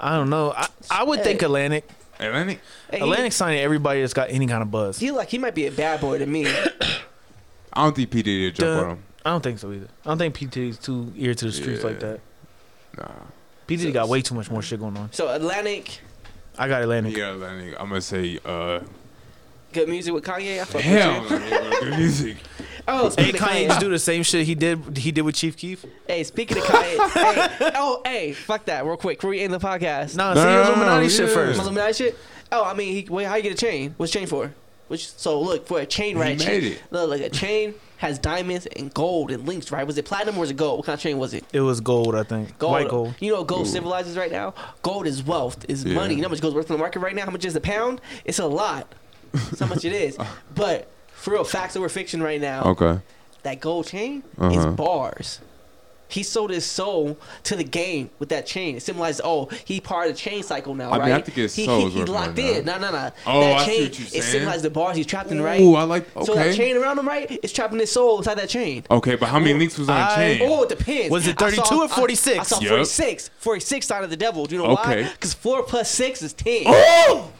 [0.00, 0.52] I don't know.
[0.52, 1.88] I, I would think Atlantic.
[2.18, 2.60] Atlantic.
[2.90, 4.98] Hey, Atlantic signing everybody that's got any kind of buzz.
[4.98, 6.46] He, he like he might be a bad boy to me.
[7.72, 8.84] I don't think P Diddy would jump Duh.
[8.84, 9.02] on him.
[9.24, 9.88] I don't think so either.
[10.04, 12.20] I don't think P Diddy's too ear to the streets like that.
[12.96, 13.08] Nah.
[13.66, 15.12] P Diddy got way too much more shit going on.
[15.12, 16.00] So Atlantic,
[16.56, 17.16] I got Atlantic.
[17.16, 17.74] Yeah, Atlantic.
[17.78, 18.80] I'm gonna say uh,
[19.72, 20.60] good music with Kanye.
[20.60, 21.38] I fuck hell, with you.
[21.38, 22.36] no, nigga, good music.
[22.90, 24.96] Oh, Hey, speaking of Kanye Kanye, just do the same shit he did.
[24.96, 25.84] He did with Chief Keef.
[26.06, 27.10] hey, speaking of Kanye,
[27.58, 30.16] hey, oh, hey, fuck that, real quick, before we end the podcast.
[30.16, 31.34] Nah, No, say no, no, Illuminati no, shit yeah.
[31.34, 31.60] first.
[31.60, 32.18] Illuminati shit.
[32.50, 33.94] Oh, I mean, he, wait, how you get a chain?
[33.98, 34.52] What's chain for?
[34.88, 36.38] Which so look for a chain, He right?
[36.38, 36.82] made chain, it.
[36.90, 39.86] Look, like a chain has diamonds and gold and links, right?
[39.86, 40.78] Was it platinum or was it gold?
[40.78, 41.44] What kind of chain was it?
[41.52, 42.56] It was gold, I think.
[42.58, 42.72] Gold.
[42.72, 43.14] White gold.
[43.20, 44.54] You know, what gold civilizes right now.
[44.82, 45.94] Gold is wealth, is Yeah.
[45.94, 46.14] money.
[46.14, 47.26] You know how much gold's worth in the market right now?
[47.26, 48.00] How much is a pound?
[48.24, 48.94] It's a lot.
[49.34, 50.16] That's how much it is.
[50.54, 50.88] But
[51.18, 52.62] for real, facts over fiction right now.
[52.64, 52.98] Okay.
[53.42, 54.58] That gold chain Uh-huh.
[54.58, 55.40] is bars.
[56.10, 58.76] He sold his soul to the game with that chain.
[58.76, 61.12] It symbolizes, oh, he part of the chain cycle now, I mean, right?
[61.12, 62.44] I think his he, soul he, is he worth more locked now.
[62.50, 62.64] in.
[62.64, 63.10] No, no, no.
[63.26, 64.06] Oh, that I see chain, what you're saying.
[64.06, 64.22] it saying.
[64.22, 65.60] symbolizes the bars he's trapped in, right?
[65.60, 66.16] Ooh, I like.
[66.16, 66.24] Okay.
[66.24, 68.84] So that chain around him, right, It's trapping his soul inside that chain.
[68.90, 70.40] Okay, but how many links was on the chain?
[70.50, 71.10] Oh, it depends.
[71.10, 72.38] Was it 32 saw- or 46?
[72.38, 72.68] I, I saw Yup.
[72.70, 73.30] 46.
[73.40, 74.46] 46 side of the devil.
[74.46, 75.02] Do you know Okay.
[75.02, 75.10] why?
[75.12, 76.62] Because 4 plus 6 is 10.
[76.68, 77.30] Oh!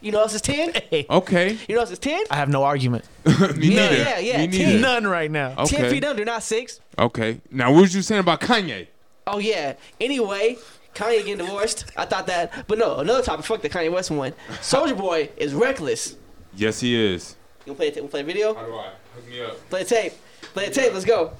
[0.00, 0.72] You know else is 10?
[1.10, 1.58] Okay.
[1.68, 2.24] You know else is 10?
[2.30, 3.04] I have no argument.
[3.26, 3.46] Me Yeah,
[3.90, 3.96] neither.
[3.96, 4.66] yeah, yeah, Me ten.
[4.68, 4.78] neither.
[4.80, 5.54] None right now.
[5.64, 6.80] 10 feet under, not 6.
[6.98, 7.40] Okay.
[7.50, 8.86] Now, what was you saying about Kanye?
[9.26, 9.74] Oh, yeah.
[10.00, 10.56] Anyway,
[10.94, 11.84] Kanye getting divorced.
[11.96, 12.66] I thought that.
[12.66, 13.44] But no, another topic.
[13.44, 14.32] Fuck the Kanye West one.
[14.62, 16.16] Soulja Boy is reckless.
[16.56, 17.36] Yes, he is.
[17.66, 18.54] You want to play, a ta- wanna play a video?
[18.54, 19.68] How do I hook me up?
[19.68, 20.12] Play a tape.
[20.54, 20.92] Play a tape.
[20.94, 21.32] Let's go.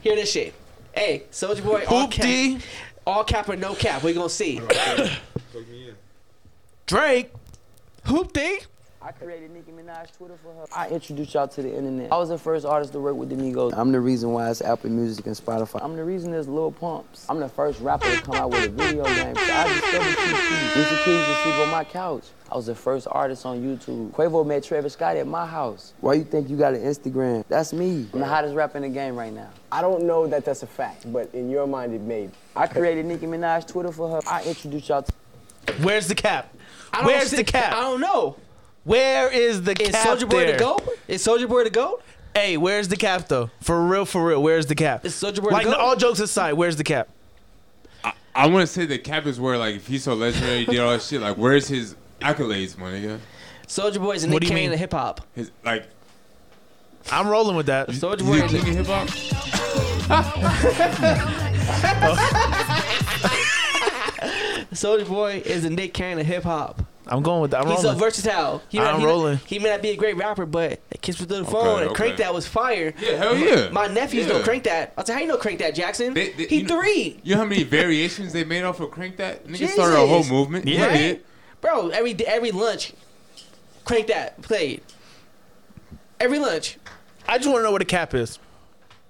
[0.00, 0.54] Hear this shit.
[0.94, 2.62] Hey, Soulja Boy, all cap, Whoopty.
[3.06, 4.02] all cap or no cap.
[4.02, 4.56] We gonna see.
[4.56, 5.94] Hook me in.
[6.86, 7.32] Drake.
[8.04, 8.64] Whoopty.
[9.02, 10.66] I created Nicki Minaj Twitter for her.
[10.72, 12.12] I introduced y'all to the internet.
[12.12, 13.76] I was the first artist to work with the Migos.
[13.76, 15.80] I'm the reason why it's Apple Music and Spotify.
[15.82, 17.26] I'm the reason there's Lil Pumps.
[17.28, 19.34] I'm the first rapper to come out with a video game.
[19.34, 20.74] So I discovered TT.
[20.76, 22.22] These the kids to sleep on my couch.
[22.52, 24.12] I was the first artist on YouTube.
[24.12, 25.92] Quavo met Travis Scott at my house.
[26.00, 27.44] Why you think you got an Instagram?
[27.48, 28.08] That's me.
[28.12, 29.50] I'm the hottest rapper in the game right now.
[29.72, 32.30] I don't know that that's a fact, but in your mind it may.
[32.54, 34.20] I created Nicki Minaj Twitter for her.
[34.28, 35.12] I introduced y'all to
[35.82, 36.54] Where's the cap?
[36.92, 37.72] I don't Where's see- the cap?
[37.72, 38.36] I don't know.
[38.84, 40.52] Where is the Is cap Soulja Boy there?
[40.52, 40.88] the GOAT?
[41.08, 42.02] Is Soulja Boy the GOAT?
[42.34, 43.50] Hey, where's the cap though?
[43.60, 44.42] For real, for real.
[44.42, 45.04] Where's the cap?
[45.04, 47.08] Is Soulja Boy the like all jokes aside, where's the cap?
[48.34, 50.78] I want to say the cap is where, like, if he's so legendary, he did
[50.80, 51.22] all that shit.
[51.22, 53.18] Like, where's his accolades, my nigga?
[53.66, 54.72] Soulja Boy is a What Nick do Cannon mean?
[54.74, 55.22] of hip hop.
[55.34, 55.88] His like,
[57.10, 57.92] I'm rolling with that.
[57.94, 58.48] Soldier you Boy.
[58.48, 59.08] think king of hip hop?
[64.76, 66.82] Soulja Boy is a Nick Cannon of hip hop.
[67.08, 67.60] I'm going with that.
[67.62, 68.00] I'm He's so rolling.
[68.00, 68.62] versatile.
[68.68, 69.36] He I'm he rolling.
[69.46, 71.90] He may not be a great rapper, but that Kiss Me Through the Phone and
[71.90, 71.94] okay.
[71.94, 72.92] Crank That was fire.
[73.00, 73.68] Yeah, hell yeah.
[73.70, 74.32] My nephews Yeah.
[74.38, 74.92] know Crank That.
[74.98, 76.14] I said, how you know Crank That, Jackson?
[76.14, 77.20] They- they- he you know- three.
[77.22, 79.46] You know how many variations they made off of Crank That?
[79.46, 80.32] Nigga started a whole Jesus.
[80.32, 80.66] movement.
[80.66, 80.90] Yeah.
[80.92, 81.24] He did.
[81.60, 82.92] Bro, every every lunch,
[83.84, 84.82] Crank That played.
[86.18, 86.76] Every lunch.
[87.28, 88.38] I just want to know what a cap is.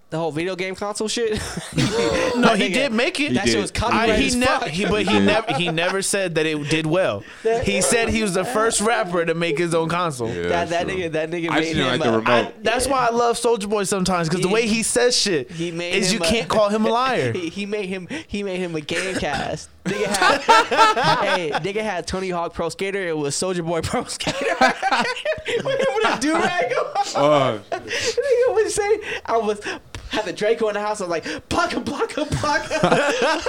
[0.09, 1.41] The whole video game console shit.
[2.37, 3.29] No, he did make it.
[3.29, 3.61] He that shit did.
[3.63, 6.87] was I, he as never, he, but he never, he never said that it did
[6.87, 7.25] well.
[7.63, 10.29] He said he was the first rapper to make his own console.
[10.29, 10.97] Yeah, that that true.
[10.97, 12.29] nigga that nigga I made just him didn't like the remote.
[12.29, 15.71] I, that's why I love Soulja Boy sometimes because the way he says shit He
[15.71, 17.33] made is you a- can't call him a liar.
[17.37, 19.71] He, he made him he made him a game cast.
[19.87, 20.41] Nigga had
[21.39, 23.01] hey, nigga had Tony Hawk Pro Skater.
[23.09, 24.37] It was Soulja Boy Pro Skater.
[24.61, 26.73] Remember that do rag?
[27.17, 29.61] Oh, nigga would say I was
[30.17, 31.01] had the Draco in the house.
[31.01, 33.43] I was like, Blanca, Blanca, Blanca.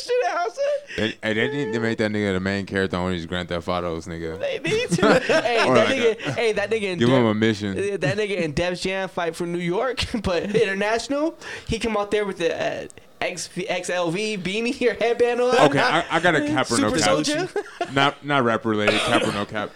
[0.00, 0.58] Shit, house.
[0.96, 3.68] They, hey, they need to make that nigga the main character on these Grand Theft
[3.68, 4.38] Autos, nigga.
[4.38, 5.20] They need to.
[5.20, 6.20] hey, that like nigga.
[6.34, 7.74] hey, that nigga in Give him a mission.
[7.74, 11.36] That nigga in Dev's Jam fight for New York, but international.
[11.68, 12.88] He come out there with the uh,
[13.20, 15.56] X XLV beanie or headband on.
[15.70, 17.04] Okay, I, I got a cap or no Super cap.
[17.04, 17.48] Soldier.
[17.92, 19.70] Not not rap related, cap or no cap.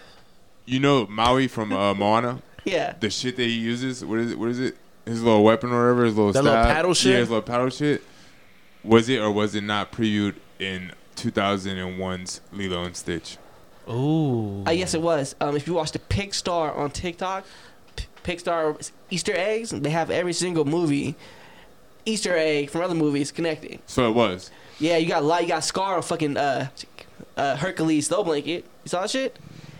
[0.64, 2.43] You know Maui from uh, Moana?
[2.64, 2.94] Yeah.
[2.98, 4.39] The shit that he uses, what is it?
[4.39, 4.77] What is it?
[5.06, 7.12] His little weapon or whatever, his little That little paddle shit?
[7.12, 8.02] Yeah, his little paddle shit.
[8.84, 13.38] Was it or was it not previewed in 2001's Lilo and Stitch?
[13.88, 15.34] Oh, Uh, yes, it was.
[15.40, 17.44] Um, if you watch the Pixar on TikTok,
[17.94, 21.14] P- Pixar Easter eggs, they have every single movie
[22.04, 23.80] Easter egg from other movies connecting.
[23.86, 24.50] So it was.
[24.80, 25.42] Yeah, you got a lot.
[25.42, 26.68] You got Scar on fucking uh,
[27.36, 28.64] uh, Hercules snow blanket.
[28.84, 29.36] You saw that shit?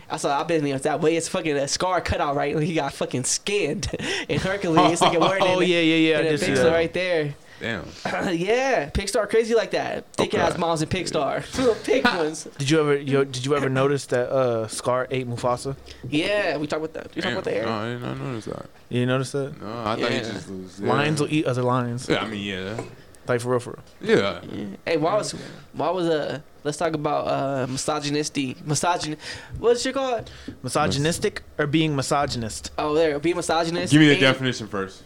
[0.09, 0.41] I saw.
[0.41, 1.16] I've been there that way.
[1.16, 2.59] It's fucking a Scar cut out right?
[2.61, 3.91] He got fucking skinned
[4.28, 5.01] in Hercules.
[5.01, 7.35] like wearing Oh, it, yeah, yeah, yeah, I And did see Pixar right there.
[7.59, 7.85] Damn.
[8.37, 10.05] yeah, Pixar crazy like that.
[10.12, 10.39] Thick Okay.
[10.43, 11.43] ass moms in Pixar.
[11.77, 12.47] Thick ones.
[12.59, 15.74] Did you ever yo, did you ever notice that uh, Scar ate Mufasa?
[16.09, 17.15] Yeah, we talk about that.
[17.15, 17.33] We talk Damn.
[17.33, 17.65] about the hair.
[17.65, 18.66] No, I did not notice that.
[18.91, 19.61] You didn't notice that?
[19.61, 20.81] No, I thought he just was.
[20.81, 20.89] Yeah.
[20.93, 22.09] Lions will eat other lions.
[22.09, 22.81] Yeah, I mean, yeah.
[23.28, 24.16] Like for real, for real.
[24.19, 24.40] Yeah.
[24.85, 25.32] Hey, why was
[25.73, 29.16] why was uh let's talk about uh misogynisty misogyn
[29.59, 30.31] what's your called?
[30.62, 32.70] Misogynistic or being misogynist?
[32.78, 33.93] Oh there, being misogynist.
[33.93, 35.03] Give me the and- definition first.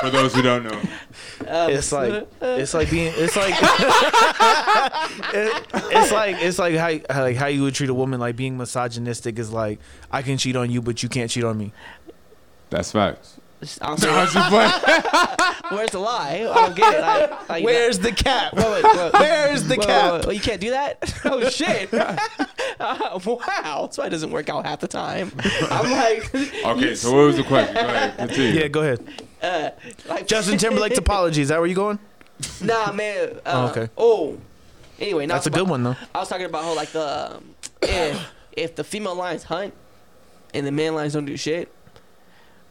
[0.00, 0.80] For those who don't know.
[1.48, 3.54] uh, It's like it's like being it's like
[5.34, 8.34] it- it's like it's like how how- like how you would treat a woman like
[8.36, 9.78] being misogynistic is like
[10.10, 11.72] I can cheat on you but you can't cheat on me.
[12.70, 13.38] That's facts.
[13.80, 14.12] I'm No, sorry.
[14.14, 15.52] I was just playing.
[15.78, 16.48] Where's the lie?
[16.50, 17.00] I don't get it.
[17.00, 18.54] Like, like, Where's the cap?
[18.54, 19.12] Wait, wait, wait.
[19.14, 20.12] Where's the Wait, wait, cap?
[20.12, 20.34] wait, wait.
[20.34, 21.20] You can't do that?
[21.24, 21.90] Oh shit!
[22.80, 25.30] Uh, wow, that's why it doesn't work out half the time.
[25.70, 27.74] I'm like, Okay, so what was the question?
[27.74, 28.60] Go ahead, continue.
[28.60, 29.06] Yeah, go ahead.
[29.40, 29.70] uh,
[30.08, 31.38] like Justin Timberlake topology.
[31.38, 32.00] Is that where you going?
[32.60, 33.34] Nah, man.
[33.36, 33.88] Uh, Oh, okay.
[33.96, 34.38] Oh,
[34.98, 35.96] anyway, now That's a it's good one though.
[36.12, 39.74] I was talking about how like the um, if if the female lions hunt
[40.52, 41.70] and the man lions don't do shit,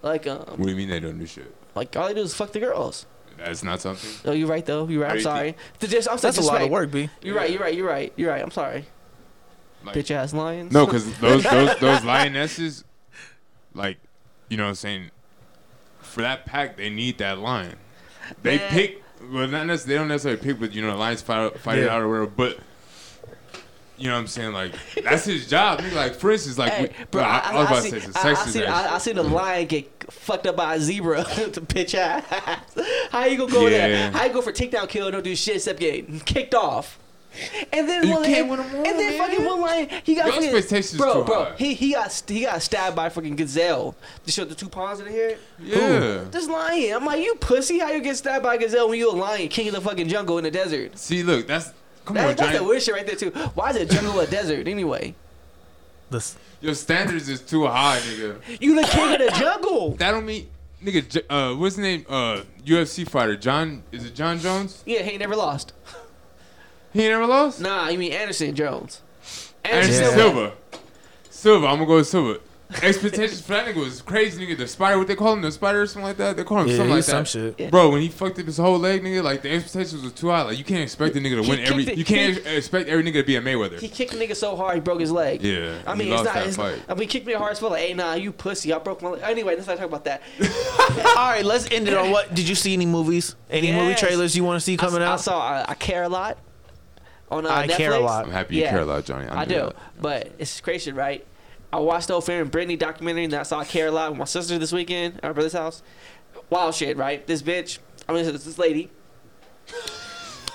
[0.01, 1.53] like um, What do you mean they don't do shit?
[1.75, 3.05] like all they do is fuck the girls.
[3.37, 4.29] That's not something.
[4.29, 4.87] Oh, you're right though.
[4.87, 5.11] You're right.
[5.11, 5.55] I'm you sorry.
[5.79, 7.09] The dis- I'm That's a lot of work, B.
[7.21, 7.49] You're right.
[7.49, 7.73] You're right.
[7.73, 8.13] You're right.
[8.15, 8.41] You're right.
[8.43, 8.85] I'm sorry.
[9.83, 10.71] Like- Bitch ass lions.
[10.71, 12.83] No, because those those those lionesses,
[13.73, 13.97] like,
[14.49, 15.11] you know, what I'm saying,
[16.01, 17.77] for that pack, they need that lion.
[18.43, 18.69] They Man.
[18.71, 21.79] pick, well, not necessarily, they don't necessarily pick, but you know, the lions fight fight
[21.79, 22.27] it out or whatever.
[22.27, 22.59] But
[24.01, 24.73] you know, what I'm saying, like,
[25.03, 25.79] that's his job.
[25.79, 28.01] Nigga, like, for instance, like, Hey, we, bro, I, I, I was about see, to
[28.01, 30.55] say some I, I, sexist see, ass I, I seen a lion get fucked up
[30.55, 31.23] by a zebra
[31.53, 32.23] to pitch ass.
[33.11, 33.89] How you gonna go there?
[33.89, 34.11] Yeah.
[34.11, 36.97] How you go for takedown kill and don't do shit except get kicked off?
[37.71, 39.29] And then You one can't lion, win all, and then man.
[39.29, 41.45] fucking one lion, he got Your fucking, expectations bro, bro.
[41.45, 41.55] high.
[41.55, 43.95] He he got he got stabbed by a fucking gazelle.
[44.25, 45.37] To show the two pawns in here.
[45.57, 46.25] Yeah.
[46.29, 47.79] This lion, I'm like, you pussy.
[47.79, 50.09] How you get stabbed by a gazelle when you a lion, king of the fucking
[50.09, 50.97] jungle in the desert?
[50.97, 51.71] See, look, that's
[52.05, 52.65] come That, on, that's the Johnny.
[52.69, 53.29] weird shit right there too.
[53.55, 55.15] Why is it jungle a desert anyway?
[56.09, 58.41] This Your standards is too high, nigga.
[58.61, 59.91] You the king of the jungle.
[59.97, 60.49] That don't mean,
[60.83, 61.21] nigga.
[61.29, 62.05] Uh, what's his name?
[62.09, 63.83] Uh, UFC fighter John.
[63.91, 64.83] Is it John Jones?
[64.85, 65.73] Yeah, he ain't never lost.
[66.93, 67.61] He ain't never lost.
[67.61, 69.01] Nah, you mean Anderson Jones.
[69.63, 70.09] Anderson Yeah.
[70.15, 70.53] Silva.
[71.29, 71.67] Silva.
[71.67, 72.39] I'm gonna go with Silva.
[72.81, 74.57] Expectations for that nigga was crazy, nigga.
[74.57, 76.37] The spider, what they call him, the spider or something like that.
[76.37, 77.27] They call him Yeah, something like he's some that.
[77.27, 77.55] shit.
[77.59, 77.69] Yeah.
[77.69, 80.43] Bro, when he fucked up his whole leg, nigga, like the expectations was too high.
[80.43, 81.83] Like you can't expect the nigga to He win every.
[81.85, 83.79] kicked it- You can't he- expect every nigga to be a Mayweather.
[83.79, 85.41] He kicked the nigga so hard he broke his leg.
[85.43, 86.33] Yeah, I he mean, it's lost not.
[86.35, 86.81] that It's, fight.
[86.87, 87.71] I mean, he kicked me hard as fuck.
[87.71, 88.71] Like, hey, nah, you pussy.
[88.73, 89.21] I broke my leg.
[89.23, 90.21] Anyway, let's not talk about that.
[91.17, 92.33] All right, let's end it on what?
[92.33, 93.35] Did you see any movies?
[93.49, 96.09] Any movie trailers you want to see coming I, I saw uh, I Care a
[96.09, 96.37] Lot
[97.29, 97.75] on uh, I Netflix.
[97.77, 98.25] Care a Lot.
[98.25, 98.69] I'm happy you Yeah.
[98.71, 99.27] care a lot, Johnny.
[99.27, 99.75] I do, that.
[100.01, 101.25] but it's crazy, right?
[101.73, 104.57] I watched the Framing Britney documentary and I saw Care a Lot with my sister
[104.57, 105.81] this weekend at my brother's house.
[106.49, 107.25] Wild shit, right?
[107.25, 107.79] This bitch,
[108.09, 108.89] I mean, this, lady.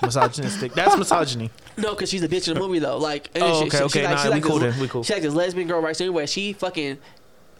[0.02, 0.74] Misogynistic.
[0.74, 1.50] That's misogyny.
[1.78, 2.98] No, because she's a bitch in the movie though.
[2.98, 4.00] Like, Oh, okay, she- okay.
[4.00, 5.02] She, like, Nah, she we like cool this, then, we cool.
[5.02, 5.96] She like this lesbian girl, right?
[5.96, 6.98] So anyway, she fucking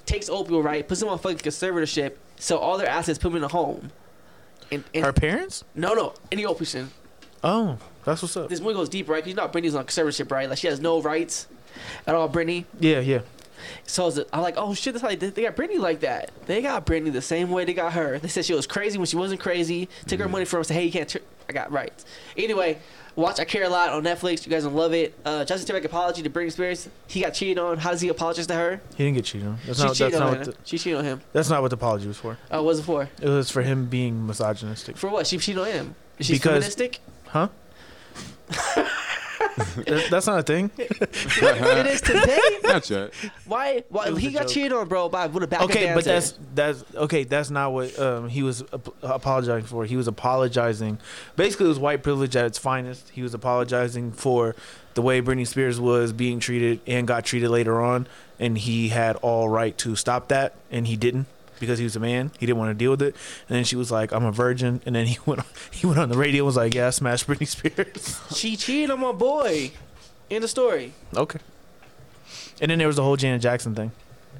[0.04, 0.86] takes opioid, right?
[0.86, 3.90] Puts them on fucking conservatorship, so all their assets put them in a home.
[4.70, 5.64] And, and Her parents?
[5.74, 6.90] no, no, any person.
[7.42, 8.48] Oh, that's what's up.
[8.48, 9.22] This movie goes deep, right?
[9.22, 10.48] 'Cause you know Britney's on conservatorship, right?
[10.48, 11.46] Like she has no rights
[12.06, 12.28] at all.
[12.28, 12.64] Britney.
[12.80, 13.20] Yeah, yeah.
[13.84, 16.30] So it's- I'm like, oh shit, that's how they, they got Britney like that.
[16.47, 18.18] They got Britney the same way they got her.
[18.18, 19.88] They said she was crazy when she wasn't crazy.
[20.06, 20.64] Took her money from her.
[20.64, 21.09] Said, hey, you can't.
[21.09, 21.18] Tr-
[21.48, 22.05] I got rights.
[22.36, 22.78] Anyway,
[23.14, 24.44] watch I Care a Lot on Netflix.
[24.44, 25.14] You guys gonna love it.
[25.24, 26.88] Uh, Justin Timberlake apology to Britney Spears.
[27.06, 27.78] He got cheated on.
[27.78, 28.80] How does he apologize to her?
[28.97, 29.59] He didn't get cheated on.
[29.64, 29.94] That's she not.
[29.94, 30.47] cheated That's on not, him.
[30.48, 31.20] what the, she cheated on him.
[31.32, 32.32] that's not what the apology was for.
[32.51, 33.09] Uh, what was it for?
[33.22, 34.97] It was for him being misogynistic.
[34.97, 35.26] For what?
[35.28, 35.94] She cheated on him.
[36.18, 36.98] Is she Because- feministic?
[37.28, 37.48] Huh?
[39.86, 40.70] That's, that's not a thing.
[40.78, 42.38] it is today.
[42.62, 43.12] Not yet.
[43.46, 43.84] Why?
[43.88, 44.50] Why he got joke.
[44.50, 45.08] cheated on, bro?
[45.08, 47.24] By with a back okay, but that's that's okay.
[47.24, 49.84] That's not what um, he was ap- apologizing for.
[49.84, 50.98] He was apologizing.
[51.36, 53.10] Basically, it was white privilege at its finest.
[53.10, 54.56] He was apologizing for
[54.94, 58.06] the way Britney Spears was being treated and got treated later on,
[58.38, 61.26] and he had all right to stop that, and he didn't
[61.60, 62.30] because he was a man.
[62.38, 63.16] He didn't want to deal with it.
[63.48, 66.08] And then she was like, "I'm a virgin," and then he went he went on
[66.08, 69.72] the radio and was like, "Yeah, I smashed Britney Spears." she cheated on my boy.
[70.28, 71.38] In the story, okay.
[72.60, 73.92] And then there was the whole Janet Jackson thing.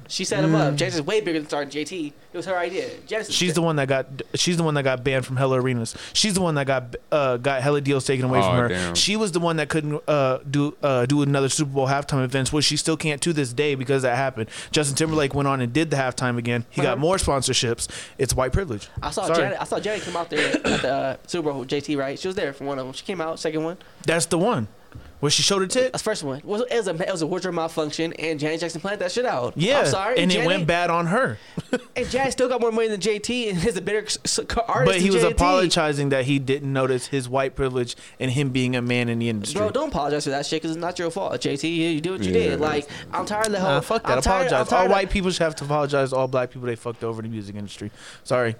[0.07, 0.75] She set him up.
[0.75, 2.07] Janice is way bigger than starting JT.
[2.33, 2.89] It was her idea.
[3.05, 3.31] Janice.
[3.31, 4.07] She's the one that got.
[4.35, 5.95] She's the one that got banned from hella arenas.
[6.13, 8.67] She's the one that got uh, got hella deals taken away Oh, from her.
[8.69, 8.95] damn.
[8.95, 12.51] She was the one that couldn't uh, do uh, do another Super Bowl halftime events,
[12.53, 14.49] which she still can't to this day because that happened.
[14.71, 16.65] Justin Timberlake went on and did the halftime again.
[16.69, 17.87] He got more sponsorships.
[18.17, 18.87] It's white privilege.
[19.01, 19.39] I saw Sorry.
[19.39, 19.57] Janet.
[19.61, 21.59] I saw Janet come out there at the uh, Super Bowl.
[21.61, 22.17] with JT, right?
[22.19, 22.93] She was there for one of them.
[22.93, 23.77] She came out second one.
[24.05, 24.67] That's the one
[25.19, 25.91] where she showed her tit.
[25.91, 26.37] That's the first one.
[26.39, 29.11] It was, it was a it was a wardrobe malfunction, and Janet Jackson planted that
[29.11, 29.53] shit out.
[29.55, 30.19] Yeah, I'm sorry.
[30.19, 31.37] and it Janet, went bad on her.
[31.95, 34.85] And Janet still got more money than JT, and is a better s- s- artist.
[34.85, 35.31] But he than was JT.
[35.31, 39.29] apologizing that he didn't notice his white privilege and him being a man in the
[39.29, 39.59] industry.
[39.59, 41.33] Bro, don't apologize for that shit because it's not your fault.
[41.41, 42.49] JT, you, you do what you Yeah.
[42.51, 42.59] did.
[42.59, 43.69] Like, I'm tired of the whole.
[43.71, 44.17] Nah, fuck that.
[44.17, 44.59] I'm tired, apologize.
[44.61, 46.13] I'm tired all of- white people should have to apologize.
[46.13, 47.91] All black people they fucked over in the music industry.
[48.23, 48.55] Sorry.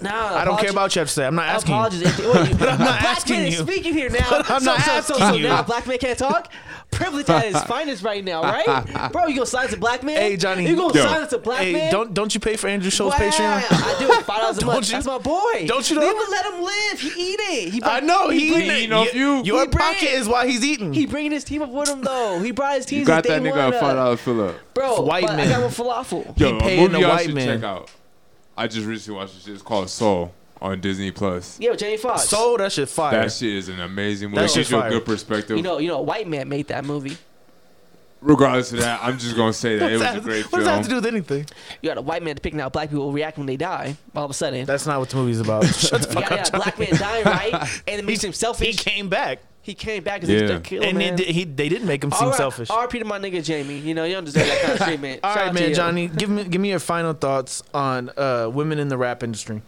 [0.00, 1.00] Nah, I don't care apology- about you.
[1.00, 1.26] Have to say.
[1.26, 1.74] I'm not asking.
[1.74, 2.18] Apologies.
[2.18, 2.32] You.
[2.32, 3.64] Wait, But I'm not black asking man is you.
[3.66, 4.26] speaking here now.
[4.30, 5.42] But I'm so, not so, asking so, so you.
[5.48, 6.52] now black man can't talk.
[6.90, 9.10] Privilege at its finest right now, right?
[9.12, 10.16] Bro, you gonna sign us a black man?
[10.16, 11.04] Hey Johnny, you gonna Yo.
[11.04, 11.92] sign us a black hey, man?
[11.92, 13.62] Don't don't you pay for Andrew Schulz Wow, Patreon?
[13.70, 14.86] I do it five dollars a Don't month.
[14.88, 14.92] you?
[14.94, 15.66] That's my boy.
[15.66, 16.02] Don't you know?
[16.02, 17.00] Leave him, let him live.
[17.00, 17.72] He eat it.
[17.74, 19.14] He I know he, bring- eating it.
[19.14, 20.94] You- Your He bring- pocket is why he's eating.
[20.94, 22.40] He bringing his team up with him though.
[22.40, 23.00] He brought his team.
[23.00, 23.74] You got that nigga a up.
[23.80, 24.56] five dollar fill up.
[24.74, 25.32] Bro, White man.
[25.32, 25.48] I man.
[25.50, 26.38] got him falafel.
[26.40, 27.60] Yo, a paying movie the y'all white should man.
[27.60, 27.90] check out.
[28.58, 29.54] I just recently watched this shit.
[29.54, 31.58] It's called Soul on Disney Plus.
[31.60, 32.24] Yeah, with Jamie Foxx.
[32.28, 33.12] Soul, that shit fire.
[33.22, 34.40] That shit is an amazing movie.
[34.40, 34.90] That It shit's gives you a fire.
[34.90, 35.56] good perspective.
[35.56, 37.16] You know, you know, a white man made that movie.
[38.20, 40.66] Regardless of that, I'm just gonna say that it was a that- great what does
[40.66, 41.02] that have to film.
[41.02, 41.46] do with anything?
[41.80, 43.96] You got a white man depicting how black people react when they die.
[44.16, 45.64] All of a sudden, That's not what the movie's about.
[45.66, 46.46] Shut the you fuck got, up.
[46.46, 47.80] you got a black man dying, right?
[47.86, 48.66] And it makes him selfish.
[48.66, 49.38] He came back,
[49.68, 50.52] He came back because Yeah.
[50.56, 51.18] he's killed, and man.
[51.18, 52.68] he, did- he they didn't make him seem All right, selfish.
[52.70, 53.76] RP to my nigga Jamie.
[53.76, 55.20] You know, you don't deserve that kind of treatment.
[55.22, 55.74] All Shout right, man.
[55.74, 59.60] Johnny, give me give me your final thoughts on uh, women in the rap industry.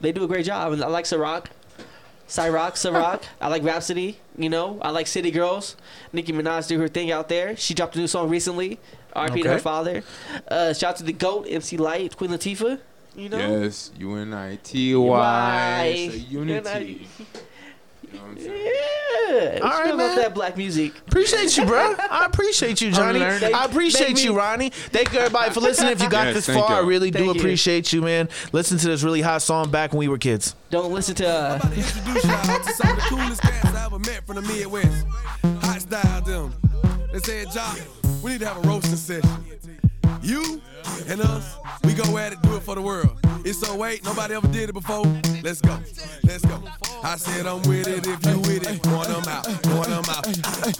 [0.00, 0.72] They do a great job.
[0.72, 1.48] And I like Ciroc.
[2.26, 3.22] Ciroc, Ciroc.
[3.42, 4.18] I like Rhapsody.
[4.38, 5.76] You know, I like City Girls.
[6.14, 7.54] Nicki Minaj do her thing out there.
[7.58, 8.80] She dropped a new song recently.
[9.14, 10.02] RP to her father.
[10.48, 12.80] Uh, shout out to the GOAT, MC Lyte, Queen Latifah.
[13.14, 13.60] You know?
[13.60, 15.06] Yes, U N I T Y.
[15.06, 15.84] Why?
[15.94, 17.06] It's a unity.
[18.12, 18.66] You know what I'm saying?
[19.30, 19.58] Yeah.
[19.62, 20.16] All All right, right, man.
[20.16, 20.92] that black music.
[21.08, 21.94] Appreciate you, bro.
[22.10, 23.18] I appreciate you, Johnny.
[23.18, 23.54] learning.
[23.54, 24.70] I appreciate Make you, me- Ronnie.
[24.70, 25.92] Thank you, everybody, for listening.
[25.92, 26.86] If you got Yes, this thank far, I y'all.
[26.88, 27.40] really do Thank you.
[27.40, 28.28] appreciate you, man.
[28.52, 30.54] Listen to this really hot song back when we were kids.
[30.70, 31.26] Don't listen to.
[31.26, 35.06] Uh, Introduce y'all to some of the coolest cats I ever met from the Midwest.
[35.62, 36.54] Hot style them.
[37.12, 39.44] They said, Joc, we need to have a roasting session.
[40.22, 40.60] You
[41.08, 43.18] and us, we go at it, do it for the world.
[43.44, 45.04] It's so wait, nobody ever did it before.
[45.42, 45.76] Let's go,
[46.22, 46.62] let's go.
[47.02, 48.82] I said I'm with it if you with it.
[48.82, 50.26] Point them out, point them out.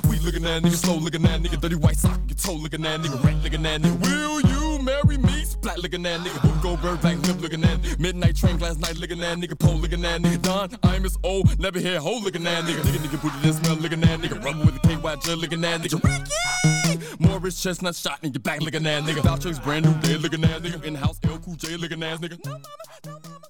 [0.09, 3.01] We looking at nigga, slow looking at nigga, dirty white sock, get toe looking at
[3.01, 4.01] nigga, rat looking at nigga.
[4.03, 5.45] Will you marry me?
[5.45, 7.99] Splat looking at nigga, Whoop go bird back lip looking at.
[7.99, 10.43] Midnight train last night looking at nigga, pole looking at nigga.
[10.43, 12.81] Don, I'm as old, never hear hoe looking at nigga.
[12.83, 14.43] Nigga, nigga, booty that smell looking at nigga.
[14.45, 16.03] Rumble with the KY jet looking at nigga.
[16.03, 17.17] Ricky!
[17.19, 19.23] Morris chestnut shot your back looking at nigga.
[19.23, 20.83] Vouchers brand new day looking at nigga.
[20.85, 23.42] In house L Cool J looking ass nigga.